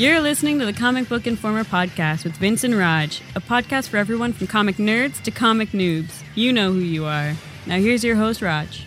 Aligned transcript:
You're 0.00 0.20
listening 0.20 0.58
to 0.60 0.64
the 0.64 0.72
Comic 0.72 1.10
Book 1.10 1.26
Informer 1.26 1.62
podcast 1.62 2.24
with 2.24 2.34
Vince 2.38 2.64
and 2.64 2.74
Raj, 2.74 3.20
a 3.36 3.40
podcast 3.42 3.90
for 3.90 3.98
everyone 3.98 4.32
from 4.32 4.46
comic 4.46 4.76
nerds 4.76 5.20
to 5.24 5.30
comic 5.30 5.72
noobs. 5.72 6.22
You 6.34 6.54
know 6.54 6.72
who 6.72 6.78
you 6.78 7.04
are. 7.04 7.34
Now, 7.66 7.76
here's 7.76 8.02
your 8.02 8.16
host, 8.16 8.40
Raj. 8.40 8.86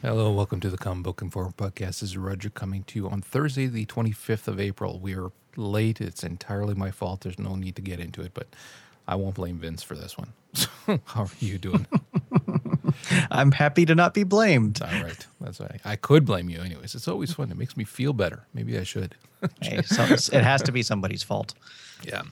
Hello, 0.00 0.32
welcome 0.32 0.60
to 0.60 0.70
the 0.70 0.78
Comic 0.78 1.04
Book 1.04 1.20
Informer 1.20 1.50
podcast. 1.50 2.00
This 2.00 2.02
is 2.04 2.16
Roger 2.16 2.48
coming 2.48 2.84
to 2.84 2.98
you 2.98 3.10
on 3.10 3.20
Thursday, 3.20 3.66
the 3.66 3.84
25th 3.84 4.48
of 4.48 4.58
April. 4.58 4.98
We 4.98 5.14
are 5.14 5.32
late. 5.56 6.00
It's 6.00 6.22
entirely 6.22 6.74
my 6.74 6.90
fault. 6.90 7.22
There's 7.22 7.38
no 7.38 7.56
need 7.56 7.76
to 7.76 7.82
get 7.82 8.00
into 8.00 8.22
it, 8.22 8.32
but 8.34 8.48
I 9.06 9.16
won't 9.16 9.34
blame 9.34 9.58
Vince 9.58 9.82
for 9.82 9.94
this 9.94 10.16
one. 10.16 10.32
How 11.06 11.24
are 11.24 11.30
you 11.40 11.58
doing? 11.58 11.86
I'm 13.30 13.52
happy 13.52 13.86
to 13.86 13.94
not 13.94 14.14
be 14.14 14.24
blamed. 14.24 14.82
All 14.82 15.02
right. 15.02 15.26
That's 15.40 15.60
right. 15.60 15.80
I 15.84 15.96
could 15.96 16.24
blame 16.24 16.48
you 16.48 16.60
anyways. 16.60 16.94
It's 16.94 17.08
always 17.08 17.32
fun. 17.32 17.50
It 17.50 17.56
makes 17.56 17.76
me 17.76 17.84
feel 17.84 18.12
better. 18.12 18.46
Maybe 18.54 18.78
I 18.78 18.84
should. 18.84 19.14
hey, 19.60 19.82
so 19.82 20.02
it 20.04 20.44
has 20.44 20.62
to 20.62 20.72
be 20.72 20.82
somebody's 20.82 21.22
fault. 21.22 21.54
Yeah. 22.04 22.22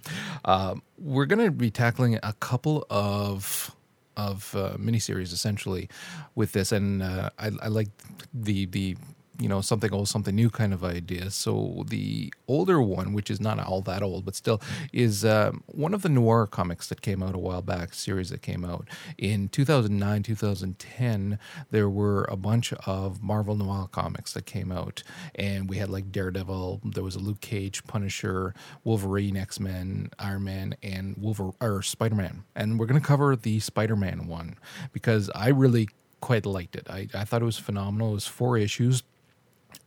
Um, 0.44 0.82
we're 0.98 1.26
going 1.26 1.44
to 1.44 1.50
be 1.50 1.70
tackling 1.70 2.18
a 2.22 2.34
couple 2.40 2.86
of 2.90 3.74
of 4.16 4.52
uh, 4.56 4.72
miniseries 4.76 5.32
essentially 5.32 5.88
with 6.34 6.50
this, 6.50 6.72
and 6.72 7.02
uh, 7.02 7.30
I, 7.38 7.52
I 7.62 7.68
like 7.68 7.88
the 8.34 8.66
the 8.66 8.96
you 9.38 9.48
know 9.48 9.60
something 9.60 9.92
old 9.92 10.08
something 10.08 10.34
new 10.34 10.50
kind 10.50 10.74
of 10.74 10.84
idea. 10.84 11.30
So 11.30 11.84
the 11.86 12.32
older 12.46 12.82
one 12.82 13.12
which 13.12 13.30
is 13.30 13.40
not 13.40 13.58
all 13.60 13.80
that 13.82 14.02
old 14.02 14.24
but 14.24 14.34
still 14.34 14.60
is 14.92 15.24
um, 15.24 15.62
one 15.66 15.94
of 15.94 16.02
the 16.02 16.08
noir 16.08 16.46
comics 16.46 16.88
that 16.88 17.02
came 17.02 17.22
out 17.22 17.34
a 17.34 17.38
while 17.38 17.62
back 17.62 17.94
series 17.94 18.30
that 18.30 18.42
came 18.42 18.64
out 18.64 18.88
in 19.16 19.48
2009 19.48 20.22
2010 20.22 21.38
there 21.70 21.88
were 21.88 22.24
a 22.24 22.36
bunch 22.36 22.72
of 22.72 23.22
marvel 23.22 23.54
noir 23.54 23.88
comics 23.90 24.32
that 24.32 24.46
came 24.46 24.72
out. 24.72 25.02
And 25.34 25.68
we 25.68 25.76
had 25.76 25.90
like 25.90 26.10
daredevil 26.10 26.80
there 26.84 27.04
was 27.04 27.14
a 27.14 27.20
luke 27.20 27.40
cage 27.40 27.84
punisher 27.86 28.54
wolverine 28.84 29.36
x-men 29.36 30.10
iron 30.18 30.44
man 30.44 30.76
and 30.82 31.16
or 31.60 31.82
spider-man. 31.82 32.44
And 32.56 32.78
we're 32.78 32.86
going 32.86 33.00
to 33.00 33.06
cover 33.06 33.36
the 33.36 33.60
spider-man 33.60 34.26
one 34.26 34.56
because 34.92 35.30
i 35.34 35.48
really 35.48 35.88
quite 36.20 36.44
liked 36.44 36.74
it. 36.74 36.86
I, 36.90 37.08
I 37.14 37.24
thought 37.24 37.42
it 37.42 37.44
was 37.44 37.58
phenomenal. 37.58 38.10
It 38.10 38.14
was 38.14 38.26
four 38.26 38.58
issues 38.58 39.02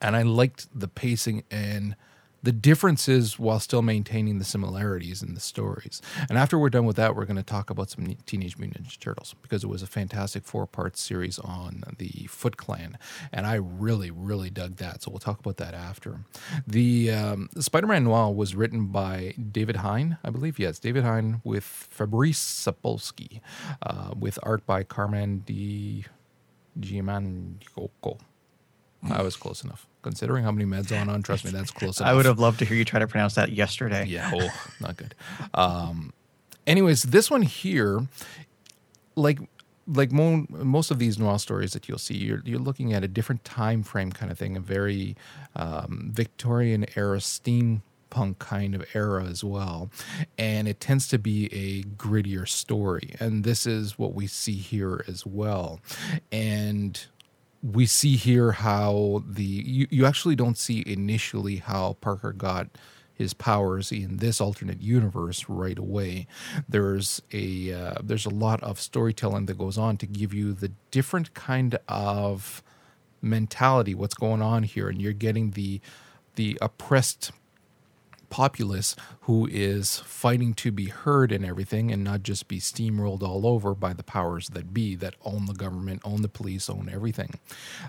and 0.01 0.15
I 0.15 0.23
liked 0.23 0.67
the 0.77 0.87
pacing 0.87 1.43
and 1.51 1.95
the 2.43 2.51
differences 2.51 3.37
while 3.37 3.59
still 3.59 3.81
maintaining 3.81 4.39
the 4.39 4.45
similarities 4.45 5.21
in 5.21 5.35
the 5.35 5.39
stories. 5.39 6.01
And 6.27 6.37
after 6.37 6.57
we're 6.57 6.69
done 6.69 6.85
with 6.85 6.95
that, 6.95 7.15
we're 7.15 7.25
going 7.25 7.37
to 7.37 7.43
talk 7.43 7.69
about 7.69 7.91
some 7.91 8.15
Teenage 8.25 8.57
Mutant 8.57 8.87
Ninja 8.87 8.99
Turtles 8.99 9.35
because 9.41 9.63
it 9.63 9.67
was 9.67 9.83
a 9.83 9.87
fantastic 9.87 10.43
four 10.45 10.65
part 10.65 10.97
series 10.97 11.37
on 11.37 11.83
the 11.97 12.25
Foot 12.29 12.57
Clan. 12.57 12.97
And 13.31 13.45
I 13.45 13.55
really, 13.55 14.09
really 14.09 14.49
dug 14.49 14.77
that. 14.77 15.03
So 15.03 15.11
we'll 15.11 15.19
talk 15.19 15.39
about 15.39 15.57
that 15.57 15.73
after. 15.73 16.21
The, 16.65 17.11
um, 17.11 17.49
Spider 17.59 17.87
Man 17.87 18.05
Noir 18.05 18.33
was 18.33 18.55
written 18.55 18.87
by 18.87 19.35
David 19.51 19.77
Hine, 19.77 20.17
I 20.23 20.31
believe. 20.31 20.57
Yes, 20.57 20.79
David 20.79 21.03
Hine 21.03 21.41
with 21.43 21.63
Fabrice 21.63 22.39
Sapolsky, 22.39 23.41
uh, 23.83 24.13
with 24.17 24.39
art 24.41 24.65
by 24.65 24.83
Carmen 24.83 25.43
Di 25.45 26.05
Giamandolfo. 26.79 28.19
I 29.09 29.21
was 29.23 29.35
close 29.35 29.63
enough. 29.63 29.87
Considering 30.01 30.43
how 30.43 30.51
many 30.51 30.65
meds 30.65 30.97
on 30.99 31.09
on, 31.09 31.21
trust 31.21 31.45
me, 31.45 31.51
that's 31.51 31.71
close 31.71 31.99
enough. 31.99 32.09
I 32.11 32.15
would 32.15 32.25
have 32.25 32.39
loved 32.39 32.59
to 32.59 32.65
hear 32.65 32.75
you 32.77 32.85
try 32.85 32.99
to 32.99 33.07
pronounce 33.07 33.35
that 33.35 33.51
yesterday. 33.51 34.05
Yeah, 34.07 34.31
oh, 34.33 34.49
not 34.79 34.97
good. 34.97 35.15
Um, 35.53 36.13
anyways, 36.65 37.03
this 37.03 37.29
one 37.29 37.41
here, 37.43 38.07
like 39.15 39.39
like 39.87 40.11
mo- 40.11 40.45
most 40.49 40.91
of 40.91 40.99
these 40.99 41.17
noir 41.19 41.39
stories 41.39 41.73
that 41.73 41.87
you'll 41.87 41.97
see, 41.97 42.15
you're 42.15 42.41
you're 42.45 42.59
looking 42.59 42.93
at 42.93 43.03
a 43.03 43.07
different 43.07 43.43
time 43.43 43.83
frame 43.83 44.11
kind 44.11 44.31
of 44.31 44.37
thing, 44.37 44.55
a 44.55 44.59
very 44.59 45.15
um, 45.55 46.11
Victorian 46.13 46.85
era 46.95 47.17
steampunk 47.17 48.39
kind 48.39 48.75
of 48.75 48.85
era 48.93 49.25
as 49.25 49.43
well, 49.43 49.89
and 50.37 50.67
it 50.67 50.79
tends 50.79 51.07
to 51.09 51.19
be 51.19 51.45
a 51.53 51.83
grittier 51.95 52.47
story, 52.47 53.15
and 53.19 53.43
this 53.43 53.65
is 53.65 53.97
what 53.97 54.13
we 54.13 54.27
see 54.27 54.55
here 54.55 55.03
as 55.07 55.25
well, 55.25 55.79
and 56.31 57.05
we 57.63 57.85
see 57.85 58.15
here 58.15 58.53
how 58.53 59.23
the 59.27 59.43
you, 59.43 59.87
you 59.89 60.05
actually 60.05 60.35
don't 60.35 60.57
see 60.57 60.83
initially 60.85 61.57
how 61.57 61.97
Parker 62.01 62.33
got 62.33 62.67
his 63.13 63.33
powers 63.33 63.91
in 63.91 64.17
this 64.17 64.41
alternate 64.41 64.81
universe 64.81 65.47
right 65.47 65.77
away. 65.77 66.27
There's 66.67 67.21
a 67.31 67.71
uh, 67.71 67.95
there's 68.03 68.25
a 68.25 68.31
lot 68.31 68.61
of 68.63 68.79
storytelling 68.79 69.45
that 69.45 69.57
goes 69.57 69.77
on 69.77 69.97
to 69.97 70.07
give 70.07 70.33
you 70.33 70.53
the 70.53 70.71
different 70.89 71.33
kind 71.33 71.77
of 71.87 72.63
mentality 73.21 73.93
what's 73.93 74.15
going 74.15 74.41
on 74.41 74.63
here 74.63 74.89
and 74.89 74.99
you're 74.99 75.13
getting 75.13 75.51
the 75.51 75.79
the 76.35 76.57
oppressed 76.61 77.31
populace 78.31 78.95
who 79.21 79.47
is 79.51 79.99
fighting 79.99 80.55
to 80.55 80.71
be 80.71 80.87
heard 80.87 81.31
and 81.31 81.45
everything 81.45 81.91
and 81.91 82.03
not 82.03 82.23
just 82.23 82.47
be 82.47 82.59
steamrolled 82.59 83.21
all 83.21 83.45
over 83.45 83.75
by 83.75 83.93
the 83.93 84.03
powers 84.03 84.49
that 84.49 84.73
be 84.73 84.95
that 84.95 85.15
own 85.23 85.45
the 85.45 85.53
government, 85.53 86.01
own 86.03 86.23
the 86.23 86.29
police, 86.29 86.69
own 86.69 86.89
everything, 86.91 87.39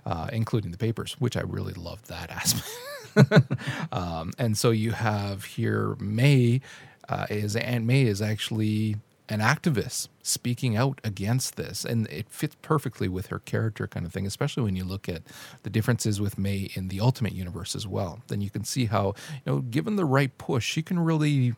uh, 0.04 0.28
including 0.32 0.72
the 0.72 0.78
papers, 0.78 1.14
which 1.18 1.36
I 1.38 1.42
really 1.42 1.74
love 1.74 2.06
that 2.08 2.30
aspect. 3.16 3.52
um, 3.92 4.32
and 4.38 4.58
so 4.58 4.70
you 4.70 4.92
have 4.92 5.44
here 5.44 5.96
May 6.00 6.60
uh, 7.08 7.26
is 7.30 7.56
Aunt 7.56 7.86
May 7.86 8.02
is 8.02 8.22
actually 8.22 8.96
an 9.32 9.40
activist 9.40 10.08
speaking 10.22 10.76
out 10.76 11.00
against 11.02 11.56
this 11.56 11.86
and 11.86 12.06
it 12.08 12.28
fits 12.28 12.54
perfectly 12.60 13.08
with 13.08 13.28
her 13.28 13.38
character 13.38 13.86
kind 13.86 14.04
of 14.04 14.12
thing 14.12 14.26
especially 14.26 14.62
when 14.62 14.76
you 14.76 14.84
look 14.84 15.08
at 15.08 15.22
the 15.62 15.70
differences 15.70 16.20
with 16.20 16.36
may 16.36 16.68
in 16.74 16.88
the 16.88 17.00
ultimate 17.00 17.32
universe 17.32 17.74
as 17.74 17.86
well. 17.86 18.20
Then 18.28 18.42
you 18.42 18.50
can 18.50 18.62
see 18.62 18.84
how 18.84 19.14
you 19.32 19.40
know 19.46 19.58
given 19.60 19.96
the 19.96 20.04
right 20.04 20.36
push 20.36 20.66
she 20.66 20.82
can 20.82 20.98
really 20.98 21.54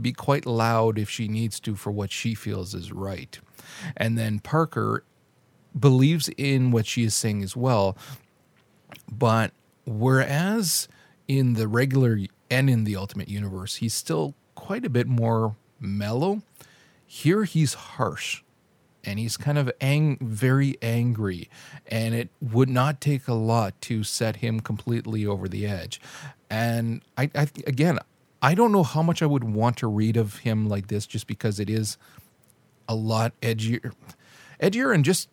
be 0.00 0.14
quite 0.14 0.46
loud 0.46 0.98
if 0.98 1.10
she 1.10 1.28
needs 1.28 1.60
to 1.60 1.76
for 1.76 1.90
what 1.90 2.10
she 2.10 2.34
feels 2.34 2.74
is 2.74 2.92
right. 2.92 3.38
And 3.94 4.16
then 4.16 4.38
parker 4.38 5.04
believes 5.78 6.30
in 6.38 6.70
what 6.70 6.86
she 6.86 7.04
is 7.04 7.14
saying 7.14 7.42
as 7.42 7.54
well 7.54 7.94
but 9.10 9.52
whereas 9.84 10.88
in 11.28 11.54
the 11.54 11.68
regular 11.68 12.20
and 12.50 12.70
in 12.70 12.84
the 12.84 12.96
ultimate 12.96 13.28
universe 13.28 13.76
he's 13.76 13.94
still 13.94 14.34
quite 14.54 14.86
a 14.86 14.90
bit 14.90 15.06
more 15.06 15.56
mellow 15.78 16.40
here 17.12 17.44
he's 17.44 17.74
harsh 17.74 18.42
and 19.04 19.18
he's 19.18 19.36
kind 19.36 19.58
of 19.58 19.70
ang- 19.82 20.16
very 20.22 20.78
angry, 20.80 21.50
and 21.86 22.14
it 22.14 22.30
would 22.40 22.70
not 22.70 23.02
take 23.02 23.28
a 23.28 23.34
lot 23.34 23.78
to 23.82 24.02
set 24.02 24.36
him 24.36 24.60
completely 24.60 25.26
over 25.26 25.46
the 25.46 25.66
edge. 25.66 26.00
And 26.48 27.02
I, 27.18 27.30
I 27.34 27.48
again, 27.66 27.98
I 28.40 28.54
don't 28.54 28.72
know 28.72 28.82
how 28.82 29.02
much 29.02 29.22
I 29.22 29.26
would 29.26 29.44
want 29.44 29.76
to 29.78 29.88
read 29.88 30.16
of 30.16 30.38
him 30.38 30.70
like 30.70 30.86
this, 30.86 31.06
just 31.06 31.26
because 31.26 31.60
it 31.60 31.68
is 31.68 31.98
a 32.88 32.94
lot 32.94 33.38
edgier, 33.42 33.92
edgier, 34.58 34.94
and 34.94 35.04
just 35.04 35.28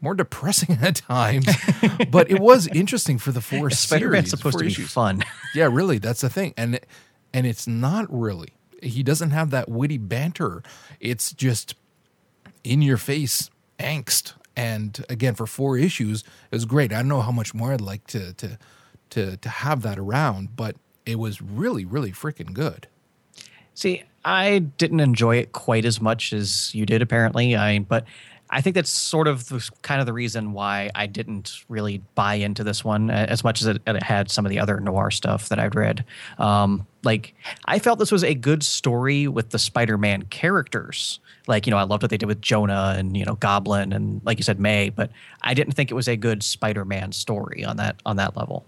more 0.00 0.14
depressing 0.16 0.76
at 0.82 0.96
times. 0.96 1.46
but 2.10 2.28
it 2.32 2.40
was 2.40 2.66
interesting 2.68 3.18
for 3.18 3.30
the 3.30 3.40
four 3.40 3.70
Spider-Man's 3.70 4.30
series. 4.30 4.30
supposed 4.30 4.58
to 4.58 4.64
be 4.64 4.72
issues. 4.72 4.92
fun. 4.92 5.22
Yeah, 5.54 5.68
really, 5.70 5.98
that's 5.98 6.22
the 6.22 6.30
thing, 6.30 6.52
and 6.56 6.80
and 7.32 7.46
it's 7.46 7.68
not 7.68 8.06
really. 8.10 8.55
He 8.86 9.02
doesn't 9.02 9.30
have 9.30 9.50
that 9.50 9.68
witty 9.68 9.98
banter. 9.98 10.62
It's 11.00 11.32
just 11.32 11.74
in 12.64 12.82
your 12.82 12.96
face 12.96 13.50
angst. 13.78 14.34
And 14.56 15.04
again, 15.08 15.34
for 15.34 15.46
four 15.46 15.76
issues, 15.76 16.22
it 16.50 16.54
was 16.54 16.64
great. 16.64 16.92
I 16.92 16.96
don't 16.96 17.08
know 17.08 17.20
how 17.20 17.32
much 17.32 17.54
more 17.54 17.72
I'd 17.72 17.80
like 17.80 18.06
to 18.08 18.32
to 18.34 18.58
to 19.10 19.36
to 19.36 19.48
have 19.48 19.82
that 19.82 19.98
around, 19.98 20.56
but 20.56 20.76
it 21.04 21.18
was 21.18 21.40
really, 21.40 21.84
really 21.84 22.12
freaking 22.12 22.52
good. 22.52 22.88
See, 23.74 24.02
I 24.24 24.58
didn't 24.58 25.00
enjoy 25.00 25.36
it 25.36 25.52
quite 25.52 25.84
as 25.84 26.00
much 26.00 26.32
as 26.32 26.74
you 26.74 26.86
did, 26.86 27.02
apparently. 27.02 27.54
I 27.54 27.78
but 27.80 28.04
I 28.48 28.60
think 28.60 28.74
that's 28.74 28.90
sort 28.90 29.26
of 29.26 29.48
the, 29.48 29.68
kind 29.82 30.00
of 30.00 30.06
the 30.06 30.12
reason 30.12 30.52
why 30.52 30.90
I 30.94 31.06
didn't 31.06 31.64
really 31.68 32.02
buy 32.14 32.34
into 32.34 32.62
this 32.62 32.84
one 32.84 33.10
as 33.10 33.42
much 33.42 33.60
as 33.60 33.66
it, 33.66 33.82
it 33.86 34.02
had 34.02 34.30
some 34.30 34.46
of 34.46 34.50
the 34.50 34.60
other 34.60 34.78
noir 34.78 35.10
stuff 35.10 35.48
that 35.48 35.58
I'd 35.58 35.74
read. 35.74 36.04
Um, 36.38 36.86
like 37.02 37.34
I 37.64 37.78
felt 37.78 37.98
this 37.98 38.12
was 38.12 38.24
a 38.24 38.34
good 38.34 38.62
story 38.62 39.26
with 39.28 39.50
the 39.50 39.58
Spider-Man 39.58 40.22
characters. 40.24 41.20
Like 41.46 41.66
you 41.66 41.70
know, 41.70 41.76
I 41.76 41.84
loved 41.84 42.02
what 42.02 42.10
they 42.10 42.16
did 42.16 42.26
with 42.26 42.40
Jonah 42.40 42.94
and 42.96 43.16
you 43.16 43.24
know 43.24 43.34
Goblin 43.34 43.92
and 43.92 44.20
like 44.24 44.38
you 44.38 44.44
said 44.44 44.60
May, 44.60 44.90
but 44.90 45.10
I 45.42 45.54
didn't 45.54 45.72
think 45.74 45.90
it 45.90 45.94
was 45.94 46.08
a 46.08 46.16
good 46.16 46.42
Spider-Man 46.42 47.12
story 47.12 47.64
on 47.64 47.76
that 47.76 47.96
on 48.04 48.16
that 48.16 48.36
level. 48.36 48.64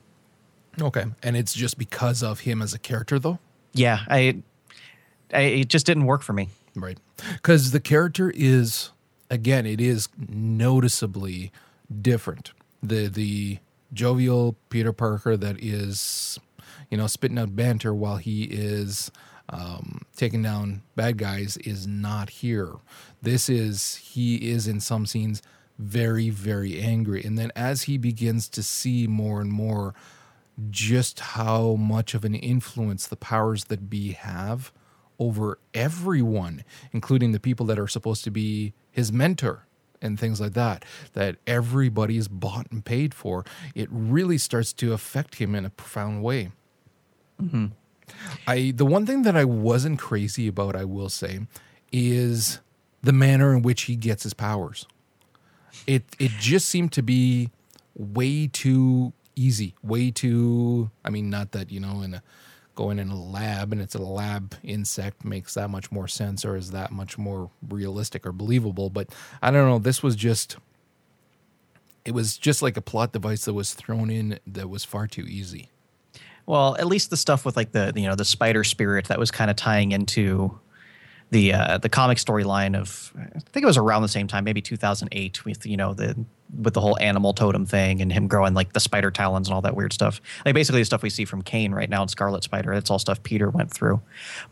Okay, 0.81 1.05
and 1.23 1.37
it's 1.37 1.55
just 1.55 1.79
because 1.79 2.23
of 2.23 2.41
him 2.41 2.63
as 2.63 2.75
a 2.75 2.79
character, 2.79 3.19
though. 3.19 3.39
Yeah, 3.73 4.01
I, 4.09 4.43
I 5.33 5.41
it 5.41 5.69
just 5.69 5.87
didn't 5.87 6.07
work 6.07 6.23
for 6.23 6.33
me. 6.33 6.49
Right, 6.77 6.99
because 7.33 7.73
the 7.73 7.81
character 7.81 8.31
is 8.35 8.91
again, 9.31 9.67
it 9.67 9.81
is 9.81 10.09
noticeably 10.17 11.53
different. 12.03 12.53
The 12.83 13.09
the 13.09 13.59
jovial 13.93 14.57
Peter 14.71 14.93
Parker 14.93 15.37
that 15.37 15.63
is, 15.63 16.39
you 16.91 16.99
know, 16.99 17.07
spitting 17.07 17.39
out 17.39 17.57
banter 17.57 17.95
while 17.95 18.17
he 18.17 18.45
is 18.45 19.11
um, 19.49 20.03
taking 20.15 20.43
down 20.43 20.83
bad 20.95 21.19
guys 21.19 21.57
is 21.59 21.87
not 21.87 22.31
here. 22.31 22.75
This 23.23 23.49
is 23.49 23.97
he 23.97 24.51
is 24.51 24.67
in 24.69 24.81
some 24.81 25.07
scenes 25.07 25.43
very 25.79 26.31
very 26.31 26.81
angry, 26.81 27.25
and 27.25 27.39
then 27.39 27.53
as 27.57 27.83
he 27.83 27.99
begins 27.99 28.49
to 28.51 28.63
see 28.63 29.07
more 29.07 29.41
and 29.41 29.51
more 29.51 29.95
just 30.71 31.21
how 31.21 31.75
much 31.75 32.15
of 32.15 32.25
an 32.25 32.35
influence 32.35 33.07
the 33.07 33.17
powers 33.17 33.67
that 33.67 33.89
be 33.89 34.13
have 34.13 34.73
over 35.19 35.59
everyone, 35.75 36.65
including 36.93 37.33
the 37.33 37.41
people 37.41 37.67
that 37.67 37.79
are 37.79 37.89
supposed 37.89 38.25
to 38.25 38.31
be 38.31 38.73
his 38.91 39.13
mentor 39.13 39.67
and 40.01 40.19
things 40.19 40.41
like 40.41 40.55
that, 40.55 40.85
that 41.15 41.37
everybody 41.47 42.17
is 42.17 42.29
bought 42.29 42.71
and 42.71 42.85
paid 42.85 43.15
for, 43.15 43.45
it 43.75 43.89
really 43.91 44.39
starts 44.39 44.73
to 44.73 44.93
affect 44.93 45.37
him 45.37 45.55
in 45.55 45.65
a 45.65 45.71
profound 45.71 46.23
way. 46.23 46.53
Mm-hmm. 47.43 47.67
I 48.47 48.73
the 48.75 48.87
one 48.87 49.07
thing 49.07 49.23
that 49.23 49.37
I 49.37 49.45
wasn't 49.45 49.99
crazy 49.99 50.49
about, 50.49 50.75
I 50.75 50.85
will 50.85 51.09
say, 51.09 51.41
is 51.93 52.61
the 53.03 53.13
manner 53.13 53.55
in 53.55 53.63
which 53.63 53.83
he 53.83 53.97
gets 53.97 54.23
his 54.23 54.35
powers. 54.35 54.87
It 55.87 56.05
it 56.19 56.33
just 56.39 56.69
seemed 56.69 56.93
to 56.93 57.03
be 57.03 57.51
way 57.95 58.47
too 58.47 59.13
easy, 59.37 59.75
way 59.83 60.11
too. 60.11 60.91
I 61.05 61.11
mean, 61.11 61.31
not 61.31 61.53
that 61.53 61.71
you 61.71 61.81
know 61.81 62.03
in 62.03 62.15
a 62.15 62.23
going 62.79 63.01
in 63.01 63.09
a 63.09 63.21
lab 63.21 63.73
and 63.73 63.83
it's 63.83 63.97
a 63.97 63.99
lab 63.99 64.55
insect 64.63 65.25
makes 65.25 65.55
that 65.55 65.69
much 65.69 65.91
more 65.91 66.07
sense 66.07 66.45
or 66.45 66.55
is 66.55 66.71
that 66.71 66.93
much 66.93 67.19
more 67.19 67.51
realistic 67.69 68.25
or 68.25 68.31
believable. 68.31 68.89
But 68.89 69.13
I 69.43 69.51
don't 69.51 69.69
know. 69.69 69.81
This 69.81 70.01
was 70.01 70.15
just, 70.15 70.57
it 72.05 72.13
was 72.13 72.39
just 72.39 72.63
like 72.63 72.77
a 72.77 72.81
plot 72.81 73.13
device 73.13 73.47
that 73.47 73.53
was 73.53 73.75
thrown 73.75 74.11
in 74.11 74.39
that 74.47 74.71
was 74.71 74.85
far 74.85 75.09
too 75.09 75.23
easy. 75.23 75.71
Well, 76.47 76.77
at 76.79 76.87
least 76.87 77.11
the 77.11 77.17
stuff 77.17 77.45
with 77.45 77.57
like 77.57 77.73
the 77.73 77.93
you 77.97 78.07
know 78.07 78.15
the 78.15 78.25
spider 78.25 78.63
spirit 78.63 79.09
that 79.09 79.19
was 79.19 79.33
kind 79.33 79.51
of 79.51 79.57
tying 79.57 79.91
into 79.91 80.61
the 81.31 81.53
uh, 81.53 81.79
the 81.79 81.89
comic 81.89 82.19
storyline 82.19 82.77
of 82.77 83.13
I 83.17 83.39
think 83.39 83.65
it 83.65 83.67
was 83.67 83.77
around 83.77 84.03
the 84.03 84.09
same 84.09 84.27
time, 84.27 84.45
maybe 84.45 84.63
2008, 84.63 85.45
with 85.45 85.67
you 85.67 85.77
know 85.77 85.95
the 85.95 86.17
with 86.59 86.75
the 86.75 86.81
whole 86.81 86.99
animal 86.99 87.35
totem 87.35 87.67
thing 87.67 88.01
and 88.01 88.13
him 88.13 88.27
growing 88.27 88.55
like 88.55 88.73
the 88.73 88.81
spider 88.81 89.11
talons 89.11 89.49
and 89.49 89.55
all 89.55 89.61
that 89.63 89.77
weird 89.77 89.93
stuff. 89.93 90.21
Like 90.45 90.55
basically 90.55 90.81
the 90.81 90.87
stuff 90.87 91.03
we 91.03 91.11
see 91.11 91.25
from 91.25 91.43
Kaine 91.43 91.73
right 91.73 91.91
now 91.91 92.03
in 92.03 92.09
Scarlet 92.09 92.43
Spider. 92.45 92.73
That's 92.75 92.91
all 92.91 92.99
stuff 92.99 93.23
Peter 93.23 93.51
went 93.51 93.71
through. 93.71 94.01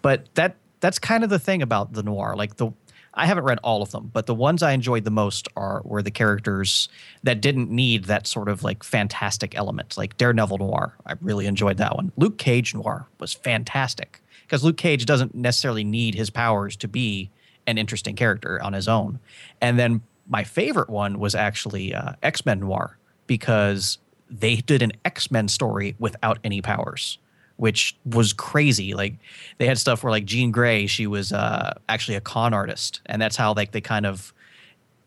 But 0.03 0.29
that 0.35 0.57
that's 0.81 0.99
kind 0.99 1.25
of 1.25 1.31
the 1.31 1.39
thing 1.39 1.63
about 1.63 1.95
the 1.95 2.03
noir. 2.03 2.35
Like 2.37 2.57
the 2.57 2.73
I 3.19 3.25
haven't 3.25 3.45
read 3.45 3.59
all 3.65 3.81
of 3.81 3.93
them, 3.93 4.11
but 4.13 4.27
the 4.27 4.35
ones 4.35 4.63
I 4.63 4.73
enjoyed 4.73 5.05
the 5.05 5.11
most 5.11 5.49
are 5.57 5.81
were 5.85 6.03
the 6.03 6.11
characters 6.11 6.91
that 7.23 7.41
didn't 7.41 7.71
need 7.71 8.05
that 8.05 8.27
sort 8.27 8.51
of 8.51 8.63
like 8.63 8.85
fantastic 8.85 9.57
element, 9.57 9.97
like 9.97 10.19
Daredevil 10.19 10.59
Noir. 10.59 10.95
I 11.07 11.15
really 11.23 11.47
enjoyed 11.47 11.79
that 11.79 11.97
one. 11.97 12.13
Luke 12.19 12.37
Cage 12.37 12.75
Noir 12.75 13.09
was 13.19 13.33
fantastic 13.33 14.21
because 14.47 14.65
Luke 14.65 14.77
Cage 14.77 15.05
doesn't 15.07 15.35
necessarily 15.35 15.85
need 15.85 16.15
his 16.15 16.31
powers 16.31 16.77
to 16.77 16.89
be 16.89 17.31
an 17.67 17.79
interesting 17.79 18.15
character 18.15 18.63
on 18.63 18.73
his 18.73 18.89
own. 18.89 19.19
And 19.61 19.79
then 19.79 20.03
my 20.29 20.45
favorite 20.45 20.89
one 20.89 21.19
was 21.19 21.35
actually 21.35 21.95
uh, 21.95 22.13
X 22.23 22.47
Men 22.47 22.61
Noir 22.61 22.99
because 23.27 23.99
they 24.31 24.57
did 24.57 24.83
an 24.83 24.93
X 25.05 25.31
Men 25.31 25.49
story 25.49 25.95
without 25.99 26.39
any 26.45 26.63
powers, 26.63 27.19
which 27.57 27.97
was 28.05 28.33
crazy. 28.33 28.95
Like 28.95 29.17
they 29.59 29.67
had 29.67 29.79
stuff 29.79 30.03
where 30.03 30.11
like 30.11 30.25
Jean 30.25 30.51
Grey, 30.51 30.87
she 30.87 31.07
was 31.07 31.33
uh, 31.33 31.75
actually 31.89 32.17
a 32.17 32.21
con 32.21 32.55
artist, 32.55 33.01
and 33.07 33.21
that's 33.21 33.37
how 33.37 33.53
like 33.55 33.73
they 33.73 33.81
kind 33.81 34.07
of 34.07 34.33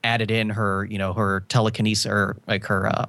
added 0.03 0.31
in 0.31 0.49
her, 0.49 0.85
you 0.85 0.97
know, 0.97 1.13
her 1.13 1.41
telekinesis 1.49 2.05
or 2.05 2.37
like 2.47 2.65
her 2.65 2.87
uh, 2.87 3.05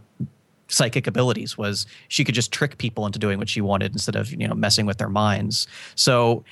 psychic 0.70 1.06
abilities 1.06 1.58
was 1.58 1.86
she 2.08 2.24
could 2.24 2.34
just 2.34 2.52
trick 2.52 2.78
people 2.78 3.06
into 3.06 3.18
doing 3.18 3.38
what 3.38 3.48
she 3.48 3.60
wanted 3.60 3.92
instead 3.92 4.16
of 4.16 4.30
you 4.32 4.48
know 4.48 4.54
messing 4.54 4.86
with 4.86 4.98
their 4.98 5.08
minds. 5.08 5.66
So 5.94 6.44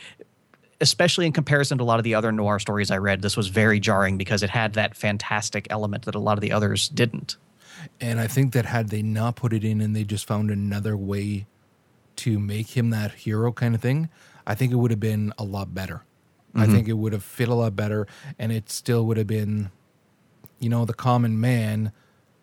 especially 0.81 1.27
in 1.27 1.33
comparison 1.33 1.79
to 1.79 1.85
a 1.85 1.87
lot 1.87 1.99
of 1.99 2.05
the 2.05 2.15
other 2.15 2.31
noir 2.31 2.59
stories 2.59 2.91
I 2.91 2.99
read, 2.99 3.23
this 3.23 3.37
was 3.37 3.49
very 3.49 3.81
jarring 3.81 4.17
because 4.17 4.43
it 4.43 4.51
had 4.51 4.75
that 4.75 4.95
fantastic 4.95 5.67
element 5.71 6.05
that 6.05 6.15
a 6.15 6.21
lot 6.21 6.39
of 6.39 6.41
the 6.41 6.53
others 6.53 6.89
didn't. 6.89 7.37
And 8.01 8.21
I 8.21 8.27
think 8.27 8.53
that 8.53 8.65
had 8.65 8.89
they 8.89 9.03
not 9.03 9.37
put 9.37 9.53
it 9.53 9.65
in 9.65 9.81
and 9.81 9.95
they 9.95 10.05
just 10.05 10.27
found 10.27 10.51
another 10.51 10.97
way 10.97 11.47
to 12.17 12.39
make 12.39 12.77
him 12.77 12.91
that 12.91 13.13
hero 13.13 13.53
kind 13.53 13.75
of 13.75 13.81
thing, 13.81 14.09
I 14.47 14.55
think 14.55 14.73
it 14.73 14.77
would 14.77 14.91
have 14.91 15.01
been 15.01 15.33
a 15.39 15.45
lot 15.45 15.75
better. 15.75 16.05
Mm-hmm. 16.55 16.61
I 16.61 16.67
think 16.67 16.89
it 16.89 16.95
would 16.95 17.13
have 17.13 17.25
fit 17.25 17.49
a 17.49 17.55
lot 17.55 17.77
better 17.77 18.07
and 18.39 18.53
it 18.53 18.71
still 18.71 19.05
would 19.07 19.17
have 19.17 19.27
been, 19.27 19.71
you 20.59 20.69
know, 20.69 20.85
the 20.85 20.95
common 20.95 21.41
man 21.41 21.93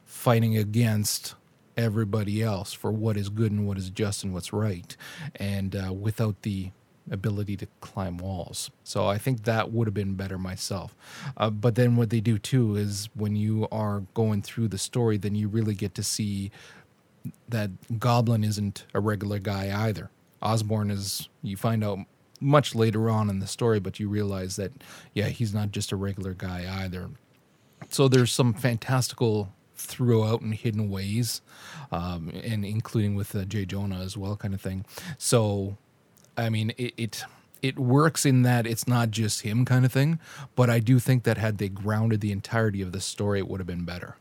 fighting 0.05 0.57
against 0.57 1.35
everybody 1.77 2.41
else 2.41 2.73
for 2.73 2.91
what 2.91 3.17
is 3.17 3.29
good 3.29 3.51
and 3.51 3.67
what 3.67 3.77
is 3.77 3.89
just 3.89 4.23
and 4.23 4.33
what's 4.33 4.53
right. 4.53 4.95
And 5.35 5.75
uh, 5.75 5.93
without 5.93 6.41
the 6.43 6.71
ability 7.11 7.55
to 7.57 7.67
climb 7.81 8.17
walls. 8.17 8.71
So 8.83 9.05
I 9.07 9.17
think 9.17 9.43
that 9.43 9.71
would 9.71 9.87
have 9.87 9.93
been 9.93 10.15
better 10.15 10.37
myself. 10.37 10.95
Uh, 11.37 11.49
but 11.49 11.75
then 11.75 11.95
what 11.95 12.09
they 12.09 12.19
do 12.19 12.37
too 12.37 12.75
is 12.75 13.09
when 13.13 13.35
you 13.35 13.67
are 13.71 14.01
going 14.13 14.41
through 14.41 14.69
the 14.69 14.77
story, 14.77 15.17
then 15.17 15.35
you 15.35 15.47
really 15.47 15.75
get 15.75 15.93
to 15.95 16.03
see 16.03 16.51
that 17.47 17.99
Goblin 17.99 18.43
isn't 18.43 18.85
a 18.93 18.99
regular 18.99 19.39
guy 19.39 19.87
either. 19.87 20.09
Osborn 20.41 20.91
is, 20.91 21.29
you 21.41 21.57
find 21.57 21.83
out 21.83 21.99
much 22.39 22.75
later 22.75 23.09
on 23.09 23.29
in 23.29 23.39
the 23.39 23.47
story, 23.47 23.79
but 23.79 23.99
you 23.99 24.09
realize 24.09 24.55
that, 24.57 24.71
yeah, 25.13 25.29
he's 25.29 25.53
not 25.53 25.71
just 25.71 25.91
a 25.91 25.95
regular 25.95 26.33
guy 26.33 26.83
either. 26.83 27.09
So 27.89 28.07
there's 28.07 28.31
some 28.31 28.53
fantastical 28.53 29.53
throughout 29.75 30.41
in 30.41 30.53
hidden 30.53 30.89
ways, 30.89 31.41
um, 31.91 32.31
and 32.43 32.65
including 32.65 33.15
with 33.15 33.35
uh, 33.35 33.45
J. 33.45 33.65
Jonah 33.65 33.99
as 33.99 34.17
well, 34.17 34.35
kind 34.35 34.53
of 34.53 34.61
thing. 34.61 34.85
So 35.17 35.77
I 36.37 36.49
mean, 36.49 36.71
it, 36.77 36.93
it 36.97 37.23
it 37.61 37.79
works 37.79 38.25
in 38.25 38.43
that 38.43 38.67
it's 38.67 38.87
not 38.87 39.11
just 39.11 39.41
him 39.41 39.65
kind 39.65 39.85
of 39.85 39.91
thing, 39.91 40.19
but 40.55 40.69
I 40.69 40.79
do 40.79 40.99
think 40.99 41.23
that 41.23 41.37
had 41.37 41.57
they 41.57 41.69
grounded 41.69 42.21
the 42.21 42.31
entirety 42.31 42.81
of 42.81 42.91
the 42.91 43.01
story, 43.01 43.39
it 43.39 43.47
would 43.47 43.59
have 43.59 43.67
been 43.67 43.85
better. 43.85 44.17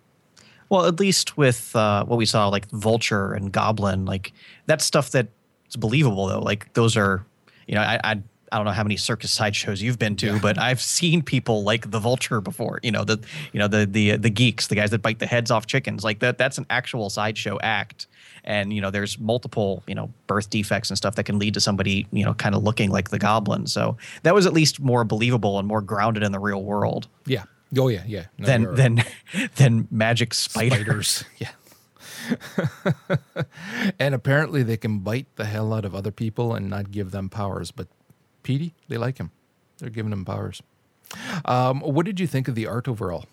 Well, 0.70 0.86
at 0.86 0.98
least 0.98 1.36
with 1.36 1.76
uh, 1.76 2.04
what 2.06 2.16
we 2.16 2.26
saw, 2.26 2.48
like 2.48 2.68
Vulture 2.70 3.32
and 3.32 3.52
Goblin, 3.52 4.06
like 4.06 4.32
that's 4.66 4.84
stuff 4.84 5.10
that's 5.10 5.28
believable 5.76 6.26
though. 6.26 6.40
Like 6.40 6.72
those 6.72 6.96
are, 6.96 7.26
you 7.66 7.74
know, 7.74 7.82
I, 7.82 8.00
I 8.02 8.22
I 8.54 8.56
don't 8.56 8.66
know 8.66 8.70
how 8.70 8.84
many 8.84 8.96
circus 8.96 9.32
sideshows 9.32 9.82
you've 9.82 9.98
been 9.98 10.14
to, 10.18 10.26
yeah. 10.26 10.38
but 10.40 10.58
I've 10.58 10.80
seen 10.80 11.22
people 11.22 11.64
like 11.64 11.90
the 11.90 11.98
vulture 11.98 12.40
before. 12.40 12.78
You 12.84 12.92
know 12.92 13.02
the 13.02 13.18
you 13.52 13.58
know 13.58 13.66
the 13.66 13.84
the 13.84 14.16
the 14.16 14.30
geeks, 14.30 14.68
the 14.68 14.76
guys 14.76 14.92
that 14.92 15.02
bite 15.02 15.18
the 15.18 15.26
heads 15.26 15.50
off 15.50 15.66
chickens. 15.66 16.04
Like 16.04 16.20
that 16.20 16.38
that's 16.38 16.56
an 16.56 16.66
actual 16.70 17.10
sideshow 17.10 17.58
act. 17.60 18.06
And 18.44 18.72
you 18.72 18.80
know 18.80 18.92
there's 18.92 19.18
multiple 19.18 19.82
you 19.88 19.96
know 19.96 20.08
birth 20.28 20.50
defects 20.50 20.88
and 20.88 20.96
stuff 20.96 21.16
that 21.16 21.24
can 21.24 21.40
lead 21.40 21.54
to 21.54 21.60
somebody 21.60 22.06
you 22.12 22.24
know 22.24 22.32
kind 22.32 22.54
of 22.54 22.62
looking 22.62 22.92
like 22.92 23.10
the 23.10 23.18
goblin. 23.18 23.66
So 23.66 23.96
that 24.22 24.34
was 24.34 24.46
at 24.46 24.52
least 24.52 24.78
more 24.78 25.02
believable 25.02 25.58
and 25.58 25.66
more 25.66 25.80
grounded 25.80 26.22
in 26.22 26.30
the 26.30 26.38
real 26.38 26.62
world. 26.62 27.08
Yeah. 27.26 27.42
Oh 27.76 27.88
yeah, 27.88 28.04
yeah. 28.06 28.26
No, 28.38 28.46
than 28.46 28.74
than 28.76 29.04
than 29.56 29.88
magic 29.90 30.32
spiders. 30.32 30.78
spiders. 30.78 31.24
Yeah. 31.38 31.50
and 33.98 34.14
apparently 34.14 34.62
they 34.62 34.76
can 34.76 35.00
bite 35.00 35.26
the 35.36 35.44
hell 35.44 35.74
out 35.74 35.84
of 35.84 35.92
other 35.92 36.12
people 36.12 36.54
and 36.54 36.70
not 36.70 36.90
give 36.90 37.10
them 37.10 37.28
powers, 37.28 37.70
but 37.70 37.88
Petey, 38.44 38.74
they 38.88 38.96
like 38.96 39.18
him. 39.18 39.32
They're 39.78 39.90
giving 39.90 40.12
him 40.12 40.24
powers. 40.24 40.62
Um, 41.44 41.80
what 41.80 42.06
did 42.06 42.20
you 42.20 42.28
think 42.28 42.46
of 42.46 42.54
the 42.54 42.66
art 42.68 42.86
overall? 42.86 43.24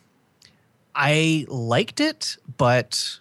I 0.95 1.45
liked 1.47 1.99
it, 1.99 2.37
but 2.57 3.19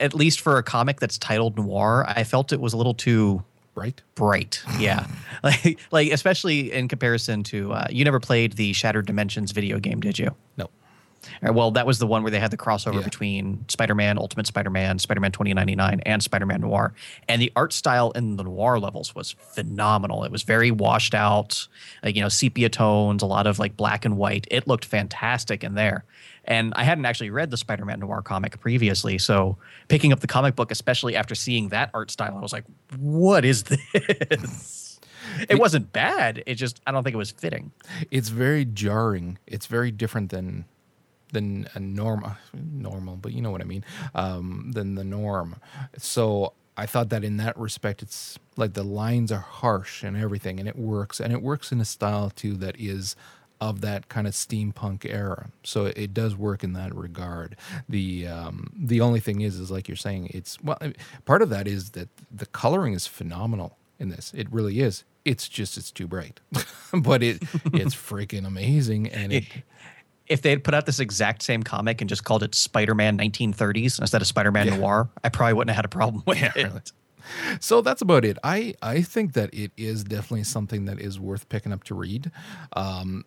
at 0.00 0.14
least 0.14 0.40
for 0.40 0.56
a 0.56 0.62
comic 0.62 0.98
that's 0.98 1.18
titled 1.18 1.56
noir, 1.58 2.04
I 2.08 2.24
felt 2.24 2.52
it 2.52 2.60
was 2.60 2.72
a 2.72 2.76
little 2.76 2.94
too 2.94 3.44
bright. 3.74 4.02
Bright, 4.14 4.62
yeah. 4.78 5.06
like, 5.42 5.78
like 5.90 6.10
especially 6.10 6.72
in 6.72 6.88
comparison 6.88 7.42
to 7.44 7.72
uh, 7.72 7.86
you 7.90 8.04
never 8.04 8.20
played 8.20 8.54
the 8.54 8.72
Shattered 8.72 9.06
Dimensions 9.06 9.52
video 9.52 9.78
game, 9.78 10.00
did 10.00 10.18
you? 10.18 10.34
No. 10.56 10.70
Uh, 11.46 11.52
well, 11.52 11.70
that 11.70 11.86
was 11.86 11.98
the 11.98 12.06
one 12.06 12.22
where 12.22 12.30
they 12.30 12.40
had 12.40 12.50
the 12.50 12.56
crossover 12.56 12.94
yeah. 12.94 13.02
between 13.02 13.64
Spider-Man, 13.68 14.18
Ultimate 14.18 14.46
Spider-Man, 14.46 14.98
Spider-Man 14.98 15.32
2099, 15.32 16.00
and 16.06 16.22
Spider-Man 16.22 16.60
Noir. 16.60 16.92
And 17.28 17.40
the 17.40 17.52
art 17.56 17.72
style 17.72 18.10
in 18.12 18.36
the 18.36 18.44
noir 18.44 18.78
levels 18.78 19.14
was 19.14 19.32
phenomenal. 19.32 20.24
It 20.24 20.32
was 20.32 20.42
very 20.42 20.70
washed 20.70 21.14
out, 21.14 21.66
like 22.02 22.16
you 22.16 22.22
know, 22.22 22.28
sepia 22.28 22.68
tones, 22.68 23.22
a 23.22 23.26
lot 23.26 23.46
of 23.46 23.58
like 23.58 23.76
black 23.76 24.04
and 24.04 24.16
white. 24.16 24.46
It 24.50 24.66
looked 24.66 24.84
fantastic 24.84 25.62
in 25.64 25.74
there. 25.74 26.04
And 26.44 26.72
I 26.74 26.84
hadn't 26.84 27.04
actually 27.04 27.30
read 27.30 27.50
the 27.50 27.56
Spider-Man 27.56 28.00
Noir 28.00 28.22
comic 28.22 28.58
previously, 28.60 29.18
so 29.18 29.58
picking 29.88 30.12
up 30.12 30.20
the 30.20 30.26
comic 30.26 30.56
book, 30.56 30.70
especially 30.70 31.14
after 31.14 31.34
seeing 31.34 31.68
that 31.68 31.90
art 31.92 32.10
style, 32.10 32.36
I 32.36 32.40
was 32.40 32.52
like, 32.52 32.64
"What 32.96 33.44
is 33.44 33.64
this?" 33.64 34.98
it 35.48 35.58
wasn't 35.58 35.92
bad. 35.92 36.42
It 36.46 36.54
just 36.54 36.80
I 36.86 36.92
don't 36.92 37.04
think 37.04 37.14
it 37.14 37.18
was 37.18 37.30
fitting. 37.30 37.72
It's 38.10 38.30
very 38.30 38.64
jarring. 38.64 39.38
It's 39.46 39.66
very 39.66 39.90
different 39.90 40.30
than 40.30 40.64
than 41.32 41.68
a 41.74 41.80
normal 41.80 42.32
normal, 42.54 43.16
but 43.16 43.32
you 43.32 43.42
know 43.42 43.50
what 43.50 43.60
I 43.60 43.64
mean, 43.64 43.84
um, 44.14 44.72
than 44.74 44.94
the 44.94 45.04
norm. 45.04 45.56
So 45.98 46.54
I 46.76 46.86
thought 46.86 47.10
that 47.10 47.24
in 47.24 47.36
that 47.38 47.56
respect, 47.58 48.02
it's 48.02 48.38
like 48.56 48.72
the 48.74 48.84
lines 48.84 49.30
are 49.32 49.38
harsh 49.40 50.02
and 50.02 50.16
everything, 50.16 50.58
and 50.58 50.68
it 50.68 50.76
works, 50.76 51.20
and 51.20 51.32
it 51.32 51.42
works 51.42 51.72
in 51.72 51.80
a 51.80 51.84
style 51.84 52.30
too 52.30 52.54
that 52.56 52.78
is 52.78 53.16
of 53.60 53.82
that 53.82 54.08
kind 54.08 54.26
of 54.26 54.32
steampunk 54.32 55.04
era. 55.04 55.50
So 55.62 55.86
it 55.86 56.14
does 56.14 56.34
work 56.34 56.64
in 56.64 56.72
that 56.72 56.94
regard. 56.94 57.56
The 57.88 58.26
um, 58.26 58.72
the 58.74 59.00
only 59.00 59.20
thing 59.20 59.42
is, 59.42 59.58
is 59.58 59.70
like 59.70 59.88
you're 59.88 59.96
saying, 59.96 60.28
it's 60.32 60.60
well, 60.62 60.78
part 61.26 61.42
of 61.42 61.50
that 61.50 61.68
is 61.68 61.90
that 61.90 62.08
the 62.30 62.46
coloring 62.46 62.94
is 62.94 63.06
phenomenal 63.06 63.76
in 63.98 64.08
this. 64.08 64.32
It 64.34 64.50
really 64.50 64.80
is. 64.80 65.04
it's 65.24 65.48
just 65.48 65.76
it's 65.76 65.90
too 65.90 66.06
bright, 66.06 66.40
but 66.92 67.22
it 67.22 67.42
it's 67.74 67.94
freaking 67.94 68.46
amazing, 68.46 69.08
and 69.08 69.32
it 69.32 69.44
if 70.30 70.40
they 70.40 70.48
had 70.50 70.64
put 70.64 70.72
out 70.72 70.86
this 70.86 71.00
exact 71.00 71.42
same 71.42 71.62
comic 71.62 72.00
and 72.00 72.08
just 72.08 72.24
called 72.24 72.42
it 72.42 72.54
Spider-Man 72.54 73.18
1930s 73.18 74.00
instead 74.00 74.22
of 74.22 74.26
Spider-Man 74.26 74.66
Yeah. 74.68 74.76
Noir, 74.78 75.10
I 75.22 75.28
probably 75.28 75.52
wouldn't 75.54 75.70
have 75.70 75.76
had 75.76 75.84
a 75.84 75.88
problem 75.88 76.22
with 76.26 76.38
Yeah, 76.42 76.52
it. 76.56 76.64
really. 76.64 76.80
so 77.60 77.82
that's 77.82 78.00
about 78.00 78.24
it. 78.24 78.38
I 78.42 78.74
I 78.80 79.02
think 79.02 79.34
that 79.34 79.52
it 79.52 79.72
is 79.76 80.02
definitely 80.04 80.44
something 80.44 80.86
that 80.86 80.98
is 81.00 81.20
worth 81.20 81.48
picking 81.50 81.72
up 81.72 81.84
to 81.84 81.94
read. 81.94 82.30
Um, 82.72 83.24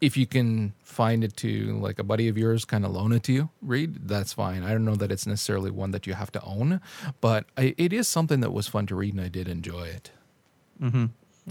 if 0.00 0.16
you 0.16 0.26
can 0.26 0.72
find 0.82 1.22
it 1.22 1.36
to 1.36 1.78
like 1.78 2.00
a 2.00 2.02
buddy 2.02 2.26
of 2.26 2.36
yours, 2.36 2.64
kind 2.64 2.84
of 2.84 2.90
loan 2.90 3.12
it 3.12 3.22
to 3.24 3.32
you, 3.32 3.50
read. 3.62 4.08
That's 4.08 4.32
fine. 4.32 4.64
I 4.64 4.70
don't 4.72 4.84
know 4.84 4.96
that 4.96 5.12
it's 5.12 5.28
necessarily 5.28 5.70
one 5.70 5.92
that 5.92 6.08
you 6.08 6.14
have 6.14 6.32
to 6.32 6.42
own, 6.42 6.80
but 7.20 7.44
I, 7.56 7.72
it 7.78 7.92
is 7.92 8.08
something 8.08 8.40
that 8.40 8.52
was 8.52 8.66
fun 8.66 8.86
to 8.88 8.96
read, 8.96 9.14
and 9.14 9.22
I 9.22 9.28
did 9.28 9.46
enjoy 9.46 9.82
it. 9.82 10.10
Mm-hmm. 10.82 11.04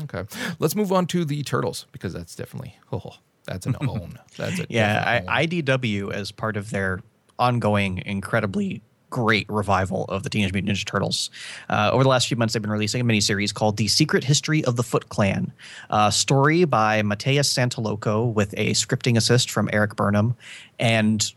Okay, 0.03 0.23
let's 0.59 0.75
move 0.75 0.91
on 0.91 1.05
to 1.07 1.23
the 1.23 1.43
turtles 1.43 1.85
because 1.93 2.11
that's 2.13 2.35
definitely 2.35 2.75
oh, 2.91 3.13
that's 3.45 3.65
an 3.65 3.75
own. 3.81 4.19
That's 4.38 4.60
a 4.60 4.65
Yeah. 4.69 5.24
I, 5.27 5.45
IDW 5.45 6.12
as 6.13 6.31
part 6.31 6.57
of 6.57 6.69
their 6.69 7.01
ongoing, 7.39 8.03
incredibly 8.05 8.81
great 9.10 9.45
revival 9.50 10.05
of 10.05 10.24
the 10.24 10.29
Teenage 10.29 10.53
Mutant 10.53 10.75
Ninja 10.75 10.86
Turtles. 10.86 11.29
Uh, 11.69 11.89
over 11.91 12.01
the 12.03 12.10
last 12.10 12.27
few 12.27 12.38
months, 12.38 12.53
they've 12.53 12.62
been 12.62 12.71
releasing 12.71 13.01
a 13.01 13.03
miniseries 13.03 13.53
called 13.53 13.77
"The 13.77 13.88
Secret 13.88 14.24
History 14.24 14.63
of 14.65 14.75
the 14.77 14.83
Foot 14.83 15.10
Clan," 15.10 15.53
a 15.89 16.12
story 16.12 16.63
by 16.65 17.01
Mateus 17.03 17.53
Santolouco 17.53 18.33
with 18.33 18.53
a 18.57 18.71
scripting 18.71 19.17
assist 19.17 19.51
from 19.51 19.69
Eric 19.71 19.95
Burnham, 19.95 20.36
and 20.79 21.31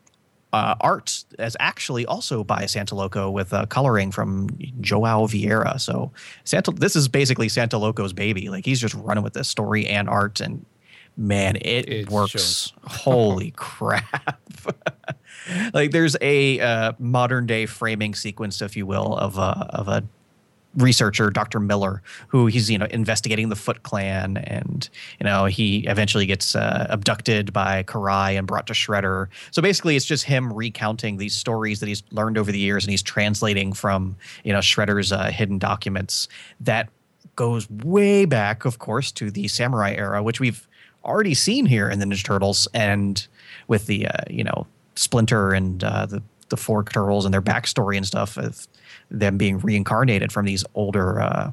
uh, 0.54 0.76
art 0.80 1.24
as 1.40 1.56
actually 1.58 2.06
also 2.06 2.44
by 2.44 2.62
Santolouco 2.62 3.32
with 3.32 3.52
uh, 3.52 3.66
coloring 3.66 4.12
from 4.12 4.48
Joao 4.80 5.26
Vieira. 5.26 5.80
So 5.80 6.12
Santa, 6.44 6.70
this 6.70 6.94
is 6.94 7.08
basically 7.08 7.48
Santolouco's 7.48 8.12
baby. 8.12 8.48
Like 8.48 8.64
he's 8.64 8.80
just 8.80 8.94
running 8.94 9.24
with 9.24 9.32
this 9.32 9.48
story 9.48 9.84
and 9.86 10.08
art, 10.08 10.40
and 10.40 10.64
man, 11.16 11.56
it, 11.56 11.88
It 11.88 12.10
works. 12.10 12.72
Holy 12.84 13.52
crap! 13.52 14.40
like 15.74 15.90
there's 15.90 16.16
a 16.20 16.60
uh, 16.60 16.92
modern 16.98 17.46
day 17.46 17.66
framing 17.66 18.14
sequence, 18.14 18.62
if 18.62 18.76
you 18.76 18.86
will, 18.86 19.16
of 19.16 19.38
a 19.38 19.68
of 19.70 19.88
a 19.88 20.04
researcher, 20.76 21.30
Dr. 21.30 21.60
Miller, 21.60 22.02
who 22.28 22.46
he's 22.46 22.70
you 22.70 22.78
know 22.78 22.86
investigating 22.86 23.48
the 23.48 23.56
Foot 23.56 23.82
Clan, 23.82 24.38
and 24.38 24.88
you 25.20 25.24
know 25.24 25.46
he 25.46 25.86
eventually 25.86 26.26
gets 26.26 26.54
uh, 26.54 26.86
abducted 26.88 27.52
by 27.52 27.82
Karai 27.84 28.36
and 28.38 28.46
brought 28.46 28.66
to 28.68 28.72
Shredder. 28.72 29.28
So 29.50 29.62
basically, 29.62 29.96
it's 29.96 30.06
just 30.06 30.24
him 30.24 30.52
recounting 30.52 31.16
these 31.16 31.34
stories 31.34 31.80
that 31.80 31.86
he's 31.86 32.02
learned 32.10 32.38
over 32.38 32.50
the 32.50 32.58
years, 32.58 32.84
and 32.84 32.90
he's 32.90 33.02
translating 33.02 33.72
from 33.72 34.16
you 34.44 34.52
know 34.52 34.60
Shredder's 34.60 35.12
uh, 35.12 35.30
hidden 35.30 35.58
documents 35.58 36.28
that 36.60 36.88
goes 37.36 37.68
way 37.68 38.24
back, 38.24 38.64
of 38.64 38.78
course, 38.78 39.10
to 39.12 39.30
the 39.30 39.48
Samurai 39.48 39.94
era, 39.94 40.22
which 40.22 40.40
we've 40.40 40.68
already 41.04 41.34
seen 41.34 41.66
here 41.66 41.88
in 41.88 41.98
the 41.98 42.06
Ninja 42.06 42.24
Turtles, 42.24 42.68
and 42.74 43.26
with 43.68 43.86
the 43.86 44.06
uh, 44.06 44.22
you 44.28 44.44
know 44.44 44.66
Splinter 44.96 45.52
and 45.52 45.82
uh, 45.82 46.06
the 46.06 46.22
the 46.48 46.56
four 46.56 46.84
turtles 46.84 47.24
and 47.24 47.32
their 47.32 47.42
backstory 47.42 47.96
and 47.96 48.06
stuff 48.06 48.36
of 48.36 48.68
them 49.10 49.38
being 49.38 49.58
reincarnated 49.58 50.30
from 50.32 50.44
these 50.46 50.64
older 50.74 51.20
uh, 51.20 51.50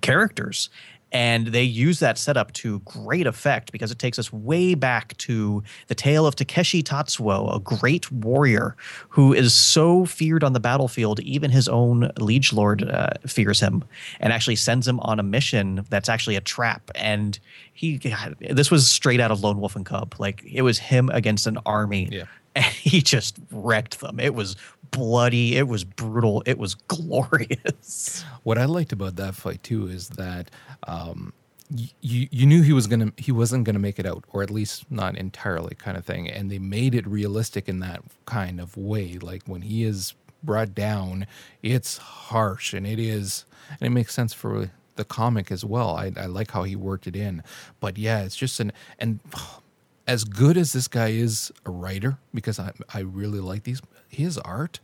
characters. 0.00 0.70
And 1.12 1.48
they 1.48 1.62
use 1.62 1.98
that 2.00 2.18
setup 2.18 2.52
to 2.54 2.80
great 2.80 3.26
effect 3.26 3.70
because 3.70 3.90
it 3.90 3.98
takes 3.98 4.18
us 4.18 4.32
way 4.32 4.74
back 4.74 5.16
to 5.18 5.62
the 5.88 5.94
tale 5.94 6.26
of 6.26 6.34
Takeshi 6.36 6.82
Tatsuo, 6.82 7.54
a 7.54 7.60
great 7.60 8.10
warrior 8.10 8.76
who 9.10 9.32
is 9.34 9.54
so 9.54 10.06
feared 10.06 10.42
on 10.42 10.54
the 10.54 10.60
battlefield, 10.60 11.20
even 11.20 11.50
his 11.50 11.68
own 11.68 12.10
liege 12.18 12.52
lord 12.52 12.82
uh, 12.82 13.10
fears 13.26 13.60
him 13.60 13.84
and 14.20 14.32
actually 14.32 14.56
sends 14.56 14.88
him 14.88 14.98
on 15.00 15.20
a 15.20 15.22
mission 15.22 15.84
that's 15.90 16.08
actually 16.08 16.36
a 16.36 16.40
trap. 16.40 16.90
And 16.94 17.38
he, 17.74 17.98
God, 17.98 18.36
this 18.40 18.70
was 18.70 18.90
straight 18.90 19.20
out 19.20 19.30
of 19.30 19.42
Lone 19.42 19.60
Wolf 19.60 19.76
and 19.76 19.84
Cub. 19.84 20.14
Like 20.18 20.42
it 20.50 20.62
was 20.62 20.78
him 20.78 21.10
against 21.10 21.46
an 21.46 21.58
army 21.66 22.08
Yeah. 22.10 22.24
and 22.54 22.64
he 22.66 23.00
just 23.00 23.38
wrecked 23.50 24.00
them. 24.00 24.20
It 24.20 24.34
was 24.34 24.56
bloody, 24.92 25.56
it 25.56 25.66
was 25.66 25.84
brutal, 25.84 26.42
it 26.46 26.58
was 26.58 26.76
glorious. 26.76 28.24
What 28.44 28.58
I 28.58 28.64
liked 28.64 28.92
about 28.92 29.16
that 29.16 29.36
fight 29.36 29.62
too 29.62 29.86
is 29.86 30.08
that 30.10 30.50
um, 30.88 31.32
you 32.00 32.28
you 32.30 32.46
knew 32.46 32.62
he 32.62 32.72
was 32.72 32.88
gonna 32.88 33.12
he 33.16 33.32
wasn't 33.32 33.64
gonna 33.64 33.78
make 33.78 33.98
it 33.98 34.06
out, 34.06 34.24
or 34.32 34.42
at 34.42 34.50
least 34.50 34.90
not 34.90 35.16
entirely, 35.16 35.74
kind 35.76 35.96
of 35.96 36.04
thing. 36.04 36.28
And 36.28 36.50
they 36.50 36.58
made 36.58 36.94
it 36.94 37.06
realistic 37.06 37.68
in 37.68 37.80
that 37.80 38.02
kind 38.26 38.60
of 38.60 38.76
way. 38.76 39.18
Like 39.18 39.42
when 39.46 39.62
he 39.62 39.84
is 39.84 40.14
brought 40.42 40.74
down, 40.74 41.26
it's 41.62 41.98
harsh, 41.98 42.74
and 42.74 42.86
it 42.86 42.98
is, 42.98 43.44
and 43.80 43.86
it 43.86 43.90
makes 43.90 44.14
sense 44.14 44.32
for 44.34 44.70
the 44.96 45.04
comic 45.04 45.52
as 45.52 45.64
well. 45.64 45.96
I, 45.96 46.12
I 46.16 46.26
like 46.26 46.50
how 46.50 46.64
he 46.64 46.76
worked 46.76 47.06
it 47.06 47.16
in, 47.16 47.42
but 47.80 47.98
yeah, 47.98 48.22
it's 48.22 48.36
just 48.36 48.60
an 48.60 48.72
and. 48.98 49.20
As 50.06 50.24
good 50.24 50.56
as 50.56 50.72
this 50.72 50.88
guy 50.88 51.08
is 51.08 51.52
a 51.64 51.70
writer, 51.70 52.18
because 52.34 52.58
I 52.58 52.72
I 52.92 53.00
really 53.00 53.40
like 53.40 53.64
these 53.64 53.80
his 54.08 54.36
art, 54.38 54.80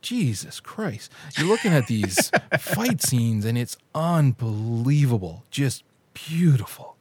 Jesus 0.00 0.60
Christ. 0.60 1.10
You're 1.36 1.48
looking 1.48 1.72
at 1.72 1.86
these 1.86 2.30
fight 2.58 3.02
scenes 3.02 3.44
and 3.44 3.58
it's 3.58 3.76
unbelievable. 3.94 5.44
Just 5.50 5.84
beautiful. 6.14 6.96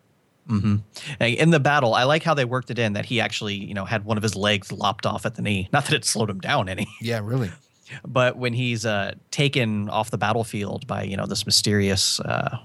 Like, 1.20 1.38
In 1.38 1.52
the 1.52 1.60
battle, 1.60 1.94
I 1.94 2.04
like 2.04 2.24
how 2.24 2.34
they 2.34 2.46
worked 2.46 2.72
it 2.72 2.80
in 2.80 2.94
that 2.94 3.06
he 3.06 3.22
actually, 3.22 3.54
you 3.54 3.76
know, 3.76 3.86
had 3.86 4.04
one 4.04 4.18
of 4.18 4.24
his 4.24 4.36
legs 4.36 4.72
lopped 4.72 5.06
off 5.06 5.26
at 5.26 5.36
the 5.36 5.44
knee. 5.44 5.70
Not 5.72 5.86
that 5.86 5.94
it 5.94 6.06
slowed 6.06 6.30
him 6.30 6.40
down 6.40 6.70
any, 6.70 6.88
Yeah, 7.02 7.22
really. 7.24 7.52
but 8.08 8.38
when 8.38 8.54
he's 8.54 8.86
uh, 8.86 9.14
taken 9.32 9.90
off 9.90 10.10
the 10.12 10.18
battlefield 10.18 10.88
by, 10.88 11.04
you 11.04 11.18
know, 11.18 11.28
this 11.28 11.46
mysterious 11.46 12.20
uh, 12.22 12.58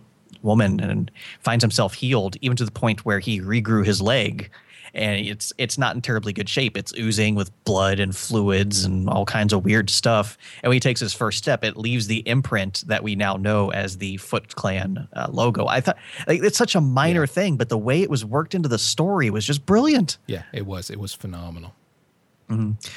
woman 0.42 0.80
and 0.80 1.11
finds 1.40 1.62
himself 1.62 1.94
healed, 1.94 2.37
even 2.40 2.56
to 2.56 2.64
the 2.64 2.70
point 2.70 3.04
where 3.04 3.18
he 3.18 3.40
regrew 3.40 3.84
his 3.84 4.00
leg. 4.00 4.50
And 4.94 5.26
it's 5.26 5.52
it's 5.58 5.76
not 5.76 5.96
in 5.96 6.02
terribly 6.02 6.32
good 6.32 6.48
shape. 6.48 6.76
It's 6.76 6.92
oozing 6.96 7.34
with 7.34 7.50
blood 7.64 8.00
and 8.00 8.14
fluids 8.14 8.84
and 8.84 9.08
all 9.08 9.24
kinds 9.24 9.52
of 9.52 9.64
weird 9.64 9.90
stuff. 9.90 10.38
And 10.62 10.70
when 10.70 10.76
he 10.76 10.80
takes 10.80 11.00
his 11.00 11.12
first 11.12 11.38
step, 11.38 11.64
it 11.64 11.76
leaves 11.76 12.06
the 12.06 12.26
imprint 12.28 12.84
that 12.86 13.02
we 13.02 13.16
now 13.16 13.36
know 13.36 13.70
as 13.72 13.98
the 13.98 14.16
Foot 14.18 14.54
Clan 14.54 15.08
uh, 15.12 15.26
logo. 15.30 15.66
I 15.66 15.80
thought 15.80 15.98
like, 16.28 16.42
it's 16.42 16.56
such 16.56 16.74
a 16.74 16.80
minor 16.80 17.26
thing, 17.26 17.56
but 17.56 17.68
the 17.68 17.78
way 17.78 18.02
it 18.02 18.10
was 18.10 18.24
worked 18.24 18.54
into 18.54 18.68
the 18.68 18.78
story 18.78 19.30
was 19.30 19.44
just 19.44 19.66
brilliant. 19.66 20.18
Yeah, 20.26 20.44
it 20.52 20.64
was. 20.64 20.90
It 20.90 21.00
was 21.00 21.12
phenomenal. 21.12 21.74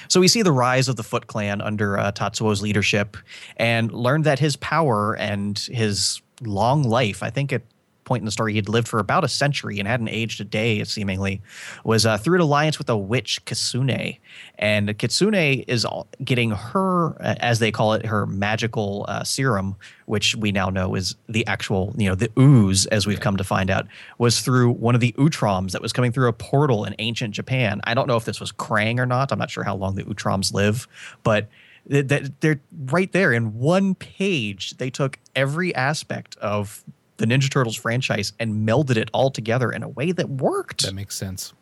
So 0.10 0.20
we 0.20 0.28
see 0.28 0.44
the 0.44 0.52
rise 0.52 0.88
of 0.90 0.98
the 0.98 1.04
Foot 1.04 1.28
Clan 1.28 1.62
under 1.62 1.98
uh, 1.98 2.12
Tatsuo's 2.12 2.62
leadership, 2.62 3.18
and 3.56 3.92
learn 3.92 4.22
that 4.24 4.40
his 4.40 4.56
power 4.58 5.16
and 5.16 5.58
his 5.58 6.22
long 6.42 6.84
life. 6.84 7.24
I 7.24 7.32
think 7.32 7.52
at 7.54 7.64
point 8.08 8.22
in 8.22 8.26
the 8.26 8.32
story 8.32 8.54
he'd 8.54 8.70
lived 8.70 8.88
for 8.88 9.00
about 9.00 9.24
a 9.24 9.28
century 9.28 9.78
and 9.78 9.88
hadn't 9.88 10.08
aged 10.08 10.42
a 10.42 10.44
day, 10.44 10.84
seemingly, 10.86 11.42
was 11.84 12.06
uh, 12.06 12.18
through 12.18 12.36
an 12.36 12.42
alliance 12.42 12.80
with 12.80 12.90
a 12.90 12.98
witch 12.98 13.44
Kitsune, 13.46 14.18
and 14.58 14.98
Kitsune 14.98 15.64
is 15.68 15.86
getting 16.24 16.52
her, 16.52 17.22
uh, 17.22 17.36
as 17.40 17.60
they 17.60 17.72
call 17.72 17.94
it, 17.94 18.06
her 18.06 18.26
magical 18.26 19.06
uh, 19.08 19.24
serum, 19.24 19.76
which 20.06 20.36
we 20.36 20.52
now 20.52 20.70
know 20.70 20.96
is 20.96 21.16
the 21.28 21.46
actual, 21.46 21.94
you 21.98 22.08
know, 22.08 22.16
the 22.16 22.32
ooze, 22.40 22.86
as 22.88 23.06
we've 23.06 23.20
come 23.20 23.38
to 23.38 23.44
find 23.44 23.70
out, 23.70 23.86
was 24.18 24.40
through 24.40 24.72
one 24.72 24.96
of 24.96 25.02
the 25.02 25.12
Utroms 25.18 25.72
that 25.72 25.82
was 25.82 25.94
coming 25.94 26.12
through 26.12 26.30
a 26.30 26.34
portal 26.34 26.86
in 26.86 26.96
ancient 27.00 27.34
Japan. 27.34 27.82
I 27.84 27.94
don't 27.94 28.08
know 28.08 28.18
if 28.18 28.26
this 28.26 28.40
was 28.40 28.52
Krang 28.52 29.00
or 29.00 29.06
not. 29.06 29.32
I'm 29.32 29.40
not 29.40 29.52
sure 29.52 29.64
how 29.64 29.76
long 29.76 29.96
the 29.96 30.04
Utroms 30.04 30.54
live, 30.54 30.88
but 31.24 31.50
th- 31.90 32.08
th- 32.08 32.32
they're 32.40 32.62
right 32.86 33.12
there 33.12 33.34
in 33.34 33.60
one 33.60 33.96
page. 33.96 34.78
They 34.78 34.90
took 34.90 35.20
every 35.36 35.76
aspect 35.76 36.38
of 36.38 36.84
the 37.18 37.26
Ninja 37.26 37.50
Turtles 37.50 37.76
franchise 37.76 38.34
and 38.40 38.68
melded 38.68 38.96
it 38.98 39.10
all 39.14 39.30
together 39.32 39.72
in 39.72 39.84
a 39.84 39.90
way 39.90 40.12
that 40.12 40.30
worked. 40.30 40.84
That 40.86 40.94
makes 40.96 41.16
sense. 41.16 41.54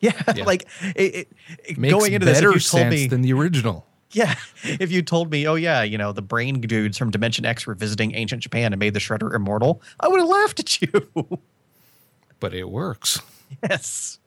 yeah, 0.00 0.12
Yeah. 0.34 0.44
like 0.44 0.66
it, 0.96 1.14
it, 1.14 1.28
it- 1.68 1.78
Makes 1.78 1.94
going 1.94 2.12
into 2.14 2.26
this, 2.26 2.38
if 2.38 2.42
you 2.44 2.50
told 2.50 2.62
sense 2.62 2.90
me, 2.94 3.06
than 3.06 3.22
the 3.22 3.32
original. 3.32 3.86
yeah, 4.12 4.34
if 4.64 4.90
you 4.90 5.02
told 5.02 5.30
me, 5.30 5.46
oh 5.46 5.54
yeah, 5.54 5.82
you 5.82 5.96
know, 5.98 6.12
the 6.12 6.22
brain 6.22 6.60
dudes 6.60 6.98
from 6.98 7.10
Dimension 7.10 7.44
X 7.46 7.66
were 7.66 7.74
visiting 7.74 8.14
ancient 8.14 8.42
Japan 8.42 8.72
and 8.72 8.80
made 8.80 8.94
the 8.94 9.00
Shredder 9.00 9.34
immortal, 9.34 9.80
I 10.00 10.08
would 10.08 10.20
have 10.20 10.28
laughed 10.28 10.60
at 10.60 10.82
you. 10.82 11.08
But 12.40 12.54
it 12.54 12.68
works. 12.68 13.20
yes. 13.70 14.18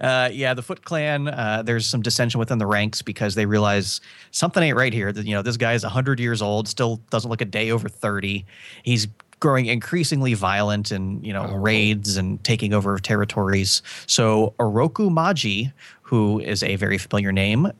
Uh, 0.00 0.28
yeah, 0.32 0.52
the 0.54 0.62
Foot 0.62 0.84
Clan. 0.84 1.26
Uh, 1.26 1.62
there's 1.64 1.86
some 1.86 2.02
dissension 2.02 2.38
within 2.38 2.58
the 2.58 2.66
ranks 2.66 3.00
because 3.02 3.34
they 3.34 3.46
realize 3.46 4.00
something 4.30 4.62
ain't 4.62 4.76
right 4.76 4.92
here. 4.92 5.10
That 5.10 5.26
you 5.26 5.34
know, 5.34 5.42
this 5.42 5.56
guy 5.56 5.72
is 5.72 5.82
hundred 5.82 6.20
years 6.20 6.42
old, 6.42 6.68
still 6.68 6.96
doesn't 7.10 7.30
look 7.30 7.40
a 7.40 7.46
day 7.46 7.70
over 7.70 7.88
thirty. 7.88 8.44
He's 8.82 9.08
growing 9.46 9.66
increasingly 9.66 10.34
violent 10.34 10.90
and 10.90 11.24
you 11.24 11.32
know 11.32 11.46
Oh. 11.48 11.54
raids 11.54 12.16
and 12.16 12.42
taking 12.42 12.74
over 12.74 12.98
territories. 12.98 13.80
So 14.08 14.54
Oroku 14.58 15.08
Mashi, 15.08 15.72
who 16.02 16.40
is 16.40 16.64
a 16.64 16.74
very 16.74 16.98
familiar 16.98 17.30
name, 17.30 17.70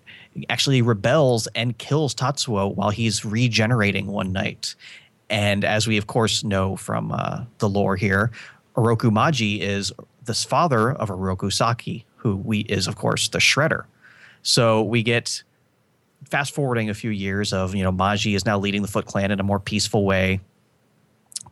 actually 0.48 0.80
rebels 0.80 1.48
and 1.56 1.76
kills 1.76 2.14
Tatsuo 2.14 2.72
while 2.76 2.90
he's 2.90 3.24
regenerating 3.24 4.06
one 4.06 4.30
night. 4.30 4.76
And 5.28 5.64
as 5.64 5.88
we 5.88 5.96
of 5.96 6.06
course 6.06 6.44
know 6.44 6.76
from 6.76 7.10
uh, 7.10 7.42
the 7.58 7.68
lore 7.68 7.96
here, 7.96 8.30
Oroku 8.76 9.10
Mashi 9.10 9.58
is 9.58 9.92
the 10.24 10.34
father 10.34 10.92
of 10.92 11.08
Oroku 11.08 11.52
Saki, 11.52 12.04
who 12.14 12.36
we 12.36 12.60
is 12.60 12.86
of 12.86 12.94
course 12.94 13.28
the 13.28 13.38
Shredder. 13.38 13.86
So 14.42 14.84
we 14.84 15.02
get 15.02 15.42
fast 16.30 16.54
forwarding 16.54 16.90
a 16.90 16.94
few 16.94 17.10
years 17.10 17.52
of 17.52 17.74
you 17.74 17.82
know 17.82 17.90
Mashi 17.90 18.36
is 18.36 18.46
now 18.46 18.56
leading 18.56 18.82
the 18.82 18.88
Foot 18.88 19.06
Clan 19.06 19.32
in 19.32 19.40
a 19.40 19.42
more 19.42 19.58
peaceful 19.58 20.04
way. 20.04 20.38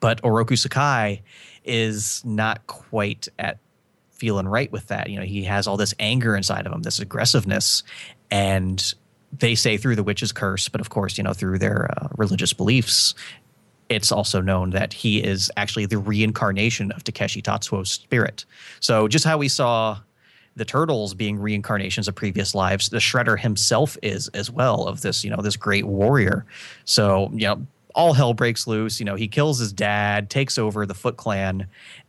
But 0.04 0.20
Oroku 0.20 0.58
Saki 0.58 1.22
is 1.64 2.22
not 2.26 2.66
quite 2.66 3.26
at 3.38 3.56
feeling 4.10 4.46
right 4.46 4.70
with 4.70 4.88
that. 4.88 5.08
You 5.08 5.18
know, 5.18 5.24
he 5.24 5.44
has 5.44 5.66
all 5.66 5.78
this 5.78 5.94
anger 5.98 6.36
inside 6.36 6.66
of 6.66 6.74
him, 6.74 6.82
this 6.82 6.98
aggressiveness, 6.98 7.82
and 8.30 8.92
they 9.32 9.54
say 9.54 9.78
through 9.78 9.96
the 9.96 10.02
witch's 10.02 10.30
curse, 10.30 10.68
but 10.68 10.82
of 10.82 10.90
course, 10.90 11.16
you 11.16 11.24
know, 11.24 11.32
through 11.32 11.58
their 11.58 11.90
uh, 11.90 12.08
religious 12.18 12.52
beliefs, 12.52 13.14
it's 13.88 14.12
also 14.12 14.42
known 14.42 14.68
that 14.72 14.92
he 14.92 15.24
is 15.24 15.50
actually 15.56 15.86
the 15.86 15.96
reincarnation 15.96 16.92
of 16.92 17.02
Takeshi 17.02 17.40
Tatsuo's 17.40 17.90
spirit. 17.90 18.44
So 18.80 19.08
just 19.08 19.24
how 19.24 19.38
we 19.38 19.48
saw 19.48 20.00
the 20.54 20.66
turtles 20.66 21.14
being 21.14 21.38
reincarnations 21.38 22.08
of 22.08 22.14
previous 22.14 22.54
lives, 22.54 22.90
the 22.90 22.98
Shredder 22.98 23.40
himself 23.40 23.96
is 24.02 24.28
as 24.34 24.50
well 24.50 24.86
of 24.86 25.00
this, 25.00 25.24
you 25.24 25.30
know, 25.30 25.40
this 25.40 25.56
great 25.56 25.86
warrior. 25.86 26.44
So, 26.84 27.30
you 27.32 27.46
know, 27.46 27.66
all 27.94 28.12
hell 28.12 28.34
breaks 28.34 28.66
loose. 28.66 28.98
You 29.00 29.06
know, 29.06 29.14
he 29.14 29.28
kills 29.28 29.58
his 29.58 29.72
dad, 29.72 30.30
takes 30.30 30.58
over 30.58 30.86
the 30.86 30.94
Foot 30.94 31.16
Clan, 31.16 31.66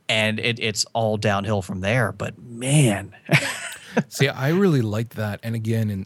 and 0.09 0.39
it, 0.39 0.59
it's 0.59 0.85
all 0.93 1.17
downhill 1.17 1.61
from 1.61 1.81
there. 1.81 2.11
But 2.11 2.41
man, 2.41 3.15
see, 4.09 4.27
I 4.27 4.49
really 4.49 4.81
like 4.81 5.15
that. 5.15 5.39
And 5.43 5.55
again, 5.55 5.89
and 5.89 6.05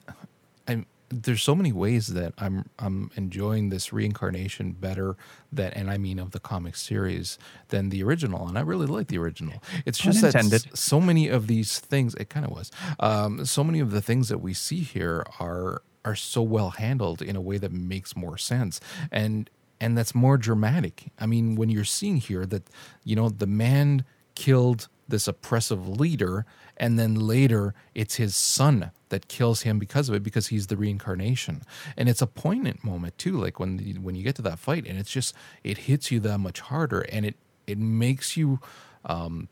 I'm 0.68 0.86
there's 1.12 1.42
so 1.42 1.56
many 1.56 1.72
ways 1.72 2.08
that 2.08 2.34
I'm 2.38 2.70
I'm 2.78 3.12
enjoying 3.16 3.70
this 3.70 3.92
reincarnation 3.92 4.74
better 4.74 5.18
that 5.52 5.76
and 5.76 5.90
I 5.90 5.98
mean 5.98 6.20
of 6.20 6.32
the 6.32 6.40
comic 6.40 6.76
series 6.76 7.38
than 7.70 7.90
the 7.90 8.04
original 8.04 8.48
and 8.48 8.58
I 8.58 8.62
really 8.62 8.86
like 8.86 9.08
the 9.08 9.18
original. 9.18 9.62
It's 9.86 9.98
just 9.98 10.24
Unintended. 10.24 10.64
that 10.64 10.78
so 10.78 11.02
many 11.02 11.28
of 11.28 11.48
these 11.48 11.80
things 11.80 12.16
it 12.16 12.30
kind 12.30 12.46
of 12.46 12.52
was. 12.52 12.72
Um, 13.00 13.46
so 13.46 13.64
many 13.64 13.80
of 13.80 13.92
the 13.92 14.02
things 14.02 14.30
that 14.30 14.40
we 14.40 14.54
see 14.54 14.82
here 14.82 15.26
are 15.40 15.82
are 16.06 16.16
so 16.16 16.42
well 16.42 16.72
handled 16.72 17.22
in 17.22 17.36
a 17.36 17.42
way 17.42 17.58
that 17.58 17.72
makes 17.72 18.16
more 18.16 18.38
sense 18.38 18.80
and 19.12 19.50
and 19.82 19.98
that's 19.98 20.14
more 20.14 20.38
dramatic. 20.38 21.12
I 21.20 21.26
mean, 21.26 21.56
when 21.56 21.70
you're 21.70 21.86
seeing 21.86 22.18
here 22.18 22.46
that 22.46 22.70
you 23.04 23.16
know 23.16 23.30
the 23.30 23.48
man 23.48 24.06
killed 24.36 24.88
this 25.08 25.28
oppressive 25.28 25.88
leader 25.88 26.46
and 26.78 26.98
then 26.98 27.16
later 27.16 27.74
it's 27.94 28.16
his 28.16 28.36
son 28.36 28.92
that 29.10 29.28
kills 29.28 29.64
him 29.64 29.80
because 29.80 30.08
of 30.08 30.16
it 30.16 30.24
because 30.24 30.48
he's 30.48 30.68
the 30.68 30.78
reincarnation 30.78 31.62
and 31.98 32.08
it's 32.08 32.22
a 32.22 32.28
poignant 32.28 32.84
moment 32.84 33.18
too 33.18 33.36
like 33.36 33.60
when 33.60 33.80
when 34.02 34.16
you 34.16 34.24
get 34.24 34.36
to 34.36 34.42
that 34.42 34.60
fight 34.60 34.86
and 34.88 34.98
it's 34.98 35.10
just 35.10 35.34
it 35.64 35.80
hits 35.80 36.12
you 36.12 36.20
that 36.20 36.38
much 36.38 36.60
harder 36.62 37.02
and 37.02 37.26
it 37.26 37.36
it 37.68 37.78
makes 37.78 38.38
you 38.38 38.60
um, 39.06 39.50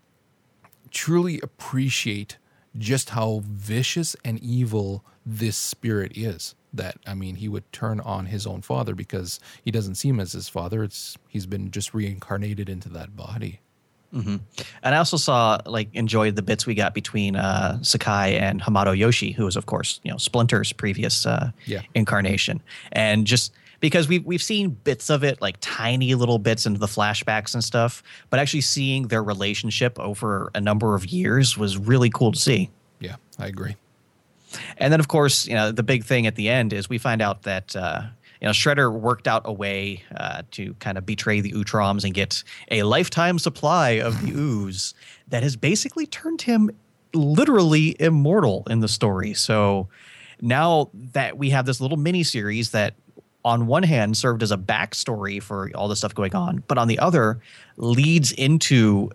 truly 0.91 1.39
appreciate 1.41 2.37
just 2.77 3.11
how 3.11 3.41
vicious 3.43 4.15
and 4.23 4.39
evil 4.39 5.03
this 5.25 5.57
spirit 5.57 6.15
is 6.15 6.55
that 6.77 6.97
i 7.05 7.13
mean 7.13 7.35
he 7.35 7.47
would 7.47 7.69
turn 7.71 7.99
on 7.99 8.25
his 8.27 8.47
own 8.47 8.61
father 8.61 8.95
because 8.95 9.39
he 9.63 9.71
doesn't 9.71 9.95
see 9.95 10.07
him 10.09 10.19
as 10.19 10.31
his 10.31 10.47
father. 10.49 10.83
It's 10.83 11.17
he's 11.27 11.45
been 11.45 11.69
just 11.71 11.93
reincarnated 11.93 12.69
into 12.69 12.89
that 12.89 13.15
body. 13.15 13.59
And 14.13 14.41
I 14.83 14.97
also 14.97 15.17
saw 15.17 15.59
like 15.65 15.89
enjoyed 15.93 16.35
the 16.35 16.41
bits 16.41 16.65
we 16.65 16.73
got 16.73 16.93
between 16.95 17.35
uh, 17.35 17.77
Saki 17.83 18.35
and 18.37 18.61
Hamato 18.61 18.97
Yoshi, 18.97 19.31
who 19.31 19.45
was 19.45 19.55
of 19.55 19.65
course 19.67 19.99
you 20.03 20.09
know 20.11 20.17
Splinter's 20.17 20.73
previous 20.73 21.25
uh, 21.25 21.51
Yeah. 21.65 21.81
incarnation, 21.93 22.61
and 22.93 23.27
just 23.27 23.53
because 23.79 24.07
we've 24.07 24.25
we've 24.25 24.41
seen 24.41 24.69
bits 24.69 25.09
of 25.11 25.23
it, 25.23 25.39
like 25.41 25.57
tiny 25.61 26.15
little 26.15 26.39
bits 26.39 26.65
into 26.65 26.79
the 26.79 26.87
flashbacks 26.87 27.53
and 27.53 27.63
stuff, 27.63 28.01
but 28.31 28.39
actually 28.39 28.61
seeing 28.61 29.09
their 29.09 29.21
relationship 29.23 29.99
over 29.99 30.49
a 30.55 30.61
number 30.61 30.95
of 30.95 31.05
years 31.05 31.57
was 31.57 31.77
really 31.77 32.09
cool 32.09 32.31
to 32.31 32.39
see. 32.39 32.71
yeah 32.99 33.17
i 33.37 33.45
agree 33.45 33.75
And 34.77 34.91
then, 34.91 34.99
of 34.99 35.07
course, 35.07 35.47
you 35.47 35.55
know, 35.55 35.71
the 35.71 35.83
big 35.83 36.03
thing 36.03 36.27
at 36.27 36.35
the 36.35 36.49
end 36.49 36.73
is 36.73 36.89
we 36.89 36.97
find 36.97 37.21
out 37.21 37.43
that 37.43 37.75
uh, 37.75 38.03
you 38.41 38.47
know 38.47 38.51
Shredder 38.51 38.91
worked 38.91 39.27
out 39.27 39.43
a 39.45 39.53
way 39.53 40.03
uh, 40.15 40.43
to 40.51 40.73
kind 40.75 40.97
of 40.97 41.05
betray 41.05 41.41
the 41.41 41.51
Utroms 41.51 42.03
and 42.03 42.13
get 42.13 42.43
a 42.71 42.83
lifetime 42.83 43.39
supply 43.39 43.91
of 43.91 44.21
the 44.21 44.31
ooze 44.35 44.93
that 45.27 45.43
has 45.43 45.55
basically 45.55 46.05
turned 46.05 46.43
him 46.43 46.71
literally 47.13 47.95
immortal 47.99 48.63
in 48.69 48.79
the 48.79 48.87
story. 48.87 49.33
So 49.33 49.87
now 50.41 50.89
that 50.93 51.37
we 51.37 51.49
have 51.49 51.65
this 51.65 51.81
little 51.81 51.97
mini 51.97 52.23
series 52.23 52.71
that 52.71 52.93
on 53.43 53.65
one 53.67 53.83
hand 53.83 54.17
served 54.17 54.43
as 54.43 54.51
a 54.51 54.57
backstory 54.57 55.41
for 55.41 55.71
all 55.73 55.87
the 55.87 55.95
stuff 55.95 56.13
going 56.13 56.35
on, 56.35 56.63
but 56.67 56.77
on 56.77 56.87
the 56.87 56.99
other 56.99 57.39
leads 57.77 58.31
into 58.33 59.09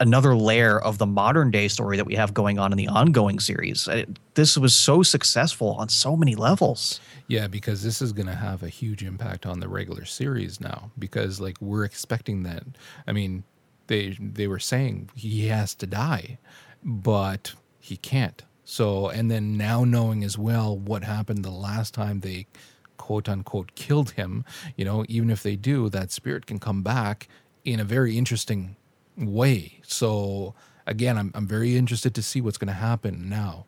another 0.00 0.34
layer 0.34 0.78
of 0.78 0.98
the 0.98 1.06
modern 1.06 1.50
day 1.50 1.68
story 1.68 1.96
that 1.96 2.06
we 2.06 2.14
have 2.14 2.34
going 2.34 2.58
on 2.58 2.72
in 2.72 2.78
the 2.78 2.88
ongoing 2.88 3.38
series. 3.38 3.88
This 4.34 4.56
was 4.56 4.74
so 4.74 5.02
successful 5.02 5.72
on 5.74 5.88
so 5.90 6.16
many 6.16 6.34
levels. 6.34 7.00
Yeah, 7.28 7.46
because 7.46 7.84
this 7.84 8.02
is 8.02 8.12
going 8.12 8.26
to 8.26 8.34
have 8.34 8.62
a 8.62 8.68
huge 8.68 9.04
impact 9.04 9.46
on 9.46 9.60
the 9.60 9.68
regular 9.68 10.04
series 10.06 10.60
now. 10.60 10.90
Because 10.98 11.40
like 11.40 11.56
we're 11.60 11.84
expecting 11.84 12.42
that. 12.44 12.64
I 13.06 13.12
mean, 13.12 13.44
they 13.86 14.16
they 14.18 14.46
were 14.46 14.58
saying 14.58 15.10
he 15.14 15.48
has 15.48 15.74
to 15.76 15.86
die, 15.86 16.38
but 16.82 17.54
he 17.78 17.96
can't. 17.96 18.42
So 18.64 19.08
and 19.08 19.30
then 19.30 19.56
now 19.56 19.84
knowing 19.84 20.24
as 20.24 20.38
well 20.38 20.76
what 20.76 21.04
happened 21.04 21.44
the 21.44 21.50
last 21.50 21.92
time 21.92 22.20
they 22.20 22.46
quote 22.96 23.28
unquote 23.28 23.74
killed 23.74 24.12
him, 24.12 24.44
you 24.76 24.84
know, 24.84 25.04
even 25.08 25.30
if 25.30 25.42
they 25.42 25.56
do, 25.56 25.88
that 25.90 26.10
spirit 26.10 26.46
can 26.46 26.58
come 26.58 26.82
back 26.82 27.28
in 27.64 27.80
a 27.80 27.84
very 27.84 28.16
interesting 28.16 28.76
way. 29.16 29.79
So 29.90 30.54
again, 30.86 31.18
I'm 31.18 31.30
I'm 31.34 31.46
very 31.46 31.76
interested 31.76 32.14
to 32.14 32.22
see 32.22 32.40
what's 32.40 32.58
going 32.58 32.68
to 32.68 32.74
happen 32.74 33.28
now. 33.28 33.66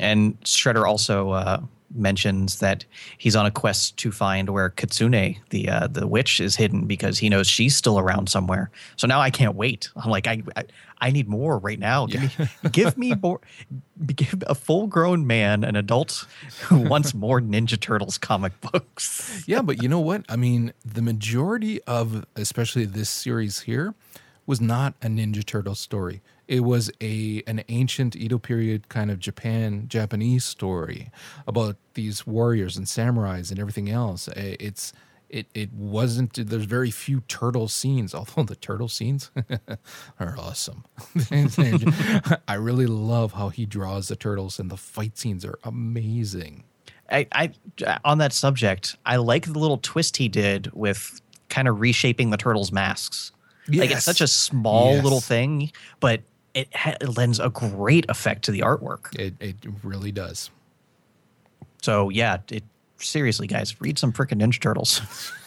And 0.00 0.40
Shredder 0.42 0.84
also 0.86 1.30
uh, 1.30 1.60
mentions 1.94 2.58
that 2.60 2.84
he's 3.16 3.36
on 3.36 3.46
a 3.46 3.50
quest 3.50 3.96
to 3.98 4.10
find 4.10 4.50
where 4.50 4.70
Kitsune, 4.70 5.36
the 5.50 5.68
uh, 5.68 5.86
the 5.86 6.06
witch, 6.06 6.40
is 6.40 6.56
hidden 6.56 6.86
because 6.86 7.18
he 7.18 7.28
knows 7.28 7.46
she's 7.46 7.76
still 7.76 7.98
around 7.98 8.28
somewhere. 8.28 8.70
So 8.96 9.06
now 9.06 9.20
I 9.20 9.30
can't 9.30 9.54
wait. 9.54 9.90
I'm 9.96 10.10
like, 10.10 10.26
I 10.26 10.42
I, 10.56 10.64
I 11.00 11.10
need 11.10 11.28
more 11.28 11.58
right 11.58 11.78
now. 11.78 12.06
Give 12.06 12.38
me 12.38 12.48
give 12.72 12.96
me 12.96 13.14
more. 13.14 13.40
Give 14.14 14.42
a 14.46 14.54
full 14.54 14.86
grown 14.86 15.26
man, 15.26 15.64
an 15.64 15.76
adult, 15.76 16.26
who 16.62 16.78
wants 16.88 17.14
more 17.14 17.40
Ninja 17.40 17.78
Turtles 17.78 18.18
comic 18.18 18.58
books. 18.60 19.44
yeah, 19.46 19.62
but 19.62 19.82
you 19.82 19.88
know 19.88 20.00
what? 20.00 20.24
I 20.28 20.36
mean, 20.36 20.72
the 20.84 21.02
majority 21.02 21.82
of 21.82 22.24
especially 22.36 22.84
this 22.84 23.10
series 23.10 23.60
here 23.60 23.94
was 24.48 24.62
not 24.62 24.94
a 25.02 25.06
Ninja 25.08 25.44
Turtle 25.44 25.74
story. 25.74 26.22
It 26.48 26.60
was 26.60 26.90
a 27.02 27.42
an 27.46 27.62
ancient 27.68 28.16
Edo 28.16 28.38
period 28.38 28.88
kind 28.88 29.10
of 29.10 29.20
Japan 29.20 29.84
Japanese 29.88 30.44
story 30.46 31.12
about 31.46 31.76
these 31.92 32.26
warriors 32.26 32.78
and 32.78 32.86
samurais 32.86 33.50
and 33.50 33.60
everything 33.60 33.90
else. 33.90 34.26
It's 34.34 34.94
it 35.28 35.48
it 35.52 35.70
wasn't 35.74 36.48
there's 36.48 36.64
very 36.64 36.90
few 36.90 37.20
turtle 37.28 37.68
scenes, 37.68 38.14
although 38.14 38.42
the 38.42 38.56
turtle 38.56 38.88
scenes 38.88 39.30
are 40.18 40.34
awesome. 40.38 40.86
I 42.48 42.54
really 42.54 42.86
love 42.86 43.34
how 43.34 43.50
he 43.50 43.66
draws 43.66 44.08
the 44.08 44.16
turtles 44.16 44.58
and 44.58 44.70
the 44.70 44.78
fight 44.78 45.18
scenes 45.18 45.44
are 45.44 45.58
amazing. 45.62 46.64
I, 47.10 47.26
I 47.32 47.52
on 48.02 48.16
that 48.16 48.32
subject, 48.32 48.96
I 49.04 49.16
like 49.16 49.44
the 49.44 49.58
little 49.58 49.78
twist 49.78 50.16
he 50.16 50.28
did 50.28 50.72
with 50.72 51.20
kind 51.50 51.68
of 51.68 51.80
reshaping 51.80 52.30
the 52.30 52.38
turtles' 52.38 52.72
masks. 52.72 53.32
Like 53.68 53.90
it's 53.90 54.04
such 54.04 54.20
a 54.20 54.26
small 54.26 54.94
Yes. 54.94 55.04
little 55.04 55.20
thing, 55.20 55.70
but 56.00 56.22
it, 56.54 56.74
ha- 56.74 56.96
it 57.00 57.16
lends 57.16 57.38
a 57.38 57.50
great 57.50 58.06
effect 58.08 58.44
to 58.46 58.50
the 58.50 58.60
artwork. 58.60 59.14
It 59.18 59.34
it 59.40 59.56
really 59.82 60.10
does. 60.12 60.50
So 61.82 62.08
yeah, 62.08 62.38
it 62.50 62.64
seriously, 62.98 63.46
guys, 63.46 63.80
read 63.80 63.98
some 63.98 64.12
freaking 64.12 64.40
Ninja 64.40 64.60
Turtles. 64.60 65.00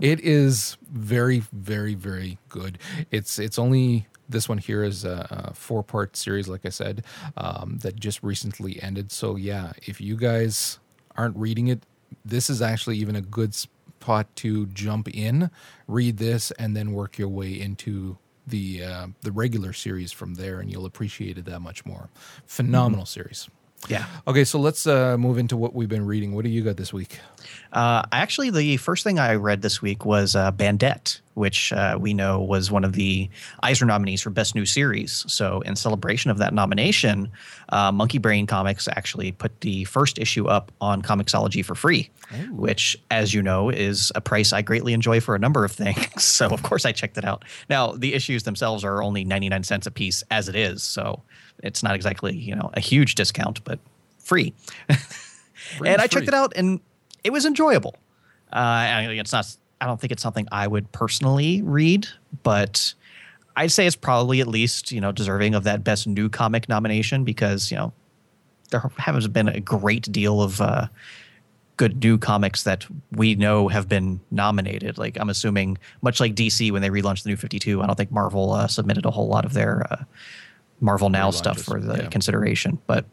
It 0.00 0.20
is 0.20 0.78
very, 0.90 1.40
very, 1.52 1.94
very 1.94 2.38
good. 2.48 2.78
It's 3.10 3.38
it's 3.38 3.58
only 3.58 4.06
this 4.26 4.48
one 4.48 4.56
here 4.56 4.82
is 4.82 5.04
a, 5.04 5.26
a 5.50 5.54
four 5.54 5.82
part 5.82 6.16
series, 6.16 6.48
like 6.48 6.64
I 6.64 6.70
said, 6.70 7.04
um, 7.36 7.78
that 7.82 7.96
just 8.00 8.22
recently 8.22 8.82
ended. 8.82 9.12
So 9.12 9.36
yeah, 9.36 9.72
if 9.82 10.00
you 10.00 10.16
guys 10.16 10.78
aren't 11.16 11.36
reading 11.36 11.68
it, 11.68 11.82
this 12.24 12.48
is 12.48 12.62
actually 12.62 12.96
even 12.98 13.16
a 13.16 13.20
good 13.20 13.54
spot 14.04 14.36
to 14.36 14.66
jump 14.66 15.08
in, 15.08 15.50
read 15.88 16.18
this, 16.18 16.50
and 16.58 16.76
then 16.76 16.92
work 16.92 17.16
your 17.16 17.28
way 17.28 17.58
into 17.58 18.18
the 18.46 18.84
uh, 18.84 19.06
the 19.22 19.32
regular 19.32 19.72
series 19.72 20.12
from 20.12 20.34
there, 20.34 20.60
and 20.60 20.70
you'll 20.70 20.84
appreciate 20.84 21.38
it 21.38 21.46
that 21.46 21.60
much 21.60 21.86
more. 21.86 22.10
Phenomenal 22.44 23.06
series. 23.06 23.48
Yeah. 23.88 24.06
Okay, 24.26 24.44
so 24.44 24.58
let's 24.58 24.86
uh, 24.86 25.16
move 25.18 25.38
into 25.38 25.56
what 25.56 25.74
we've 25.74 25.88
been 25.88 26.06
reading. 26.06 26.34
What 26.34 26.44
do 26.44 26.50
you 26.50 26.62
got 26.62 26.76
this 26.76 26.92
week? 26.92 27.18
Uh, 27.72 28.02
actually, 28.12 28.50
the 28.50 28.76
first 28.78 29.04
thing 29.04 29.18
I 29.18 29.34
read 29.34 29.62
this 29.62 29.82
week 29.82 30.04
was 30.04 30.34
uh, 30.34 30.52
Bandette, 30.52 31.20
which 31.34 31.72
uh, 31.72 31.98
we 32.00 32.14
know 32.14 32.40
was 32.40 32.70
one 32.70 32.84
of 32.84 32.92
the 32.92 33.28
Eisner 33.62 33.86
nominees 33.86 34.22
for 34.22 34.30
Best 34.30 34.54
New 34.54 34.64
Series. 34.64 35.24
So, 35.28 35.60
in 35.62 35.76
celebration 35.76 36.30
of 36.30 36.38
that 36.38 36.54
nomination, 36.54 37.30
uh, 37.70 37.92
Monkey 37.92 38.18
Brain 38.18 38.46
Comics 38.46 38.88
actually 38.88 39.32
put 39.32 39.60
the 39.60 39.84
first 39.84 40.18
issue 40.18 40.46
up 40.46 40.72
on 40.80 41.02
Comixology 41.02 41.64
for 41.64 41.74
free, 41.74 42.10
which, 42.52 42.96
as 43.10 43.34
you 43.34 43.42
know, 43.42 43.68
is 43.70 44.12
a 44.14 44.20
price 44.20 44.52
I 44.52 44.62
greatly 44.62 44.92
enjoy 44.92 45.20
for 45.20 45.34
a 45.34 45.38
number 45.38 45.64
of 45.64 45.72
things. 45.72 46.22
So, 46.22 46.48
of 46.48 46.62
course, 46.62 46.86
I 46.86 46.92
checked 46.92 47.18
it 47.18 47.24
out. 47.24 47.44
Now, 47.68 47.92
the 47.92 48.14
issues 48.14 48.44
themselves 48.44 48.84
are 48.84 49.02
only 49.02 49.24
99 49.24 49.64
cents 49.64 49.86
a 49.86 49.90
piece 49.90 50.22
as 50.30 50.48
it 50.48 50.56
is. 50.56 50.82
So, 50.82 51.22
it's 51.64 51.82
not 51.82 51.94
exactly, 51.94 52.36
you 52.36 52.54
know, 52.54 52.70
a 52.74 52.80
huge 52.80 53.14
discount, 53.14 53.64
but 53.64 53.78
free. 54.18 54.52
and 55.84 56.00
I 56.00 56.06
checked 56.06 56.28
it 56.28 56.34
out 56.34 56.52
and 56.54 56.80
it 57.24 57.32
was 57.32 57.46
enjoyable. 57.46 57.96
Uh, 58.52 58.58
I 58.58 59.02
it's 59.12 59.32
not. 59.32 59.56
I 59.80 59.86
don't 59.86 60.00
think 60.00 60.12
it's 60.12 60.22
something 60.22 60.46
I 60.52 60.66
would 60.66 60.90
personally 60.92 61.60
read, 61.62 62.06
but 62.42 62.94
I'd 63.56 63.72
say 63.72 63.86
it's 63.86 63.96
probably 63.96 64.40
at 64.40 64.46
least 64.46 64.92
you 64.92 65.00
know 65.00 65.10
deserving 65.10 65.54
of 65.54 65.64
that 65.64 65.82
best 65.82 66.06
new 66.06 66.28
comic 66.28 66.68
nomination 66.68 67.24
because 67.24 67.70
you 67.70 67.76
know 67.76 67.92
there 68.70 68.90
hasn't 68.98 69.32
been 69.32 69.48
a 69.48 69.60
great 69.60 70.10
deal 70.12 70.40
of 70.42 70.60
uh, 70.60 70.86
good 71.76 72.02
new 72.02 72.18
comics 72.18 72.62
that 72.62 72.86
we 73.12 73.34
know 73.34 73.68
have 73.68 73.88
been 73.88 74.20
nominated. 74.30 74.98
Like 74.98 75.18
I'm 75.18 75.30
assuming, 75.30 75.78
much 76.02 76.20
like 76.20 76.34
DC 76.34 76.70
when 76.70 76.82
they 76.82 76.90
relaunched 76.90 77.24
the 77.24 77.30
New 77.30 77.36
52, 77.36 77.82
I 77.82 77.86
don't 77.86 77.96
think 77.96 78.12
Marvel 78.12 78.52
uh, 78.52 78.68
submitted 78.68 79.04
a 79.04 79.10
whole 79.10 79.28
lot 79.28 79.44
of 79.44 79.52
their 79.52 79.86
uh, 79.90 80.04
Marvel 80.84 81.08
Now 81.08 81.30
stuff 81.30 81.60
for 81.60 81.80
the 81.80 82.02
yeah. 82.02 82.08
consideration. 82.08 82.78
But 82.86 83.06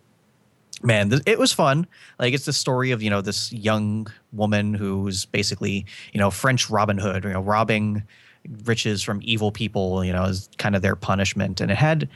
man, 0.84 1.10
th- 1.10 1.24
it 1.26 1.40
was 1.40 1.54
fun. 1.54 1.88
Like 2.20 2.34
it's 2.34 2.46
the 2.46 2.54
story 2.54 2.92
of 2.92 3.02
you 3.02 3.10
know 3.10 3.22
this 3.22 3.52
young 3.54 4.08
woman 4.34 4.74
who's 4.74 5.26
basically 5.26 5.86
you 6.14 6.20
know 6.20 6.30
French 6.30 6.70
Robin 6.70 6.98
Hood, 6.98 7.24
you 7.24 7.32
know, 7.32 7.42
robbing 7.42 8.04
riches 8.66 9.02
from 9.02 9.22
evil 9.24 9.52
people. 9.52 10.04
You 10.04 10.12
know, 10.12 10.26
is 10.26 10.50
kind 10.58 10.76
of 10.76 10.82
their 10.82 10.98
punishment, 10.98 11.62
and 11.62 11.72
it 11.72 11.78
had 11.78 12.10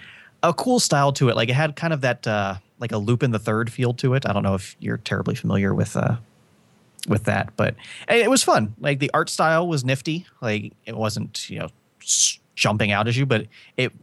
a 0.43 0.53
cool 0.53 0.79
style 0.79 1.13
to 1.13 1.29
it. 1.29 1.37
Like 1.37 1.49
it 1.49 1.55
had 1.55 1.77
kind 1.77 1.93
of 1.93 2.01
that 2.01 2.27
uh, 2.27 2.55
like 2.79 2.91
a 2.91 2.97
Lupin 2.97 3.31
the 3.31 3.39
Third 3.39 3.71
feel 3.71 3.93
to 3.95 4.13
it. 4.13 4.27
I 4.27 4.33
don't 4.33 4.43
know 4.43 4.55
if 4.55 4.75
you're 4.79 4.97
terribly 4.97 5.35
familiar 5.35 5.73
with. 5.73 5.95
Uh, 5.95 6.17
with 7.07 7.25
that, 7.25 7.55
but 7.55 7.75
it 8.09 8.31
was 8.31 8.41
fun. 8.41 8.73
Like 8.79 8.97
the 8.97 9.11
art 9.13 9.29
style 9.29 9.67
was 9.67 9.85
nifty. 9.85 10.25
Like 10.41 10.73
it 10.87 10.97
wasn't, 10.97 11.47
you 11.51 11.59
know, 11.59 11.67
jumping 12.55 12.91
out 12.91 13.07
at 13.07 13.15
you, 13.15 13.27
but 13.27 13.45
it 13.77 13.93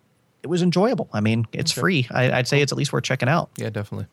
it 0.42 0.48
was 0.48 0.62
enjoyable. 0.62 1.09
I 1.12 1.20
mean, 1.20 1.46
it's 1.52 1.72
Okay. 1.72 1.81
free. 1.81 2.09
I, 2.11 2.33
I'd 2.33 2.48
say 2.48 2.61
it's 2.61 2.72
at 2.72 2.78
least 2.78 2.92
worth 2.92 3.05
checking 3.05 3.28
out. 3.28 3.50
Yeah, 3.57 3.70
definitely. 3.70 4.07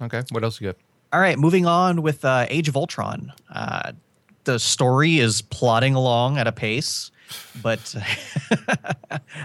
Okay, 0.00 0.22
what 0.30 0.44
else 0.44 0.60
you 0.60 0.68
got? 0.68 0.76
All 1.12 1.20
right, 1.20 1.38
moving 1.38 1.66
on 1.66 2.02
with 2.02 2.24
uh, 2.24 2.46
Age 2.48 2.68
of 2.68 2.76
Ultron. 2.76 3.32
Uh, 3.52 3.92
the 4.44 4.58
story 4.58 5.18
is 5.18 5.42
plodding 5.42 5.94
along 5.94 6.38
at 6.38 6.46
a 6.46 6.52
pace, 6.52 7.10
but 7.62 7.94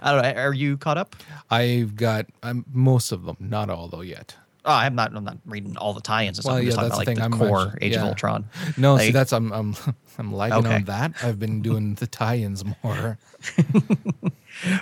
I 0.01 0.11
don't 0.11 0.21
know. 0.21 0.41
Are 0.41 0.53
you 0.53 0.77
caught 0.77 0.97
up? 0.97 1.15
I've 1.49 1.95
got 1.95 2.27
um, 2.43 2.65
most 2.71 3.11
of 3.11 3.25
them, 3.25 3.37
not 3.39 3.69
all 3.69 3.87
though 3.87 4.01
yet. 4.01 4.35
Oh, 4.65 4.71
I'm 4.71 4.95
not. 4.95 5.13
I'm 5.13 5.23
not 5.25 5.37
reading 5.45 5.75
all 5.75 5.93
the 5.93 5.99
tie-ins. 6.01 6.37
And 6.37 6.43
stuff. 6.43 6.51
Well, 6.51 6.57
I'm 6.57 6.63
yeah, 6.63 6.67
just 6.69 6.77
talking 6.77 6.87
about 6.87 6.93
the 6.93 6.97
like 6.99 7.07
thing. 7.07 7.17
the 7.17 7.23
I'm 7.23 7.49
core 7.49 7.67
actually- 7.73 7.87
Age 7.87 7.95
of. 7.97 8.03
Ultron. 8.03 8.45
No, 8.77 8.97
see, 8.97 9.05
Like- 9.05 9.13
that's 9.13 9.33
I'm 9.33 9.51
I'm 9.51 9.75
I'm 10.17 10.33
lagging 10.33 10.59
Okay. 10.59 10.75
on 10.75 10.83
that. 10.85 11.11
I've 11.23 11.39
been 11.39 11.61
doing 11.61 11.95
the 11.95 12.07
tie-ins 12.07 12.63
more. 12.83 13.17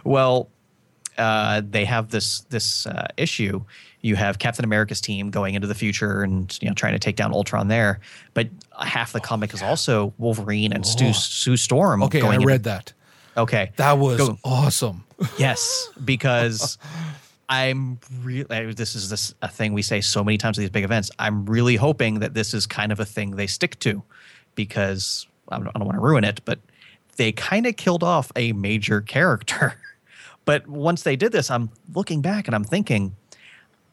Well, 0.03 0.49
uh, 1.21 1.61
they 1.69 1.85
have 1.85 2.09
this 2.09 2.41
this 2.49 2.85
uh, 2.87 3.07
issue. 3.17 3.63
You 4.01 4.15
have 4.15 4.39
Captain 4.39 4.65
America's 4.65 4.99
team 4.99 5.29
going 5.29 5.53
into 5.55 5.67
the 5.67 5.75
future 5.75 6.23
and 6.23 6.57
you 6.61 6.67
know 6.67 6.73
trying 6.73 6.93
to 6.93 6.99
take 6.99 7.15
down 7.15 7.31
Ultron 7.33 7.67
there, 7.67 7.99
but 8.33 8.49
half 8.79 9.13
the 9.13 9.19
comic 9.19 9.53
is 9.53 9.61
also 9.61 10.13
Wolverine 10.17 10.73
and 10.73 10.85
Stu, 10.85 11.07
Oh. 11.09 11.11
Sue 11.11 11.55
Storm. 11.57 12.01
Okay, 12.03 12.21
I 12.21 12.33
into- 12.35 12.47
read 12.47 12.63
that. 12.63 12.93
okay, 13.37 13.71
That 13.75 13.99
was 13.99 14.17
Go. 14.17 14.37
awesome. 14.43 15.03
yes, 15.37 15.87
because 16.03 16.77
I'm 17.47 17.99
really. 18.23 18.73
This 18.73 18.95
is 18.95 19.09
this 19.09 19.33
a 19.41 19.47
thing 19.47 19.73
we 19.73 19.81
say 19.83 20.01
so 20.01 20.23
many 20.23 20.37
times 20.39 20.57
at 20.57 20.61
these 20.61 20.69
big 20.71 20.83
events. 20.83 21.11
I'm 21.19 21.45
really 21.45 21.75
hoping 21.75 22.19
that 22.21 22.33
this 22.33 22.53
is 22.55 22.65
kind 22.65 22.91
of 22.91 22.99
a 22.99 23.05
thing 23.05 23.31
they 23.35 23.47
stick 23.47 23.77
to, 23.81 24.01
because 24.55 25.27
I 25.49 25.57
don't, 25.57 25.67
I 25.67 25.71
don't 25.79 25.85
want 25.85 25.97
to 25.97 26.01
ruin 26.01 26.23
it, 26.23 26.41
but 26.45 26.59
they 27.17 27.31
kind 27.33 27.67
of 27.67 27.75
killed 27.75 28.03
off 28.03 28.31
a 28.35 28.51
major 28.53 29.01
character. 29.01 29.75
but 30.45 30.67
once 30.67 31.03
they 31.03 31.15
did 31.15 31.31
this, 31.31 31.49
I'm 31.51 31.69
looking 31.93 32.21
back 32.21 32.47
and 32.47 32.55
I'm 32.55 32.63
thinking. 32.63 33.15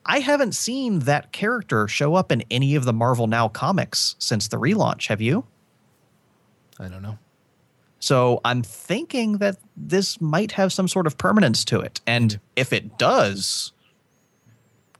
I 0.06 0.20
haven't 0.20 0.54
seen 0.54 1.00
that 1.00 1.32
character 1.32 1.86
show 1.86 2.14
up 2.14 2.32
in 2.32 2.42
any 2.50 2.74
of 2.74 2.84
the 2.84 2.94
Marvel 2.94 3.26
Now 3.26 3.48
comics 3.48 4.16
since 4.18 4.48
the 4.48 4.56
relaunch. 4.56 5.08
Have 5.08 5.20
you? 5.20 5.44
I 6.80 6.88
don't 6.88 7.02
know. 7.02 7.18
So 8.00 8.40
I'm 8.44 8.62
thinking 8.62 9.38
that 9.38 9.58
this 9.76 10.20
might 10.20 10.52
have 10.52 10.72
some 10.72 10.88
sort 10.88 11.06
of 11.06 11.18
permanence 11.18 11.64
to 11.66 11.80
it. 11.80 12.00
And 12.06 12.40
if 12.56 12.72
it 12.72 12.96
does, 12.96 13.72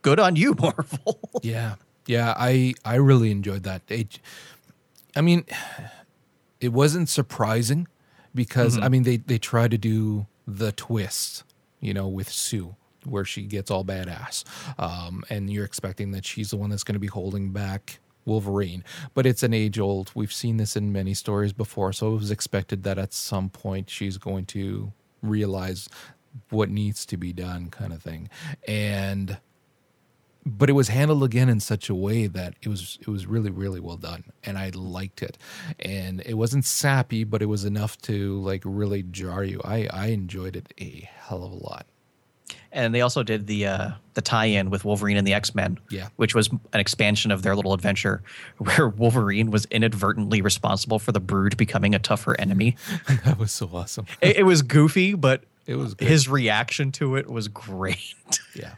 good 0.03 0.19
on 0.19 0.37
you, 0.37 0.55
Marvel. 0.59 1.21
Yeah, 1.43 1.77
yeah. 2.07 2.35
I 2.37 2.75
I 2.85 2.97
really 2.97 3.31
enjoyed 3.31 3.63
that. 3.63 3.83
It, 3.89 4.19
I 5.15 5.21
mean, 5.21 5.45
it 6.61 6.73
wasn't 6.73 7.09
surprising 7.09 7.87
because 8.35 8.75
mm-hmm. 8.75 8.85
I 8.85 8.89
mean 8.89 9.03
they 9.05 9.19
they 9.19 9.39
try 9.39 9.69
to 9.69 9.79
do 9.79 10.27
the 10.49 10.73
twist, 10.73 11.45
you 11.79 11.93
know, 11.93 12.09
with 12.09 12.31
Sue 12.31 12.75
where 13.05 13.25
she 13.25 13.43
gets 13.43 13.71
all 13.71 13.85
badass, 13.85 14.45
um, 14.79 15.23
and 15.31 15.51
you're 15.51 15.65
expecting 15.65 16.11
that 16.11 16.27
she's 16.27 16.51
the 16.51 16.57
one 16.57 16.71
that's 16.71 16.83
going 16.83 16.95
to 16.95 17.01
be 17.01 17.07
holding 17.07 17.53
back 17.53 18.01
Wolverine. 18.25 18.85
But 19.15 19.25
it's 19.25 19.43
an 19.43 19.55
age 19.55 19.79
old. 19.79 20.11
We've 20.15 20.33
seen 20.33 20.57
this 20.57 20.77
in 20.77 20.93
many 20.93 21.15
stories 21.15 21.53
before, 21.53 21.93
so 21.93 22.15
it 22.15 22.19
was 22.19 22.31
expected 22.31 22.83
that 22.83 22.99
at 22.99 23.13
some 23.13 23.51
point 23.51 23.89
she's 23.89 24.19
going 24.19 24.47
to 24.47 24.93
realize 25.23 25.89
what 26.51 26.71
needs 26.71 27.07
to 27.07 27.17
be 27.17 27.33
done, 27.33 27.71
kind 27.71 27.93
of 27.93 28.03
thing, 28.03 28.29
and 28.67 29.39
but 30.49 30.69
it 30.71 30.73
was 30.73 30.89
handled 30.89 31.23
again 31.23 31.49
in 31.49 31.61
such 31.61 31.89
a 31.89 31.95
way 31.95 32.27
that 32.27 32.55
it 32.63 32.69
was 32.69 32.99
it 33.01 33.09
was 33.09 33.27
really 33.27 33.51
really 33.51 33.81
well 33.81 33.97
done 33.97 34.25
and 34.43 34.57
i 34.59 34.71
liked 34.71 35.23
it 35.23 35.37
and 35.79 36.21
it 36.27 36.35
wasn't 36.35 36.65
sappy 36.65 37.23
but 37.25 37.43
it 37.43 37.47
was 37.47 37.65
enough 37.65 37.97
to 38.03 38.41
like 38.41 38.63
really 38.65 39.03
jar 39.05 39.45
you 39.45 39.61
i 39.65 39.87
i 39.93 40.07
enjoyed 40.07 40.57
it 40.57 40.73
a 40.81 41.09
hell 41.27 41.45
of 41.45 41.53
a 41.53 41.57
lot 41.57 41.87
and 42.73 42.95
they 42.95 43.01
also 43.01 43.23
did 43.23 43.47
the 43.47 43.67
uh, 43.67 43.91
the 44.15 44.21
tie-in 44.21 44.69
with 44.71 44.85
Wolverine 44.85 45.17
and 45.17 45.27
the 45.27 45.33
X-Men, 45.33 45.79
Yeah. 45.91 46.09
which 46.17 46.35
was 46.35 46.49
an 46.73 46.81
expansion 46.81 47.31
of 47.31 47.43
their 47.43 47.57
little 47.57 47.73
adventure 47.73 48.23
where 48.59 48.89
Wolverine 48.89 49.51
was 49.51 49.65
inadvertently 49.67 50.43
responsible 50.43 50.99
for 50.99 51.13
the 51.13 51.21
Brood 51.21 51.57
becoming 51.57 51.95
a 51.95 51.99
tougher 51.99 52.39
enemy. 52.39 52.77
that 53.25 53.39
was 53.39 53.53
so 53.53 53.69
awesome 53.73 54.05
it, 54.21 54.39
it 54.39 54.43
was 54.45 54.61
goofy, 54.63 55.15
but 55.15 55.45
it 55.67 55.77
was 55.77 55.95
good. 55.95 56.09
his 56.09 56.29
reaction 56.29 56.93
to 56.93 57.17
it 57.17 57.29
was 57.31 57.49
great. 57.49 58.15
yeah 58.55 58.75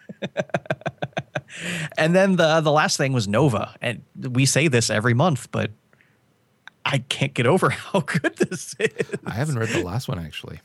And 1.98 2.14
then 2.14 2.36
the 2.36 2.60
the 2.60 2.72
last 2.72 2.96
thing 2.96 3.12
was 3.12 3.26
Nova, 3.28 3.74
and 3.80 4.02
we 4.16 4.46
say 4.46 4.68
this 4.68 4.90
every 4.90 5.14
month, 5.14 5.50
but 5.50 5.70
I 6.84 6.98
can't 6.98 7.34
get 7.34 7.46
over 7.46 7.70
how 7.92 8.00
good 8.00 8.36
this 8.36 8.74
is. 8.78 8.90
i 9.26 9.32
haven't 9.32 9.58
read 9.58 9.68
the 9.68 9.82
last 9.84 10.08
one 10.08 10.18
actually 10.18 10.60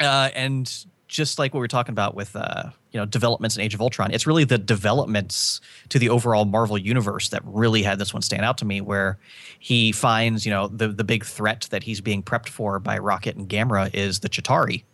Uh, 0.00 0.30
and 0.34 0.84
just 1.08 1.38
like 1.38 1.52
what 1.52 1.58
we 1.58 1.64
were 1.64 1.68
talking 1.68 1.92
about 1.92 2.14
with 2.14 2.34
uh, 2.34 2.70
you 2.90 2.98
know 2.98 3.04
developments 3.04 3.56
in 3.56 3.62
Age 3.62 3.74
of 3.74 3.80
Ultron, 3.82 4.12
it's 4.12 4.26
really 4.26 4.44
the 4.44 4.58
developments 4.58 5.60
to 5.90 5.98
the 5.98 6.08
overall 6.08 6.46
Marvel 6.46 6.78
universe 6.78 7.28
that 7.28 7.42
really 7.44 7.82
had 7.82 7.98
this 7.98 8.12
one 8.14 8.22
stand 8.22 8.44
out 8.44 8.56
to 8.58 8.64
me. 8.64 8.80
Where 8.80 9.18
he 9.58 9.92
finds 9.92 10.46
you 10.46 10.50
know 10.50 10.68
the 10.68 10.88
the 10.88 11.04
big 11.04 11.24
threat 11.24 11.68
that 11.70 11.82
he's 11.82 12.00
being 12.00 12.22
prepped 12.22 12.48
for 12.48 12.78
by 12.78 12.98
Rocket 12.98 13.36
and 13.36 13.48
Gamora 13.48 13.94
is 13.94 14.20
the 14.20 14.28
Chitauri, 14.28 14.84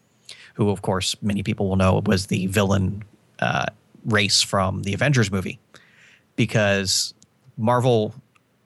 who 0.54 0.70
of 0.70 0.82
course 0.82 1.14
many 1.22 1.42
people 1.42 1.68
will 1.68 1.76
know 1.76 2.02
was 2.04 2.26
the 2.26 2.46
villain 2.48 3.04
uh, 3.38 3.66
race 4.08 4.42
from 4.42 4.82
the 4.82 4.94
Avengers 4.94 5.30
movie, 5.30 5.60
because 6.34 7.14
Marvel. 7.56 8.14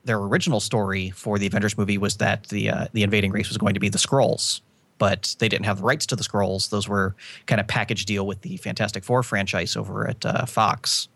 Their 0.05 0.19
original 0.19 0.59
story 0.59 1.11
for 1.11 1.39
the 1.39 1.47
Avengers 1.47 1.79
movie 1.79 1.97
was 1.97 2.17
that 2.17 2.49
the 2.49 2.71
uh, 2.71 2.87
the 2.93 3.05
invading 3.05 3.31
race 3.31 3.49
was 3.49 3.57
going 3.57 3.75
to 3.75 3.79
be 3.79 3.89
the 3.89 3.99
Skrulls, 3.99 4.61
but 4.99 5.37
they 5.39 5.49
didn't 5.49 5.65
have 5.65 5.77
the 5.77 5.85
rights 5.85 6.07
to 6.07 6.17
the 6.17 6.25
Skrulls. 6.25 6.71
Those 6.71 6.89
were 6.89 7.15
kind 7.47 7.61
of 7.61 7.69
package 7.69 8.05
deal 8.05 8.27
with 8.27 8.41
the 8.41 8.57
Fantastic 8.57 9.05
Four 9.05 9.23
franchise 9.23 9.77
over 9.77 10.09
at 10.09 10.27
uh, 10.27 10.45
Fox. 10.47 11.07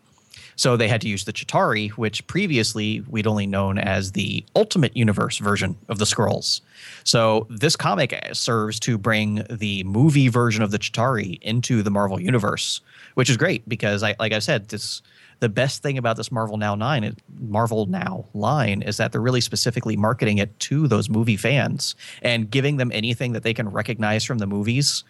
So 0.57 0.75
they 0.75 0.87
had 0.87 1.01
to 1.01 1.07
use 1.07 1.23
the 1.23 1.31
Chitauri, 1.31 1.91
which 1.91 2.25
previously 2.27 3.01
we'd 3.07 3.27
only 3.27 3.47
known 3.47 3.77
as 3.77 4.11
the 4.11 4.43
Ultimate 4.55 4.97
Universe 4.97 5.37
version 5.37 5.77
of 5.87 5.99
the 5.99 6.05
Skrulls. 6.05 6.61
So 7.03 7.47
this 7.49 7.75
comic 7.75 8.19
serves 8.33 8.79
to 8.81 8.97
bring 8.97 9.45
the 9.49 9.83
movie 9.85 10.27
version 10.27 10.63
of 10.63 10.71
the 10.71 10.79
Chitauri 10.79 11.39
into 11.41 11.83
the 11.83 11.91
Marvel 11.91 12.19
Universe, 12.19 12.81
which 13.13 13.29
is 13.29 13.37
great 13.37 13.69
because, 13.69 14.03
I, 14.03 14.15
like 14.19 14.33
I 14.33 14.39
said, 14.39 14.67
this 14.67 15.01
the 15.39 15.49
best 15.49 15.83
thing 15.83 15.99
about 15.99 16.17
this 16.17 16.31
Marvel 16.31 16.57
Now 16.57 16.73
nine, 16.73 17.15
Marvel 17.39 17.85
Now 17.85 18.25
line, 18.33 18.81
is 18.81 18.97
that 18.97 19.11
they're 19.11 19.21
really 19.21 19.41
specifically 19.41 19.95
marketing 19.95 20.39
it 20.39 20.59
to 20.61 20.87
those 20.87 21.09
movie 21.09 21.37
fans 21.37 21.95
and 22.23 22.49
giving 22.49 22.77
them 22.77 22.91
anything 22.91 23.33
that 23.33 23.43
they 23.43 23.53
can 23.53 23.69
recognize 23.69 24.23
from 24.23 24.39
the 24.39 24.47
movies 24.47 25.03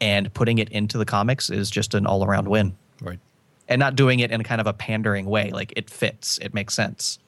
and 0.00 0.32
putting 0.32 0.58
it 0.58 0.70
into 0.70 0.98
the 0.98 1.04
comics 1.04 1.50
is 1.50 1.70
just 1.70 1.94
an 1.94 2.06
all 2.06 2.24
around 2.24 2.48
win 2.48 2.74
right 3.00 3.20
and 3.68 3.78
not 3.78 3.96
doing 3.96 4.20
it 4.20 4.30
in 4.30 4.42
kind 4.42 4.60
of 4.60 4.66
a 4.66 4.72
pandering 4.72 5.26
way. 5.26 5.50
Like 5.50 5.72
it 5.76 5.88
fits, 5.90 6.38
it 6.38 6.52
makes 6.54 6.74
sense. 6.74 7.18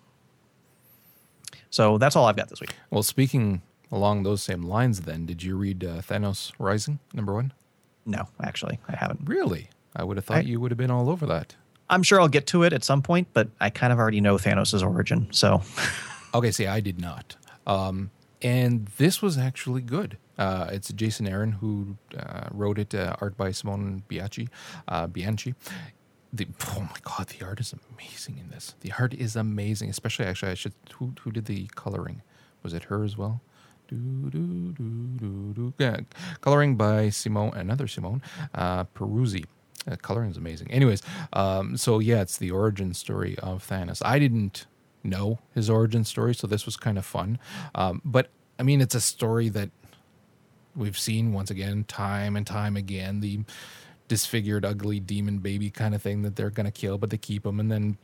So 1.71 1.99
that's 1.99 2.17
all 2.17 2.27
I've 2.27 2.37
got 2.37 2.49
this 2.49 2.61
week. 2.61 2.75
well 2.91 3.03
speaking 3.03 3.63
along 3.93 4.23
those 4.23 4.43
same 4.43 4.63
lines 4.63 5.03
then 5.03 5.27
did 5.27 5.43
you 5.43 5.57
read 5.57 5.85
uh, 5.85 6.01
thanos 6.01 6.53
rising 6.59 6.99
number 7.15 7.33
one 7.35 7.53
No, 8.05 8.29
actually, 8.43 8.79
I 8.89 8.97
haven't. 8.97 9.21
really 9.29 9.71
i 9.95 10.03
would 10.05 10.17
have 10.17 10.25
thought 10.25 10.39
I- 10.39 10.41
you 10.41 10.61
would 10.61 10.71
have 10.71 10.79
been 10.79 10.91
all 10.91 11.09
over 11.11 11.27
that 11.27 11.55
I'm 11.89 12.03
sure 12.03 12.21
I'll 12.21 12.27
get 12.29 12.49
to 12.49 12.65
it 12.65 12.73
at 12.73 12.83
some 12.83 13.01
point, 13.01 13.29
but 13.33 13.47
I 13.61 13.71
kind 13.71 13.93
of 13.93 14.01
already 14.01 14.21
know 14.21 14.35
Thanos' 14.39 14.83
origin. 14.83 15.29
So 15.31 15.63
Okay, 16.35 16.51
see, 16.51 16.67
I 16.67 16.81
did 16.81 17.01
not. 17.01 17.37
Um, 17.65 18.11
and 18.43 18.87
this 18.99 19.23
was 19.23 19.39
actually 19.39 19.83
good. 19.83 20.19
Uh, 20.37 20.69
it's 20.73 20.93
Jason 20.93 21.29
Aaron 21.29 21.53
who 21.53 21.97
uh, 22.19 22.49
wrote 22.51 22.81
it, 22.81 22.93
uh, 22.93 23.15
art 23.21 23.37
by 23.37 23.53
Simone 23.53 24.03
Bianchi. 24.09 24.49
Uh, 24.89 25.07
Bianchi. 25.07 25.55
The, 26.37 26.49
oh 26.77 26.81
my 26.81 26.97
god, 27.03 27.29
the 27.29 27.45
art 27.45 27.61
is 27.61 27.75
amazing 27.93 28.39
in 28.39 28.51
this. 28.51 28.75
The 28.81 28.93
art 28.99 29.15
is 29.15 29.37
amazing, 29.37 29.91
especially 29.91 30.27
actually. 30.27 30.53
I 30.53 30.55
should 30.55 30.75
who 30.95 31.13
who 31.21 31.33
did 31.33 31.47
the 31.47 31.69
coloring? 31.75 32.23
Was 32.63 32.75
it 32.75 32.85
her 32.85 33.05
as 33.05 33.17
well? 33.17 33.41
Do, 33.89 33.97
do, 34.31 34.73
do. 35.55 35.73
Yeah, 35.79 36.01
coloring 36.41 36.77
by 36.77 37.11
Simone, 37.11 37.53
another 37.55 37.87
Simone 37.87 38.21
uh, 38.53 38.85
Peruzzi. 38.85 39.45
Uh, 39.89 39.95
coloring 40.03 40.31
is 40.31 40.37
amazing. 40.37 40.71
Anyways, 40.73 41.03
um, 41.33 41.77
so 41.77 42.01
yeah, 42.01 42.21
it's 42.21 42.37
the 42.37 42.51
origin 42.51 42.93
story 42.95 43.39
of 43.39 43.65
Thanos. 43.65 44.03
I 44.05 44.19
didn't 44.19 44.67
know 45.05 45.39
his 45.55 45.71
origin 45.71 46.03
story, 46.05 46.35
so 46.35 46.49
this 46.49 46.67
was 46.67 46.77
kind 46.77 46.99
of 46.99 47.07
fun. 47.07 47.39
Um, 47.77 48.03
but 48.05 48.29
I 48.59 48.65
mean, 48.65 48.81
it's 48.81 48.97
a 48.97 49.01
story 49.01 49.49
that 49.51 49.71
we've 50.75 50.99
seen 50.99 51.33
once 51.33 51.51
again, 51.51 51.85
time 51.85 52.37
and 52.37 52.47
time 52.47 52.77
again. 52.77 53.21
The 53.21 53.41
disfigured, 54.09 54.65
ugly 54.65 55.01
demon 55.01 55.39
baby 55.39 55.71
kind 55.71 55.95
of 55.95 56.03
thing 56.03 56.23
that 56.23 56.37
they're 56.37 56.51
going 56.51 56.67
to 56.67 56.73
kill, 56.73 56.99
but 56.99 57.11
they 57.11 57.19
keep 57.19 57.45
him, 57.45 57.61
and 57.61 57.71
then 57.71 57.99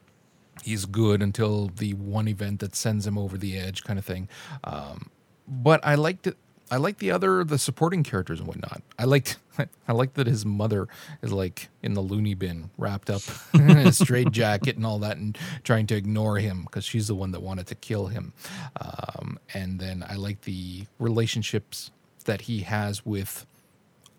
he's 0.62 0.84
good 0.84 1.22
until 1.22 1.68
the 1.68 1.94
one 1.94 2.28
event 2.28 2.60
that 2.60 2.74
sends 2.74 3.06
him 3.06 3.16
over 3.16 3.38
the 3.38 3.56
edge, 3.56 3.84
kind 3.84 3.98
of 3.98 4.04
thing. 4.04 4.28
Um, 4.64 5.10
but 5.48 5.80
I 5.84 5.94
liked 5.94 6.26
it. 6.26 6.36
I 6.70 6.76
like 6.76 6.98
the 6.98 7.10
other 7.10 7.44
the 7.44 7.58
supporting 7.58 8.02
characters 8.02 8.38
and 8.38 8.48
whatnot. 8.48 8.82
I 8.98 9.04
liked 9.04 9.38
I 9.88 9.92
like 9.92 10.14
that 10.14 10.26
his 10.26 10.46
mother 10.46 10.88
is 11.20 11.30
like 11.30 11.68
in 11.82 11.92
the 11.92 12.00
loony 12.00 12.32
bin, 12.34 12.70
wrapped 12.78 13.10
up 13.10 13.20
in 13.54 13.70
a 13.70 13.92
straight 13.92 14.30
jacket 14.30 14.76
and 14.76 14.86
all 14.86 14.98
that, 15.00 15.18
and 15.18 15.36
trying 15.64 15.86
to 15.88 15.96
ignore 15.96 16.38
him 16.38 16.62
because 16.62 16.84
she's 16.84 17.08
the 17.08 17.14
one 17.14 17.32
that 17.32 17.42
wanted 17.42 17.66
to 17.66 17.74
kill 17.74 18.06
him. 18.06 18.32
Um, 18.80 19.38
and 19.52 19.80
then 19.80 20.04
I 20.08 20.14
like 20.14 20.42
the 20.42 20.86
relationships 20.98 21.90
that 22.24 22.42
he 22.42 22.60
has 22.60 23.04
with 23.04 23.46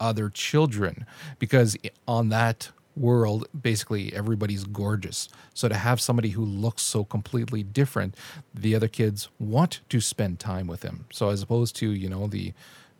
other 0.03 0.29
children. 0.29 1.05
Because 1.39 1.77
on 2.07 2.29
that 2.29 2.69
world 2.95 3.47
basically 3.59 4.13
everybody's 4.13 4.65
gorgeous. 4.65 5.29
So 5.53 5.67
to 5.67 5.75
have 5.75 5.99
somebody 5.99 6.29
who 6.29 6.45
looks 6.45 6.83
so 6.83 7.03
completely 7.03 7.63
different 7.63 8.15
the 8.53 8.75
other 8.75 8.87
kids 8.87 9.29
want 9.39 9.81
to 9.89 9.99
spend 9.99 10.39
time 10.39 10.67
with 10.67 10.83
him. 10.83 11.05
So 11.11 11.29
as 11.29 11.41
opposed 11.41 11.75
to 11.77 11.89
you 11.91 12.09
know 12.09 12.27
the 12.27 12.53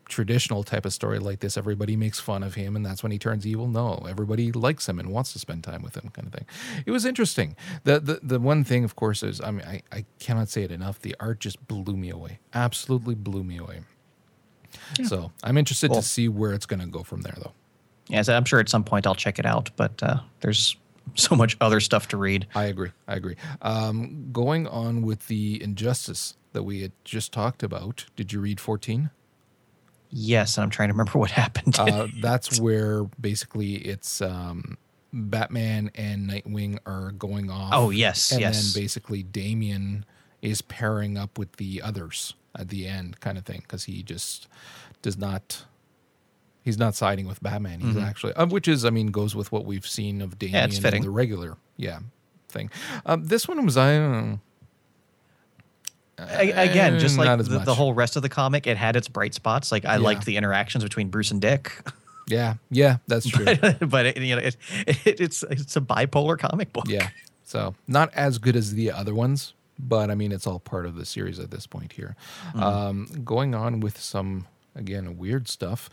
traditional 0.09 0.63
type 0.63 0.85
of 0.85 0.93
story 0.93 1.17
like 1.17 1.39
this 1.39 1.57
everybody 1.57 1.95
makes 1.95 2.19
fun 2.19 2.43
of 2.43 2.55
him 2.55 2.75
and 2.75 2.85
that's 2.85 3.03
when 3.03 3.11
he 3.11 3.19
turns 3.19 3.45
evil. 3.45 3.67
No 3.67 4.05
everybody 4.09 4.51
likes 4.51 4.89
him 4.89 4.99
and 4.99 5.09
wants 5.09 5.31
to 5.33 5.39
spend 5.39 5.63
time 5.63 5.83
with 5.83 5.95
him 5.95 6.09
kind 6.13 6.27
of 6.27 6.33
thing. 6.33 6.45
It 6.85 6.91
was 6.91 7.05
interesting. 7.05 7.55
The 7.83 7.99
the, 7.99 8.19
the 8.23 8.39
one 8.39 8.63
thing 8.63 8.83
of 8.83 8.95
course 8.95 9.21
is 9.21 9.39
i 9.41 9.51
mean 9.51 9.65
I, 9.65 9.81
I 9.91 10.05
cannot 10.19 10.49
say 10.49 10.63
it 10.63 10.71
enough. 10.71 10.99
The 10.99 11.15
art 11.19 11.39
just 11.39 11.67
blew 11.67 11.95
me 11.95 12.09
away. 12.09 12.39
Absolutely 12.53 13.15
blew 13.15 13.43
me 13.43 13.57
away 13.57 13.81
yeah. 14.99 15.05
so 15.05 15.31
i'm 15.43 15.57
interested 15.57 15.89
cool. 15.89 16.01
to 16.01 16.07
see 16.07 16.27
where 16.27 16.53
it's 16.53 16.65
going 16.65 16.79
to 16.79 16.87
go 16.87 17.03
from 17.03 17.21
there 17.21 17.35
though 17.37 17.53
Yes, 18.07 18.29
I'm 18.29 18.45
sure 18.45 18.59
at 18.59 18.69
some 18.69 18.83
point 18.83 19.07
I'll 19.07 19.15
check 19.15 19.39
it 19.39 19.45
out, 19.45 19.71
but 19.75 20.01
uh, 20.03 20.19
there's 20.41 20.75
so 21.15 21.35
much 21.35 21.57
other 21.61 21.79
stuff 21.79 22.07
to 22.09 22.17
read. 22.17 22.47
I 22.55 22.65
agree. 22.65 22.91
I 23.07 23.15
agree. 23.15 23.35
Um, 23.61 24.29
going 24.31 24.67
on 24.67 25.01
with 25.01 25.27
the 25.27 25.61
injustice 25.61 26.35
that 26.53 26.63
we 26.63 26.81
had 26.81 26.91
just 27.03 27.31
talked 27.31 27.63
about, 27.63 28.05
did 28.15 28.31
you 28.31 28.39
read 28.39 28.59
14? 28.59 29.09
Yes, 30.09 30.57
and 30.57 30.63
I'm 30.63 30.69
trying 30.69 30.89
to 30.89 30.93
remember 30.93 31.11
what 31.19 31.31
happened. 31.31 31.77
uh, 31.79 32.07
that's 32.21 32.59
where 32.59 33.03
basically 33.19 33.75
it's 33.75 34.21
um, 34.21 34.77
Batman 35.11 35.89
and 35.95 36.29
Nightwing 36.29 36.77
are 36.85 37.11
going 37.13 37.49
off. 37.49 37.71
Oh 37.73 37.89
yes, 37.89 38.31
and 38.31 38.41
yes. 38.41 38.73
then 38.73 38.81
basically 38.81 39.23
Damian 39.23 40.05
is 40.43 40.61
pairing 40.61 41.17
up 41.17 41.39
with 41.39 41.53
the 41.53 41.81
others 41.81 42.35
at 42.55 42.69
the 42.69 42.85
end, 42.87 43.19
kind 43.19 43.37
of 43.37 43.45
thing, 43.45 43.61
because 43.61 43.85
he 43.85 44.03
just 44.03 44.47
does 45.01 45.17
not 45.17 45.65
He's 46.63 46.77
not 46.77 46.95
siding 46.95 47.27
with 47.27 47.43
Batman. 47.43 47.81
He's 47.81 47.95
mm-hmm. 47.95 48.05
actually, 48.05 48.33
uh, 48.33 48.45
which 48.45 48.69
is, 48.69 48.85
I 48.85 48.89
mean, 48.89 49.07
goes 49.07 49.35
with 49.35 49.51
what 49.51 49.65
we've 49.65 49.85
seen 49.85 50.21
of 50.21 50.39
Damian 50.39 50.71
yeah, 50.71 50.95
in 50.95 51.01
the 51.01 51.09
regular, 51.09 51.57
yeah, 51.75 51.99
thing. 52.47 52.71
Um, 53.05 53.25
this 53.25 53.49
one 53.49 53.63
was, 53.65 53.75
I 53.75 53.97
don't 53.97 54.29
know. 54.29 54.39
Again, 56.17 56.99
just 56.99 57.17
like 57.17 57.37
the, 57.37 57.59
the, 57.59 57.75
whole 57.75 57.93
rest 57.93 58.15
of 58.15 58.21
the 58.21 58.29
comic, 58.29 58.65
it 58.65 58.77
had 58.77 58.95
its 58.95 59.09
bright 59.09 59.33
spots. 59.33 59.73
Like 59.73 59.83
I 59.83 59.95
yeah. 59.95 60.03
liked 60.03 60.25
the 60.25 60.37
interactions 60.37 60.85
between 60.85 61.09
Bruce 61.09 61.31
and 61.31 61.41
Dick. 61.41 61.73
Yeah, 62.27 62.53
yeah, 62.69 62.97
that's 63.07 63.27
true. 63.27 63.43
but, 63.61 63.89
but 63.89 64.05
it, 64.05 64.17
you 64.17 64.35
know, 64.35 64.41
it, 64.41 64.55
it, 64.87 65.19
it's 65.19 65.43
it's 65.43 65.75
a 65.75 65.81
bipolar 65.81 66.39
comic 66.39 66.71
book. 66.71 66.85
Yeah, 66.87 67.09
so 67.43 67.75
not 67.87 68.13
as 68.13 68.37
good 68.37 68.55
as 68.55 68.73
the 68.75 68.91
other 68.91 69.13
ones, 69.13 69.53
but 69.79 70.09
I 70.09 70.15
mean, 70.15 70.31
it's 70.31 70.47
all 70.47 70.59
part 70.59 70.85
of 70.85 70.95
the 70.95 71.05
series 71.05 71.39
at 71.39 71.51
this 71.51 71.67
point 71.67 71.93
here. 71.93 72.15
Mm-hmm. 72.49 72.63
Um, 72.63 73.07
going 73.23 73.55
on 73.55 73.79
with 73.79 73.99
some 73.99 74.47
again 74.75 75.17
weird 75.17 75.47
stuff 75.47 75.89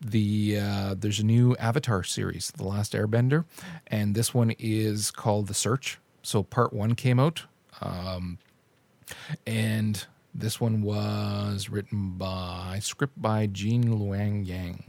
the 0.00 0.58
uh, 0.60 0.94
there's 0.96 1.20
a 1.20 1.24
new 1.24 1.54
avatar 1.56 2.02
series 2.02 2.50
the 2.56 2.64
last 2.64 2.94
airbender 2.94 3.44
and 3.88 4.14
this 4.14 4.32
one 4.32 4.54
is 4.58 5.10
called 5.10 5.48
the 5.48 5.54
search 5.54 5.98
so 6.22 6.42
part 6.42 6.72
one 6.72 6.94
came 6.94 7.20
out 7.20 7.42
um, 7.82 8.38
and 9.46 10.06
this 10.34 10.60
one 10.60 10.80
was 10.80 11.68
written 11.68 12.12
by 12.16 12.78
script 12.80 13.20
by 13.20 13.46
Gene 13.46 13.84
Luen 13.84 14.46
Yang 14.46 14.84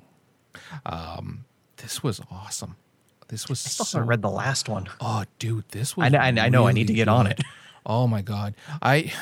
um, 0.86 1.46
this 1.78 2.02
was 2.02 2.22
awesome 2.32 2.78
this 3.28 3.50
was 3.50 3.66
I 3.66 3.70
still 3.70 3.86
so, 3.86 3.98
haven't 3.98 4.10
read 4.10 4.22
the 4.22 4.30
last 4.30 4.70
one. 4.70 4.88
Oh, 5.02 5.24
dude, 5.40 5.68
this 5.70 5.98
was. 5.98 6.14
I, 6.14 6.18
I, 6.18 6.28
I 6.28 6.50
know. 6.50 6.60
Really 6.60 6.70
I 6.70 6.74
need 6.74 6.88
to 6.88 6.94
get 6.94 7.06
good. 7.06 7.12
on 7.12 7.28
it. 7.28 7.42
Oh 7.86 8.08
my 8.08 8.22
god, 8.22 8.56
I 8.82 9.14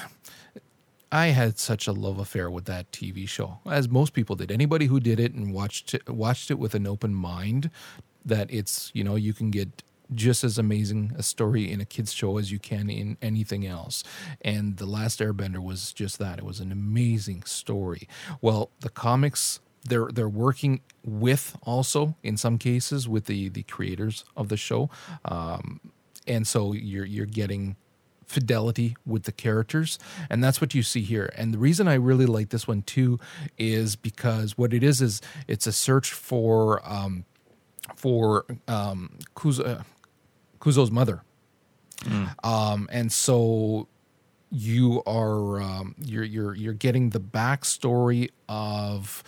I 1.12 1.28
had 1.28 1.60
such 1.60 1.88
a 1.88 1.92
love 1.92 2.20
affair 2.20 2.50
with 2.50 2.66
that 2.66 2.92
TV 2.92 3.28
show, 3.28 3.60
as 3.66 3.90
most 3.90 4.14
people 4.14 4.36
did. 4.36 4.52
Anybody 4.52 4.86
who 4.86 5.00
did 5.00 5.20
it 5.20 5.34
and 5.34 5.54
watched 5.54 5.94
it, 5.94 6.10
watched 6.10 6.50
it 6.50 6.58
with 6.60 6.74
an 6.74 6.88
open 6.88 7.14
mind, 7.14 7.70
that 8.26 8.52
it's 8.52 8.92
you 8.94 9.04
know 9.04 9.16
you 9.16 9.34
can 9.34 9.52
get 9.52 9.84
just 10.14 10.44
as 10.44 10.58
amazing 10.58 11.14
a 11.18 11.24
story 11.24 11.72
in 11.72 11.80
a 11.82 11.86
kids 11.86 12.14
show 12.14 12.38
as 12.38 12.52
you 12.52 12.60
can 12.60 12.90
in 12.90 13.18
anything 13.22 13.66
else. 13.66 14.04
And 14.42 14.78
the 14.78 14.86
Last 14.86 15.20
Airbender 15.20 15.60
was 15.60 15.94
just 15.94 16.20
that. 16.20 16.38
It 16.38 16.46
was 16.46 16.60
an 16.60 16.72
amazing 16.72 17.44
story. 17.44 18.08
Well, 18.42 18.70
the 18.82 18.90
comics 18.90 19.60
they're 19.84 20.10
they're 20.14 20.30
working 20.30 20.82
with 21.04 21.58
also 21.64 22.16
in 22.24 22.38
some 22.38 22.58
cases 22.58 23.10
with 23.10 23.26
the 23.26 23.50
the 23.50 23.64
creators 23.64 24.24
of 24.38 24.50
the 24.50 24.58
show, 24.58 24.90
um, 25.26 25.82
and 26.28 26.48
so 26.48 26.72
you're 26.74 27.06
you're 27.06 27.26
getting 27.26 27.76
fidelity 28.32 28.96
with 29.06 29.24
the 29.24 29.32
characters 29.32 30.00
and 30.30 30.42
that's 30.42 30.62
what 30.62 30.74
you 30.74 30.82
see 30.82 31.02
here 31.02 31.30
and 31.36 31.54
the 31.54 31.58
reason 31.58 31.86
i 31.86 31.94
really 31.94 32.26
like 32.26 32.50
this 32.50 32.66
one 32.66 32.82
too 32.82 33.20
is 33.58 33.98
because 33.98 34.58
what 34.58 34.74
it 34.74 34.84
is 34.84 35.02
is 35.02 35.22
it's 35.50 35.68
a 35.68 35.72
search 35.72 36.14
for 36.14 36.82
um 36.90 37.26
for 37.96 38.46
um 38.70 39.20
Kuzo, 39.36 39.84
kuzo's 40.60 40.90
mother 40.90 41.24
mm. 42.00 42.34
um 42.46 42.88
and 42.90 43.12
so 43.12 43.90
you 44.50 45.04
are 45.06 45.62
um 45.62 45.96
you're 46.02 46.24
you're 46.24 46.56
you're 46.56 46.74
getting 46.74 47.10
the 47.10 47.20
backstory 47.20 48.30
of 48.48 49.24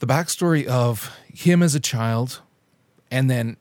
the 0.00 0.06
backstory 0.06 0.66
of 0.66 1.16
him 1.32 1.62
as 1.62 1.74
a 1.74 1.80
child 1.80 2.42
and 3.10 3.30
then 3.30 3.56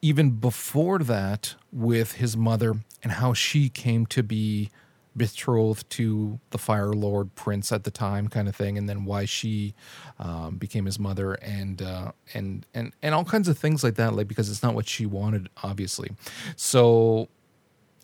even 0.00 0.30
before 0.30 0.98
that 1.00 1.56
with 1.72 2.12
his 2.12 2.36
mother 2.36 2.76
and 3.06 3.12
how 3.12 3.32
she 3.32 3.68
came 3.68 4.04
to 4.04 4.20
be 4.20 4.68
betrothed 5.16 5.88
to 5.88 6.40
the 6.50 6.58
Fire 6.58 6.92
Lord 6.92 7.32
Prince 7.36 7.70
at 7.70 7.84
the 7.84 7.90
time, 7.92 8.26
kind 8.26 8.48
of 8.48 8.56
thing, 8.56 8.76
and 8.76 8.88
then 8.88 9.04
why 9.04 9.26
she 9.26 9.74
um, 10.18 10.56
became 10.56 10.86
his 10.86 10.98
mother, 10.98 11.34
and 11.34 11.80
uh, 11.80 12.10
and 12.34 12.66
and 12.74 12.92
and 13.02 13.14
all 13.14 13.22
kinds 13.22 13.46
of 13.46 13.56
things 13.56 13.84
like 13.84 13.94
that, 13.94 14.14
like 14.14 14.26
because 14.26 14.50
it's 14.50 14.60
not 14.60 14.74
what 14.74 14.88
she 14.88 15.06
wanted, 15.06 15.48
obviously. 15.62 16.10
So. 16.56 17.28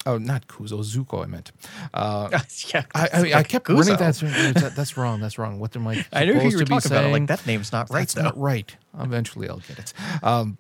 Oh, 0.05 0.19
not 0.19 0.49
Kuzo, 0.49 0.83
Zuko. 0.83 1.23
I 1.23 1.27
meant. 1.27 1.53
Uh, 1.95 2.29
yeah, 2.75 2.85
I, 2.93 3.09
I, 3.13 3.23
mean, 3.23 3.35
I 3.35 3.45
kept 3.45 3.67
Kuzo. 3.67 3.79
running 3.79 3.97
that, 3.99 4.55
that. 4.61 4.75
That's 4.75 4.97
wrong. 4.97 5.21
That's 5.21 5.39
wrong. 5.39 5.61
What 5.61 5.77
am 5.77 5.87
I? 5.87 6.05
I 6.13 6.25
knew 6.25 6.35
who 6.35 6.49
you 6.49 6.59
were 6.59 6.65
talking 6.65 6.81
saying? 6.81 7.05
about. 7.05 7.13
Like 7.13 7.27
that 7.29 7.47
name's 7.47 7.71
not 7.71 7.89
right. 7.91 8.01
That's 8.01 8.15
though. 8.15 8.23
not 8.23 8.37
right. 8.37 8.77
Eventually, 8.99 9.49
I'll 9.49 9.63
get 9.69 9.79
it. 9.79 9.93
Um, 10.25 10.59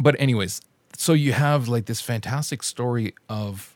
but 0.00 0.16
anyways, 0.18 0.60
so 0.96 1.12
you 1.12 1.32
have 1.32 1.68
like 1.68 1.86
this 1.86 2.00
fantastic 2.00 2.62
story 2.62 3.14
of 3.28 3.74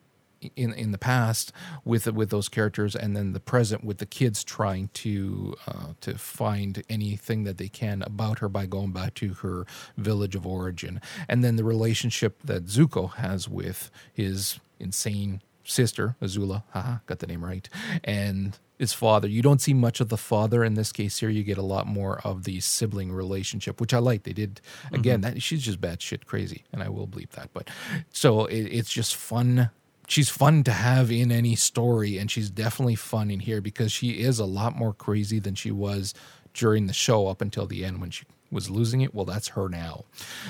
in 0.57 0.72
in 0.72 0.92
the 0.92 0.98
past 0.98 1.52
with 1.85 2.07
with 2.12 2.31
those 2.31 2.48
characters, 2.48 2.94
and 2.94 3.16
then 3.16 3.33
the 3.33 3.40
present 3.40 3.85
with 3.85 3.98
the 3.98 4.07
kids 4.07 4.44
trying 4.44 4.88
to 4.94 5.54
uh, 5.66 5.88
to 6.00 6.16
find 6.16 6.83
anything 6.88 7.44
that 7.44 7.59
they 7.59 7.68
can 7.68 8.02
about 8.02 8.38
her 8.38 8.48
by 8.48 8.66
going 8.66 8.92
back 8.92 9.14
to 9.14 9.35
her 9.35 9.66
village 9.96 10.35
of 10.35 10.46
origin, 10.46 11.00
and 11.28 11.42
then 11.42 11.57
the 11.57 11.64
relationship 11.64 12.40
that 12.44 12.66
Zuko 12.66 13.14
has 13.14 13.48
with 13.48 13.90
his 14.12 14.61
insane 14.78 15.42
sister 15.64 16.16
Azula, 16.22 16.62
haha, 16.70 16.98
got 17.07 17.18
the 17.18 17.26
name 17.26 17.44
right, 17.44 17.68
and 18.04 18.59
his 18.79 18.93
father. 18.93 19.29
You 19.29 19.43
don't 19.43 19.61
see 19.61 19.75
much 19.75 20.01
of 20.01 20.09
the 20.09 20.17
father 20.17 20.64
in 20.64 20.75
this 20.75 20.93
case 20.93 21.19
here. 21.19 21.29
You 21.29 21.43
get 21.43 21.59
a 21.59 21.62
lot 21.62 21.87
more 21.87 22.21
of 22.25 22.45
the 22.45 22.61
sibling 22.61 23.12
relationship, 23.12 23.81
which 23.81 23.93
I 23.93 23.99
like. 23.99 24.23
They 24.23 24.33
did 24.33 24.61
again. 24.93 25.21
Mm-hmm. 25.21 25.35
That 25.35 25.43
she's 25.43 25.62
just 25.62 25.81
batshit 25.81 26.25
crazy, 26.27 26.64
and 26.73 26.83
I 26.83 26.88
will 26.88 27.09
bleep 27.09 27.31
that. 27.31 27.51
But 27.53 27.69
so 28.12 28.47
it, 28.47 28.62
it's 28.62 28.91
just 28.91 29.17
fun. 29.17 29.71
She's 30.07 30.31
fun 30.31 30.64
to 30.64 30.73
have 30.73 31.11
in 31.11 31.31
any 31.31 31.55
story, 31.55 32.17
and 32.17 32.31
she's 32.31 32.51
definitely 32.51 32.95
fun 32.95 33.31
in 33.31 33.41
here 33.41 33.61
because 33.61 33.93
she 33.93 34.21
is 34.21 34.38
a 34.38 34.47
lot 34.47 34.75
more 34.75 34.95
crazy 34.95 35.38
than 35.38 35.55
she 35.55 35.71
was 35.71 36.14
during 36.55 36.87
the 36.87 36.95
show 36.95 37.27
up 37.27 37.43
until 37.43 37.67
the 37.67 37.85
end 37.85 38.01
when 38.01 38.11
she 38.11 38.25
was 38.51 38.71
losing 38.71 39.03
it. 39.03 39.14
Well, 39.14 39.27
that's 39.27 39.49
her 39.49 39.69
now. 39.69 40.05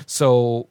So 0.05 0.69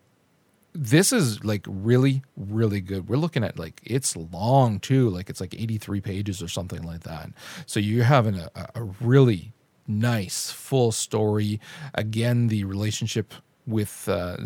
this 0.74 1.12
is 1.12 1.44
like 1.44 1.64
really 1.68 2.22
really 2.36 2.80
good. 2.80 3.08
We're 3.08 3.16
looking 3.16 3.44
at 3.44 3.58
like 3.58 3.80
it's 3.84 4.16
long 4.16 4.80
too. 4.80 5.10
Like 5.10 5.30
it's 5.30 5.40
like 5.40 5.54
83 5.54 6.00
pages 6.00 6.42
or 6.42 6.48
something 6.48 6.82
like 6.82 7.00
that. 7.00 7.30
So 7.66 7.80
you're 7.80 8.04
having 8.04 8.36
a, 8.36 8.50
a 8.74 8.84
really 9.00 9.52
nice 9.86 10.50
full 10.50 10.92
story. 10.92 11.60
Again 11.94 12.48
the 12.48 12.64
relationship 12.64 13.32
with 13.66 14.08
uh, 14.08 14.36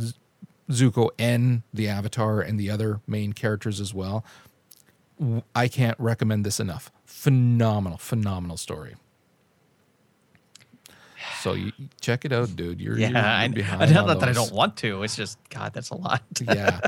zuko 0.70 1.10
and 1.18 1.62
the 1.72 1.88
avatar 1.88 2.40
and 2.40 2.58
the 2.58 2.70
other 2.70 3.00
main 3.06 3.32
characters 3.32 3.80
as 3.80 3.92
well. 3.92 4.24
I 5.54 5.68
can't 5.68 5.98
recommend 6.00 6.44
this 6.44 6.58
enough. 6.58 6.90
Phenomenal 7.04 7.98
phenomenal 7.98 8.56
story 8.56 8.96
so 11.42 11.54
you 11.54 11.72
check 12.00 12.24
it 12.24 12.32
out 12.32 12.54
dude 12.54 12.80
you're 12.80 12.96
Yeah, 12.96 13.08
you're, 13.08 13.48
you're 13.48 13.54
behind 13.54 13.82
I 13.82 13.86
not 13.92 14.08
on 14.08 14.18
that 14.18 14.28
I 14.28 14.32
don't 14.32 14.52
want 14.52 14.76
to. 14.78 15.02
It's 15.02 15.16
just 15.16 15.38
God, 15.50 15.72
that's 15.74 15.90
a 15.90 15.96
lot. 15.96 16.22
yeah 16.42 16.80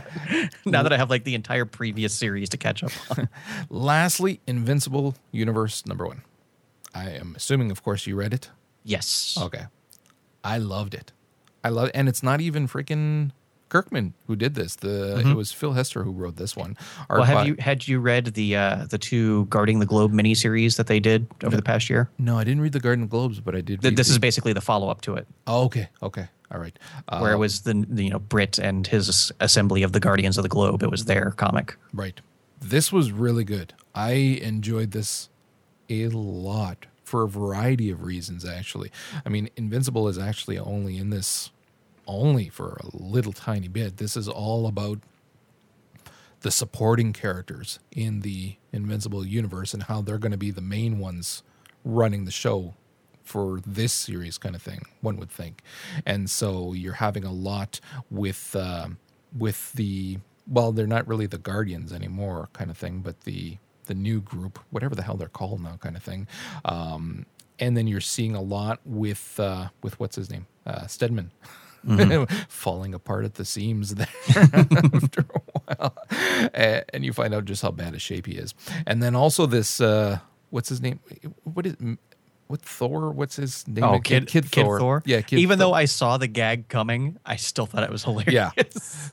now 0.64 0.82
that 0.82 0.92
I 0.92 0.96
have 0.96 1.10
like 1.10 1.24
the 1.24 1.34
entire 1.34 1.64
previous 1.64 2.14
series 2.14 2.48
to 2.50 2.56
catch 2.56 2.82
up 2.82 2.92
on. 3.10 3.28
Lastly, 3.70 4.40
Invincible 4.46 5.14
Universe 5.32 5.84
number 5.86 6.06
one. 6.06 6.22
I 6.94 7.10
am 7.10 7.34
assuming, 7.36 7.70
of 7.70 7.82
course, 7.82 8.06
you 8.06 8.14
read 8.16 8.32
it. 8.32 8.50
yes. 8.84 9.36
Okay. 9.40 9.64
I 10.44 10.58
loved 10.58 10.94
it. 10.94 11.12
I 11.64 11.70
love 11.70 11.88
it. 11.88 11.92
and 11.94 12.08
it's 12.08 12.22
not 12.22 12.40
even 12.40 12.68
freaking 12.68 13.32
Kirkman 13.74 14.14
who 14.28 14.36
did 14.36 14.54
this. 14.54 14.76
The 14.76 15.18
it 15.18 15.34
was 15.34 15.50
Phil 15.50 15.72
Hester 15.72 16.04
who 16.04 16.12
wrote 16.12 16.36
this 16.36 16.54
one. 16.54 16.76
Art 17.10 17.18
Well, 17.18 17.24
have 17.24 17.36
by- 17.38 17.44
you 17.46 17.56
had 17.58 17.88
you 17.88 17.98
read 17.98 18.26
the 18.34 18.54
uh, 18.54 18.86
the 18.88 18.98
two 18.98 19.46
Guarding 19.46 19.80
the 19.80 19.86
Globe 19.86 20.12
miniseries 20.12 20.76
that 20.76 20.86
they 20.86 21.00
did 21.00 21.26
over 21.42 21.56
the 21.56 21.62
past 21.62 21.90
year? 21.90 22.08
No, 22.16 22.38
I 22.38 22.44
didn't 22.44 22.60
read 22.62 22.72
the 22.72 22.78
Garden 22.78 23.08
Globes, 23.08 23.40
but 23.40 23.56
I 23.56 23.62
did. 23.62 23.80
Th- 23.82 23.90
read 23.90 23.96
This 23.96 24.06
the- 24.06 24.12
is 24.12 24.18
basically 24.20 24.52
the 24.52 24.60
follow 24.60 24.88
up 24.90 25.00
to 25.00 25.16
it, 25.16 25.26
Oh, 25.48 25.64
okay. 25.64 25.88
Okay. 26.04 26.28
All 26.52 26.60
right. 26.60 26.78
Uh, 27.08 27.18
where 27.18 27.32
it 27.32 27.38
was 27.38 27.62
the, 27.62 27.84
the 27.88 28.04
you 28.04 28.10
know 28.10 28.20
Brit 28.20 28.60
and 28.60 28.86
his 28.86 29.32
assembly 29.40 29.82
of 29.82 29.90
the 29.90 29.98
Guardians 29.98 30.38
of 30.38 30.44
the 30.44 30.48
Globe. 30.48 30.84
It 30.84 30.90
was 30.92 31.06
their 31.06 31.32
comic. 31.32 31.74
Right. 31.92 32.20
This 32.60 32.92
was 32.92 33.10
really 33.10 33.42
good. 33.42 33.74
I 33.92 34.12
enjoyed 34.40 34.92
this 34.92 35.30
a 35.90 36.06
lot 36.10 36.86
for 37.02 37.24
a 37.24 37.28
variety 37.28 37.90
of 37.90 38.04
reasons, 38.04 38.44
actually. 38.44 38.92
I 39.26 39.30
mean, 39.30 39.48
Invincible 39.56 40.06
is 40.06 40.16
actually 40.16 40.60
only 40.60 40.96
in 40.96 41.10
this 41.10 41.50
only 42.06 42.48
for 42.48 42.78
a 42.82 42.96
little 42.96 43.32
tiny 43.32 43.68
bit. 43.68 43.96
This 43.96 44.16
is 44.16 44.28
all 44.28 44.66
about 44.66 45.00
the 46.40 46.50
supporting 46.50 47.12
characters 47.12 47.78
in 47.90 48.20
the 48.20 48.56
Invincible 48.72 49.24
universe 49.26 49.72
and 49.72 49.84
how 49.84 50.02
they're 50.02 50.18
going 50.18 50.32
to 50.32 50.38
be 50.38 50.50
the 50.50 50.60
main 50.60 50.98
ones 50.98 51.42
running 51.84 52.24
the 52.24 52.30
show 52.30 52.74
for 53.22 53.60
this 53.66 53.92
series 53.92 54.36
kind 54.36 54.54
of 54.54 54.60
thing 54.62 54.82
one 55.00 55.16
would 55.16 55.30
think. 55.30 55.62
And 56.04 56.28
so 56.28 56.74
you're 56.74 56.94
having 56.94 57.24
a 57.24 57.32
lot 57.32 57.80
with 58.10 58.54
um 58.54 58.98
with 59.36 59.72
the 59.72 60.18
well 60.46 60.72
they're 60.72 60.86
not 60.86 61.08
really 61.08 61.26
the 61.26 61.38
guardians 61.38 61.92
anymore 61.92 62.48
kind 62.52 62.70
of 62.70 62.76
thing 62.76 63.00
but 63.00 63.22
the 63.22 63.56
the 63.86 63.94
new 63.94 64.20
group 64.20 64.58
whatever 64.70 64.94
the 64.94 65.02
hell 65.02 65.16
they're 65.16 65.28
called 65.28 65.62
now 65.62 65.76
kind 65.80 65.96
of 65.96 66.02
thing. 66.02 66.26
Um 66.64 67.24
and 67.58 67.76
then 67.76 67.86
you're 67.86 68.00
seeing 68.00 68.34
a 68.34 68.42
lot 68.42 68.80
with 68.84 69.40
uh 69.40 69.68
with 69.82 69.98
what's 69.98 70.16
his 70.16 70.30
name? 70.30 70.46
Uh 70.66 70.86
stedman 70.86 71.30
falling 72.48 72.94
apart 72.94 73.24
at 73.24 73.34
the 73.34 73.44
seams 73.44 73.94
there 73.94 74.06
after 74.36 75.24
a 75.34 75.40
while. 75.76 75.96
And 76.92 77.04
you 77.04 77.12
find 77.12 77.34
out 77.34 77.44
just 77.44 77.62
how 77.62 77.70
bad 77.70 77.94
a 77.94 77.98
shape 77.98 78.26
he 78.26 78.32
is. 78.34 78.54
And 78.86 79.02
then 79.02 79.14
also 79.14 79.46
this 79.46 79.80
uh 79.80 80.18
what's 80.50 80.68
his 80.68 80.80
name? 80.80 81.00
What 81.44 81.66
is 81.66 81.76
what 82.46 82.60
thor? 82.60 83.10
What's 83.10 83.36
his 83.36 83.66
name 83.66 83.84
Oh, 83.84 83.94
again? 83.94 84.26
kid, 84.26 84.50
kid, 84.50 84.64
Thor. 84.66 85.02
yeah 85.06 85.22
kid 85.22 85.38
Even 85.38 85.58
Thor. 85.58 85.68
though 85.68 85.72
I 85.74 85.86
saw 85.86 86.18
the 86.18 86.26
gag 86.28 86.68
coming, 86.68 87.18
I 87.24 87.36
still 87.36 87.66
thought 87.66 87.82
it 87.82 87.90
was 87.90 88.04
hilarious. 88.04 88.32
yeah 88.32 88.50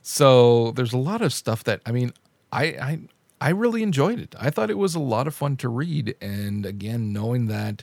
so 0.02 0.72
there's 0.72 0.92
a 0.92 0.98
lot 0.98 1.22
of 1.22 1.32
stuff 1.32 1.64
that 1.64 1.80
i 1.86 1.92
mean 1.92 2.12
i 2.52 2.64
i 2.64 3.00
i 3.40 3.48
really 3.50 3.82
enjoyed 3.82 4.18
it. 4.20 4.34
I 4.38 4.50
thought 4.50 4.70
it 4.70 4.78
was 4.78 4.94
a 4.94 5.00
lot 5.00 5.26
of 5.26 5.34
fun 5.34 5.56
to 5.58 5.68
read. 5.68 6.14
And 6.20 6.64
again 6.66 7.12
knowing 7.12 7.46
that 7.46 7.82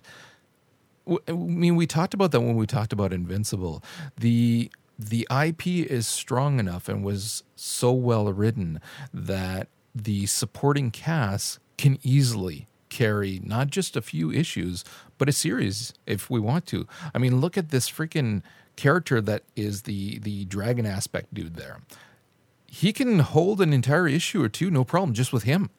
I 1.27 1.31
mean, 1.31 1.75
we 1.75 1.87
talked 1.87 2.13
about 2.13 2.31
that 2.31 2.41
when 2.41 2.55
we 2.55 2.67
talked 2.67 2.93
about 2.93 3.13
Invincible. 3.13 3.83
The 4.17 4.71
the 4.97 5.25
IP 5.31 5.67
is 5.67 6.07
strong 6.07 6.59
enough 6.59 6.89
and 6.89 7.03
was 7.03 7.43
so 7.55 7.91
well 7.93 8.31
written 8.33 8.81
that 9.13 9.69
the 9.95 10.25
supporting 10.25 10.91
cast 10.91 11.59
can 11.77 11.97
easily 12.03 12.67
carry 12.89 13.39
not 13.43 13.67
just 13.67 13.95
a 13.95 14.01
few 14.01 14.29
issues, 14.31 14.83
but 15.17 15.29
a 15.29 15.31
series 15.31 15.93
if 16.05 16.29
we 16.29 16.39
want 16.39 16.65
to. 16.67 16.85
I 17.13 17.17
mean, 17.17 17.39
look 17.39 17.57
at 17.57 17.69
this 17.69 17.89
freaking 17.89 18.41
character 18.75 19.21
that 19.21 19.43
is 19.55 19.83
the 19.83 20.19
the 20.19 20.45
dragon 20.45 20.85
aspect 20.85 21.33
dude 21.33 21.55
there. 21.55 21.81
He 22.67 22.93
can 22.93 23.19
hold 23.19 23.61
an 23.61 23.73
entire 23.73 24.07
issue 24.07 24.43
or 24.43 24.49
two, 24.49 24.69
no 24.69 24.83
problem, 24.83 25.13
just 25.13 25.33
with 25.33 25.43
him 25.43 25.69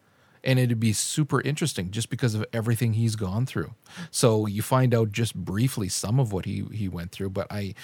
and 0.44 0.58
it'd 0.58 0.80
be 0.80 0.92
super 0.92 1.40
interesting 1.40 1.90
just 1.90 2.10
because 2.10 2.34
of 2.34 2.44
everything 2.52 2.94
he's 2.94 3.16
gone 3.16 3.46
through. 3.46 3.74
So 4.10 4.46
you 4.46 4.62
find 4.62 4.94
out 4.94 5.12
just 5.12 5.34
briefly 5.34 5.88
some 5.88 6.18
of 6.18 6.32
what 6.32 6.44
he 6.44 6.64
he 6.72 6.88
went 6.88 7.12
through, 7.12 7.30
but 7.30 7.46
I 7.50 7.74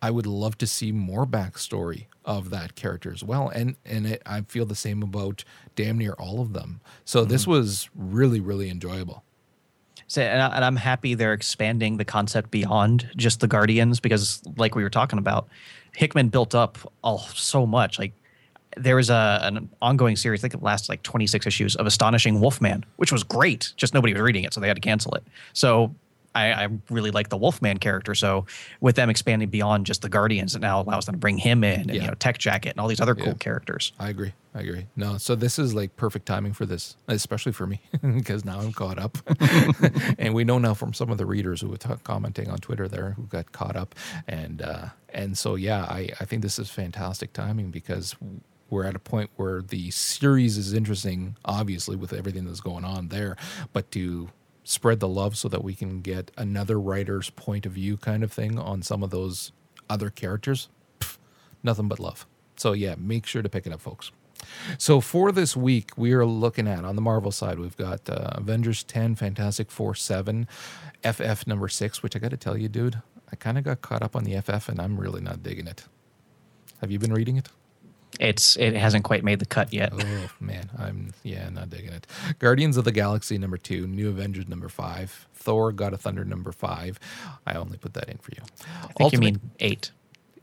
I 0.00 0.10
would 0.10 0.26
love 0.26 0.58
to 0.58 0.66
see 0.66 0.92
more 0.92 1.26
backstory 1.26 2.06
of 2.24 2.50
that 2.50 2.74
character 2.74 3.12
as 3.12 3.22
well. 3.22 3.48
And 3.48 3.76
and 3.84 4.06
it, 4.06 4.22
I 4.26 4.42
feel 4.42 4.66
the 4.66 4.74
same 4.74 5.02
about 5.02 5.44
damn 5.76 5.98
near 5.98 6.12
all 6.12 6.40
of 6.40 6.52
them. 6.52 6.80
So 7.04 7.24
this 7.24 7.42
mm-hmm. 7.42 7.52
was 7.52 7.88
really 7.94 8.40
really 8.40 8.70
enjoyable. 8.70 9.24
So, 10.06 10.22
and, 10.22 10.42
I, 10.42 10.56
and 10.56 10.64
I'm 10.64 10.76
happy 10.76 11.14
they're 11.14 11.32
expanding 11.32 11.96
the 11.96 12.04
concept 12.04 12.50
beyond 12.50 13.10
just 13.16 13.40
the 13.40 13.48
Guardians 13.48 14.00
because, 14.00 14.42
like 14.56 14.74
we 14.74 14.82
were 14.82 14.90
talking 14.90 15.18
about, 15.18 15.48
Hickman 15.96 16.28
built 16.28 16.54
up 16.54 16.78
all 17.02 17.18
so 17.18 17.66
much. 17.66 17.98
Like 17.98 18.12
there 18.76 18.96
was 18.96 19.10
a 19.10 19.40
an 19.42 19.68
ongoing 19.82 20.16
series, 20.16 20.40
I 20.40 20.42
think 20.42 20.54
it 20.54 20.62
lasted 20.62 20.88
like 20.90 21.02
26 21.02 21.46
issues 21.46 21.76
of 21.76 21.86
Astonishing 21.86 22.40
Wolfman, 22.40 22.84
which 22.96 23.12
was 23.12 23.22
great. 23.22 23.72
Just 23.76 23.94
nobody 23.94 24.12
was 24.12 24.22
reading 24.22 24.44
it, 24.44 24.52
so 24.54 24.60
they 24.60 24.68
had 24.68 24.76
to 24.76 24.80
cancel 24.80 25.14
it. 25.14 25.24
So 25.52 25.94
I, 26.36 26.64
I 26.64 26.68
really 26.90 27.12
like 27.12 27.28
the 27.28 27.36
Wolfman 27.36 27.78
character. 27.78 28.12
So 28.16 28.46
with 28.80 28.96
them 28.96 29.08
expanding 29.08 29.50
beyond 29.50 29.86
just 29.86 30.02
the 30.02 30.08
Guardians, 30.08 30.56
it 30.56 30.60
now 30.60 30.80
allows 30.80 31.06
them 31.06 31.14
to 31.14 31.18
bring 31.20 31.38
him 31.38 31.62
in 31.62 31.82
and 31.82 31.90
Yeah. 31.94 32.00
you 32.02 32.06
know 32.08 32.14
Tech 32.14 32.38
Jacket 32.38 32.70
and 32.70 32.80
all 32.80 32.88
these 32.88 33.00
other 33.00 33.14
cool 33.14 33.28
Yeah. 33.28 33.34
characters. 33.34 33.92
I 34.00 34.08
agree. 34.08 34.32
I 34.52 34.60
agree. 34.62 34.86
No, 34.96 35.16
so 35.18 35.34
this 35.36 35.58
is 35.60 35.74
like 35.74 35.94
perfect 35.96 36.26
timing 36.26 36.52
for 36.52 36.66
this, 36.66 36.96
especially 37.06 37.52
for 37.52 37.66
me, 37.68 37.80
because 38.02 38.44
now 38.44 38.58
I'm 38.60 38.72
caught 38.72 38.98
up. 38.98 39.18
and 40.18 40.34
we 40.34 40.42
know 40.44 40.58
now 40.58 40.74
from 40.74 40.92
some 40.92 41.10
of 41.10 41.18
the 41.18 41.26
readers 41.26 41.60
who 41.60 41.68
were 41.68 41.76
ta- 41.76 41.96
commenting 42.02 42.48
on 42.50 42.58
Twitter 42.58 42.88
there 42.88 43.12
who 43.12 43.22
got 43.24 43.52
caught 43.52 43.76
up, 43.76 43.94
and 44.26 44.60
uh, 44.62 44.86
and 45.10 45.38
so 45.38 45.54
yeah, 45.54 45.84
I 45.84 46.08
I 46.20 46.24
think 46.24 46.42
this 46.42 46.58
is 46.58 46.68
fantastic 46.70 47.32
timing 47.32 47.70
because 47.70 48.14
we're 48.70 48.84
at 48.84 48.96
a 48.96 49.00
point 49.00 49.30
where 49.36 49.62
the 49.62 49.90
series 49.90 50.56
is 50.56 50.72
interesting, 50.72 51.36
obviously 51.44 51.96
with 51.96 52.12
everything 52.12 52.44
that's 52.44 52.60
going 52.60 52.84
on 52.84 53.08
there, 53.08 53.36
but 53.72 53.90
to 53.92 54.30
spread 54.64 54.98
the 55.00 55.08
love 55.08 55.36
so 55.36 55.48
that 55.48 55.62
we 55.62 55.74
can 55.74 56.00
get 56.00 56.30
another 56.36 56.80
writer's 56.80 57.30
point 57.30 57.66
of 57.66 57.72
view 57.72 57.96
kind 57.96 58.24
of 58.24 58.32
thing 58.32 58.58
on 58.58 58.82
some 58.82 59.02
of 59.02 59.10
those 59.10 59.52
other 59.90 60.08
characters 60.08 60.68
pff, 60.98 61.18
nothing 61.62 61.86
but 61.86 62.00
love. 62.00 62.26
So 62.56 62.72
yeah 62.72 62.94
make 62.98 63.26
sure 63.26 63.42
to 63.42 63.48
pick 63.48 63.66
it 63.66 63.72
up 63.72 63.80
folks. 63.82 64.10
So 64.78 65.00
for 65.00 65.32
this 65.32 65.56
week 65.56 65.90
we 65.96 66.12
are 66.12 66.24
looking 66.24 66.66
at 66.66 66.84
on 66.84 66.96
the 66.96 67.02
marvel 67.02 67.30
side 67.30 67.58
we've 67.58 67.76
got 67.76 68.08
uh, 68.08 68.30
avengers 68.32 68.82
10 68.84 69.14
fantastic 69.14 69.70
four 69.70 69.94
7 69.94 70.48
ff 71.02 71.46
number 71.46 71.68
6 71.68 72.02
which 72.02 72.14
i 72.16 72.18
gotta 72.18 72.36
tell 72.36 72.56
you 72.56 72.68
dude 72.68 73.00
i 73.32 73.36
kind 73.36 73.56
of 73.56 73.64
got 73.64 73.80
caught 73.80 74.02
up 74.02 74.14
on 74.14 74.24
the 74.24 74.38
ff 74.40 74.68
and 74.68 74.80
i'm 74.80 74.98
really 74.98 75.20
not 75.20 75.42
digging 75.42 75.66
it. 75.66 75.84
Have 76.80 76.90
you 76.90 76.98
been 76.98 77.12
reading 77.12 77.36
it 77.36 77.48
It's 78.20 78.56
it 78.56 78.74
hasn't 78.74 79.04
quite 79.04 79.24
made 79.24 79.38
the 79.38 79.46
cut 79.46 79.72
yet. 79.72 79.92
Oh 79.92 80.30
man, 80.40 80.70
I'm 80.78 81.12
yeah, 81.22 81.48
not 81.48 81.70
digging 81.70 81.92
it. 81.92 82.06
Guardians 82.38 82.76
of 82.76 82.84
the 82.84 82.92
Galaxy 82.92 83.38
number 83.38 83.56
two, 83.56 83.86
New 83.86 84.08
Avengers 84.08 84.48
number 84.48 84.68
five, 84.68 85.26
Thor: 85.34 85.72
God 85.72 85.92
of 85.92 86.00
Thunder 86.00 86.24
number 86.24 86.52
five. 86.52 86.98
I 87.46 87.54
only 87.54 87.78
put 87.78 87.94
that 87.94 88.08
in 88.08 88.18
for 88.18 88.30
you. 88.32 88.42
I 88.82 88.92
think 88.92 89.12
you 89.12 89.18
mean 89.18 89.40
eight. 89.60 89.90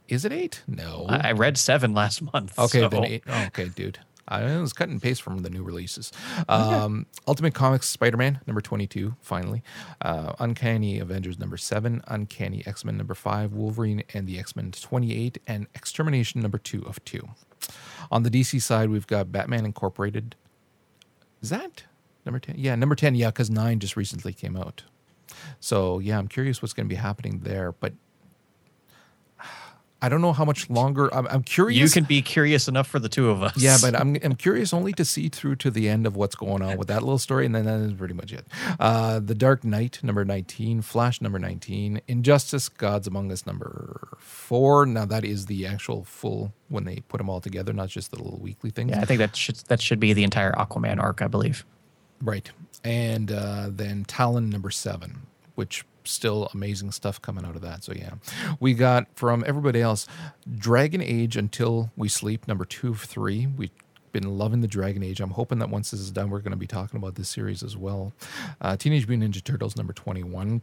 is 0.08 0.26
it 0.26 0.34
eight? 0.34 0.64
No. 0.68 1.06
I, 1.08 1.30
I 1.30 1.32
read 1.32 1.58
seven 1.58 1.94
last 1.94 2.22
month. 2.34 2.58
okay, 2.60 2.82
so- 2.82 2.90
then 2.90 3.06
eight. 3.06 3.24
Oh, 3.28 3.44
okay, 3.48 3.70
dude. 3.70 4.00
I 4.28 4.58
was 4.62 4.72
cut 4.72 4.88
and 4.88 5.02
paste 5.02 5.22
from 5.22 5.40
the 5.40 5.50
new 5.50 5.62
releases. 5.62 6.12
Um, 6.48 7.06
Ultimate 7.28 7.54
Comics 7.54 7.90
Spider 7.90 8.16
Man 8.16 8.40
number 8.48 8.62
22, 8.62 9.16
finally. 9.20 9.62
Uh, 10.00 10.34
Uncanny 10.40 11.00
Avengers 11.00 11.38
number 11.38 11.58
7, 11.58 12.02
Uncanny 12.08 12.64
X 12.66 12.86
Men 12.86 12.96
number 12.96 13.14
5, 13.14 13.52
Wolverine 13.52 14.04
and 14.14 14.28
the 14.28 14.40
X 14.40 14.56
Men 14.56 14.72
28, 14.72 15.40
and 15.48 15.68
Extermination 15.76 16.40
number 16.40 16.58
2 16.58 16.84
of 16.86 17.04
2. 17.04 17.28
On 18.12 18.24
the 18.24 18.30
DC 18.30 18.62
side, 18.62 18.90
we've 18.90 19.08
got 19.08 19.32
Batman 19.32 19.66
Incorporated. 19.66 20.36
Is 21.42 21.50
that 21.50 21.84
number 22.26 22.40
10? 22.40 22.56
Yeah, 22.58 22.76
number 22.76 22.96
10, 22.96 23.16
yeah, 23.16 23.28
because 23.28 23.50
9 23.50 23.80
just 23.80 23.96
recently 23.96 24.34
came 24.34 24.56
out. 24.56 24.84
So, 25.60 26.00
yeah, 26.00 26.18
I'm 26.18 26.28
curious 26.28 26.62
what's 26.62 26.74
going 26.74 26.88
to 26.88 26.94
be 26.94 27.00
happening 27.00 27.40
there. 27.40 27.72
But 27.72 27.94
I 30.04 30.10
don't 30.10 30.22
know 30.22 30.34
how 30.34 30.46
much 30.46 30.70
longer. 30.70 31.14
I'm, 31.14 31.28
I'm 31.28 31.44
curious. 31.44 31.80
You 31.80 31.90
can 31.90 32.06
be 32.08 32.22
curious 32.24 32.68
enough 32.68 32.88
for 32.88 32.98
the 32.98 33.10
two 33.10 33.30
of 33.30 33.44
us. 33.44 33.58
Yeah, 33.58 33.78
but 33.82 33.96
I'm 34.00 34.18
I'm 34.24 34.36
curious 34.36 34.74
only 34.74 34.94
to 34.94 35.06
see 35.06 35.30
through 35.30 35.58
to 35.58 35.70
the 35.72 35.88
end 35.88 36.08
of 36.08 36.16
what's 36.16 36.36
going 36.36 36.62
on 36.62 36.78
with 36.78 36.88
that 36.88 37.02
little 37.02 37.20
story, 37.20 37.46
and 37.46 37.54
then 37.54 37.66
that 37.66 37.80
is 37.80 37.94
pretty 37.94 38.16
much 38.16 38.34
it. 38.34 38.48
Uh, 38.80 39.20
the 39.20 39.36
Dark 39.36 39.64
Knight 39.64 40.00
number 40.04 40.26
nineteen, 40.26 40.82
Flash 40.82 41.22
number 41.22 41.38
nineteen, 41.38 42.02
Injustice, 42.08 42.68
Gods 42.70 43.08
Among 43.08 43.32
Us 43.32 43.46
number 43.46 44.08
four. 44.18 44.86
Now 44.86 45.06
that 45.06 45.24
is 45.24 45.46
the 45.46 45.68
actual 45.68 46.04
full 46.04 46.54
when 46.70 46.86
they 46.86 47.02
put 47.08 47.18
them 47.20 47.30
all 47.30 47.40
together, 47.42 47.74
not 47.74 47.90
just 47.90 48.12
the 48.12 48.18
little 48.18 48.40
weekly 48.40 48.72
things. 48.72 48.92
yeah, 48.92 49.02
I 49.02 49.06
think 49.06 49.20
that 49.20 49.36
should 49.36 49.58
that 49.68 49.82
should 49.82 50.00
be 50.00 50.14
the 50.14 50.24
entire 50.24 50.52
Aquaman 50.54 51.00
arc, 51.00 51.22
I 51.22 51.28
believe. 51.28 51.64
Right. 52.22 52.52
And 52.84 53.32
uh, 53.32 53.68
then 53.70 54.06
Talon 54.06 54.50
number 54.50 54.72
seven, 54.72 55.28
which 55.56 55.86
still 56.04 56.50
amazing 56.54 56.92
stuff 56.92 57.22
coming 57.22 57.46
out 57.46 57.56
of 57.56 57.62
that. 57.62 57.84
So 57.84 57.94
yeah, 57.94 58.14
we 58.60 58.74
got 58.74 59.08
from 59.16 59.44
everybody 59.46 59.82
else, 59.82 60.08
Dragon 60.58 61.02
Age 61.02 61.38
Until 61.38 61.92
We 61.96 62.10
Sleep 62.10 62.48
number 62.48 62.66
two 62.66 62.90
of 62.90 63.02
three. 63.02 63.48
We've 63.48 63.72
been 64.12 64.38
loving 64.38 64.62
the 64.62 64.68
Dragon 64.68 65.04
Age. 65.04 65.22
I'm 65.22 65.32
hoping 65.32 65.60
that 65.60 65.70
once 65.70 65.92
this 65.92 66.00
is 66.00 66.12
done, 66.12 66.30
we're 66.30 66.40
going 66.40 66.52
to 66.52 66.58
be 66.58 66.68
talking 66.68 66.98
about 66.98 67.16
this 67.16 67.30
series 67.30 67.64
as 67.64 67.78
well. 67.78 68.14
Uh, 68.60 68.76
Teenage 68.76 69.08
Mutant 69.08 69.34
Ninja 69.34 69.44
Turtles 69.44 69.76
number 69.76 69.94
21. 69.94 70.62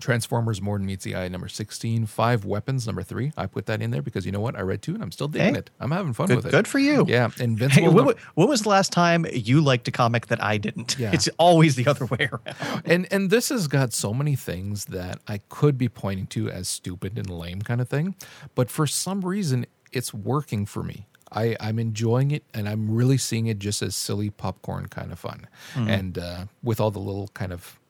Transformers 0.00 0.60
More 0.62 0.78
Than 0.78 0.86
Meets 0.86 1.04
the 1.04 1.16
Eye 1.16 1.28
number 1.28 1.48
16. 1.48 2.06
Five 2.06 2.44
Weapons 2.44 2.86
number 2.86 3.02
three. 3.02 3.32
I 3.36 3.46
put 3.46 3.66
that 3.66 3.82
in 3.82 3.90
there 3.90 4.02
because 4.02 4.24
you 4.26 4.32
know 4.32 4.40
what? 4.40 4.56
I 4.56 4.60
read 4.62 4.82
two 4.82 4.94
and 4.94 5.02
I'm 5.02 5.12
still 5.12 5.28
digging 5.28 5.54
Hey. 5.54 5.60
it. 5.60 5.70
I'm 5.80 5.90
having 5.90 6.12
fun 6.12 6.26
Good, 6.28 6.36
with 6.36 6.46
it. 6.46 6.50
good 6.50 6.68
for 6.68 6.78
you. 6.78 7.04
Yeah. 7.08 7.28
Hey, 7.36 7.44
Invincible. 7.44 7.92
when, 7.92 8.04
wa- 8.06 8.14
when 8.34 8.48
was 8.48 8.62
the 8.62 8.68
last 8.68 8.92
time 8.92 9.26
you 9.32 9.60
liked 9.60 9.88
a 9.88 9.90
comic 9.90 10.26
that 10.28 10.42
I 10.42 10.58
didn't? 10.58 10.96
Yeah. 10.98 11.12
It's 11.12 11.28
always 11.38 11.76
the 11.76 11.86
other 11.86 12.06
way 12.06 12.28
around. 12.32 12.82
and 12.84 13.06
and 13.12 13.30
this 13.30 13.48
has 13.50 13.68
got 13.68 13.92
so 13.92 14.12
many 14.14 14.36
things 14.36 14.86
that 14.86 15.20
I 15.26 15.38
could 15.48 15.76
be 15.78 15.88
pointing 15.88 16.26
to 16.28 16.50
as 16.50 16.68
stupid 16.68 17.18
and 17.18 17.28
lame 17.30 17.62
kind 17.62 17.80
of 17.80 17.88
thing, 17.88 18.14
but 18.54 18.70
for 18.70 18.86
some 18.86 19.20
reason 19.22 19.66
it's 19.92 20.12
working 20.12 20.66
for 20.66 20.82
me. 20.82 21.06
I, 21.32 21.56
I'm 21.58 21.78
enjoying 21.80 22.30
it 22.30 22.44
and 22.54 22.68
I'm 22.68 22.88
really 22.94 23.18
seeing 23.18 23.46
it 23.48 23.58
just 23.58 23.82
as 23.82 23.96
silly 23.96 24.30
popcorn 24.30 24.86
kind 24.86 25.10
of 25.10 25.18
fun. 25.18 25.48
And 25.74 26.16
uh, 26.18 26.44
with 26.62 26.80
all 26.80 26.92
the 26.92 27.00
little 27.00 27.28
kind 27.34 27.52
of 27.52 27.80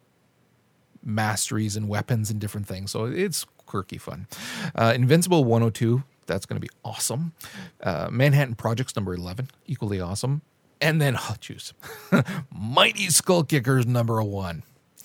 masteries 1.07 1.76
and 1.76 1.88
weapons 1.88 2.30
and 2.30 2.40
different 2.40 2.66
things. 2.66 2.90
So 2.90 3.07
it's 3.07 3.46
quirky 3.64 3.98
fun. 3.98 4.26
Uh, 4.74 4.92
Invincible 4.94 5.44
102, 5.44 6.02
that's 6.26 6.44
going 6.44 6.61
to 6.61 6.61
be 6.61 6.70
awesome. 6.84 7.32
Uh, 7.82 8.09
Manhattan 8.11 8.54
Projects 8.57 8.96
number 8.96 9.14
11, 9.14 9.48
equally 9.66 10.00
awesome. 10.00 10.42
And 10.80 11.00
then, 11.00 11.16
oh, 11.18 11.36
juice. 11.40 11.72
Mighty 12.50 13.09
Skull 13.09 13.44
Kickers 13.44 13.86
number 13.86 14.22
one. 14.22 14.62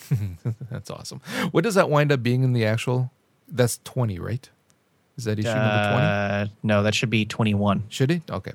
that's 0.69 0.89
awesome. 0.89 1.21
What 1.51 1.63
does 1.63 1.75
that 1.75 1.89
wind 1.89 2.11
up 2.11 2.21
being 2.21 2.43
in 2.43 2.51
the 2.51 2.65
actual? 2.65 3.11
That's 3.47 3.79
20, 3.85 4.19
right? 4.19 4.49
Is 5.17 5.25
that 5.25 5.39
issue 5.39 5.47
number 5.47 5.91
20? 5.91 6.05
Uh, 6.05 6.45
no, 6.63 6.83
that 6.83 6.95
should 6.95 7.09
be 7.09 7.25
21. 7.25 7.83
Should 7.89 8.11
it? 8.11 8.23
Okay. 8.29 8.53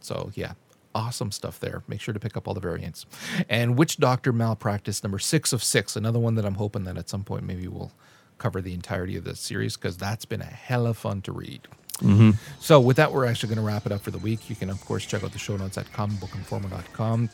So 0.00 0.30
yeah, 0.34 0.52
awesome 0.94 1.30
stuff 1.30 1.60
there. 1.60 1.82
Make 1.88 2.00
sure 2.00 2.14
to 2.14 2.20
pick 2.20 2.36
up 2.36 2.46
all 2.46 2.54
the 2.54 2.60
variants. 2.60 3.06
And 3.48 3.76
Witch 3.78 3.98
Doctor 3.98 4.32
Malpractice 4.32 5.02
number 5.02 5.18
six 5.18 5.52
of 5.52 5.62
six. 5.62 5.96
Another 5.96 6.18
one 6.18 6.34
that 6.36 6.44
I'm 6.44 6.54
hoping 6.54 6.84
that 6.84 6.96
at 6.96 7.08
some 7.08 7.24
point 7.24 7.44
maybe 7.44 7.68
we'll 7.68 7.92
cover 8.38 8.60
the 8.60 8.74
entirety 8.74 9.16
of 9.16 9.24
the 9.24 9.36
series 9.36 9.76
because 9.76 9.96
that's 9.96 10.24
been 10.24 10.40
a 10.40 10.46
hell 10.46 10.86
of 10.86 10.96
fun 10.96 11.22
to 11.22 11.32
read. 11.32 11.60
Mm-hmm. 11.98 12.30
So 12.58 12.80
with 12.80 12.96
that, 12.96 13.12
we're 13.12 13.26
actually 13.26 13.54
going 13.54 13.64
to 13.64 13.72
wrap 13.72 13.86
it 13.86 13.92
up 13.92 14.00
for 14.00 14.10
the 14.10 14.18
week. 14.18 14.50
You 14.50 14.56
can 14.56 14.70
of 14.70 14.84
course 14.84 15.06
check 15.06 15.22
out 15.22 15.32
the 15.32 15.38
show 15.38 15.56
notes 15.56 15.78
at 15.78 15.86
comicbookinformer.com. 15.92 17.30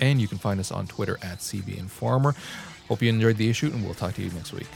And 0.00 0.20
you 0.20 0.26
can 0.26 0.38
find 0.38 0.58
us 0.58 0.72
on 0.72 0.86
Twitter 0.88 1.18
at 1.22 1.38
CB 1.38 1.78
Informer. 1.78 2.34
Hope 2.88 3.02
you 3.02 3.08
enjoyed 3.08 3.36
the 3.36 3.48
issue, 3.48 3.66
and 3.66 3.84
we'll 3.84 3.94
talk 3.94 4.14
to 4.14 4.22
you 4.22 4.30
next 4.30 4.52
week. 4.52 4.66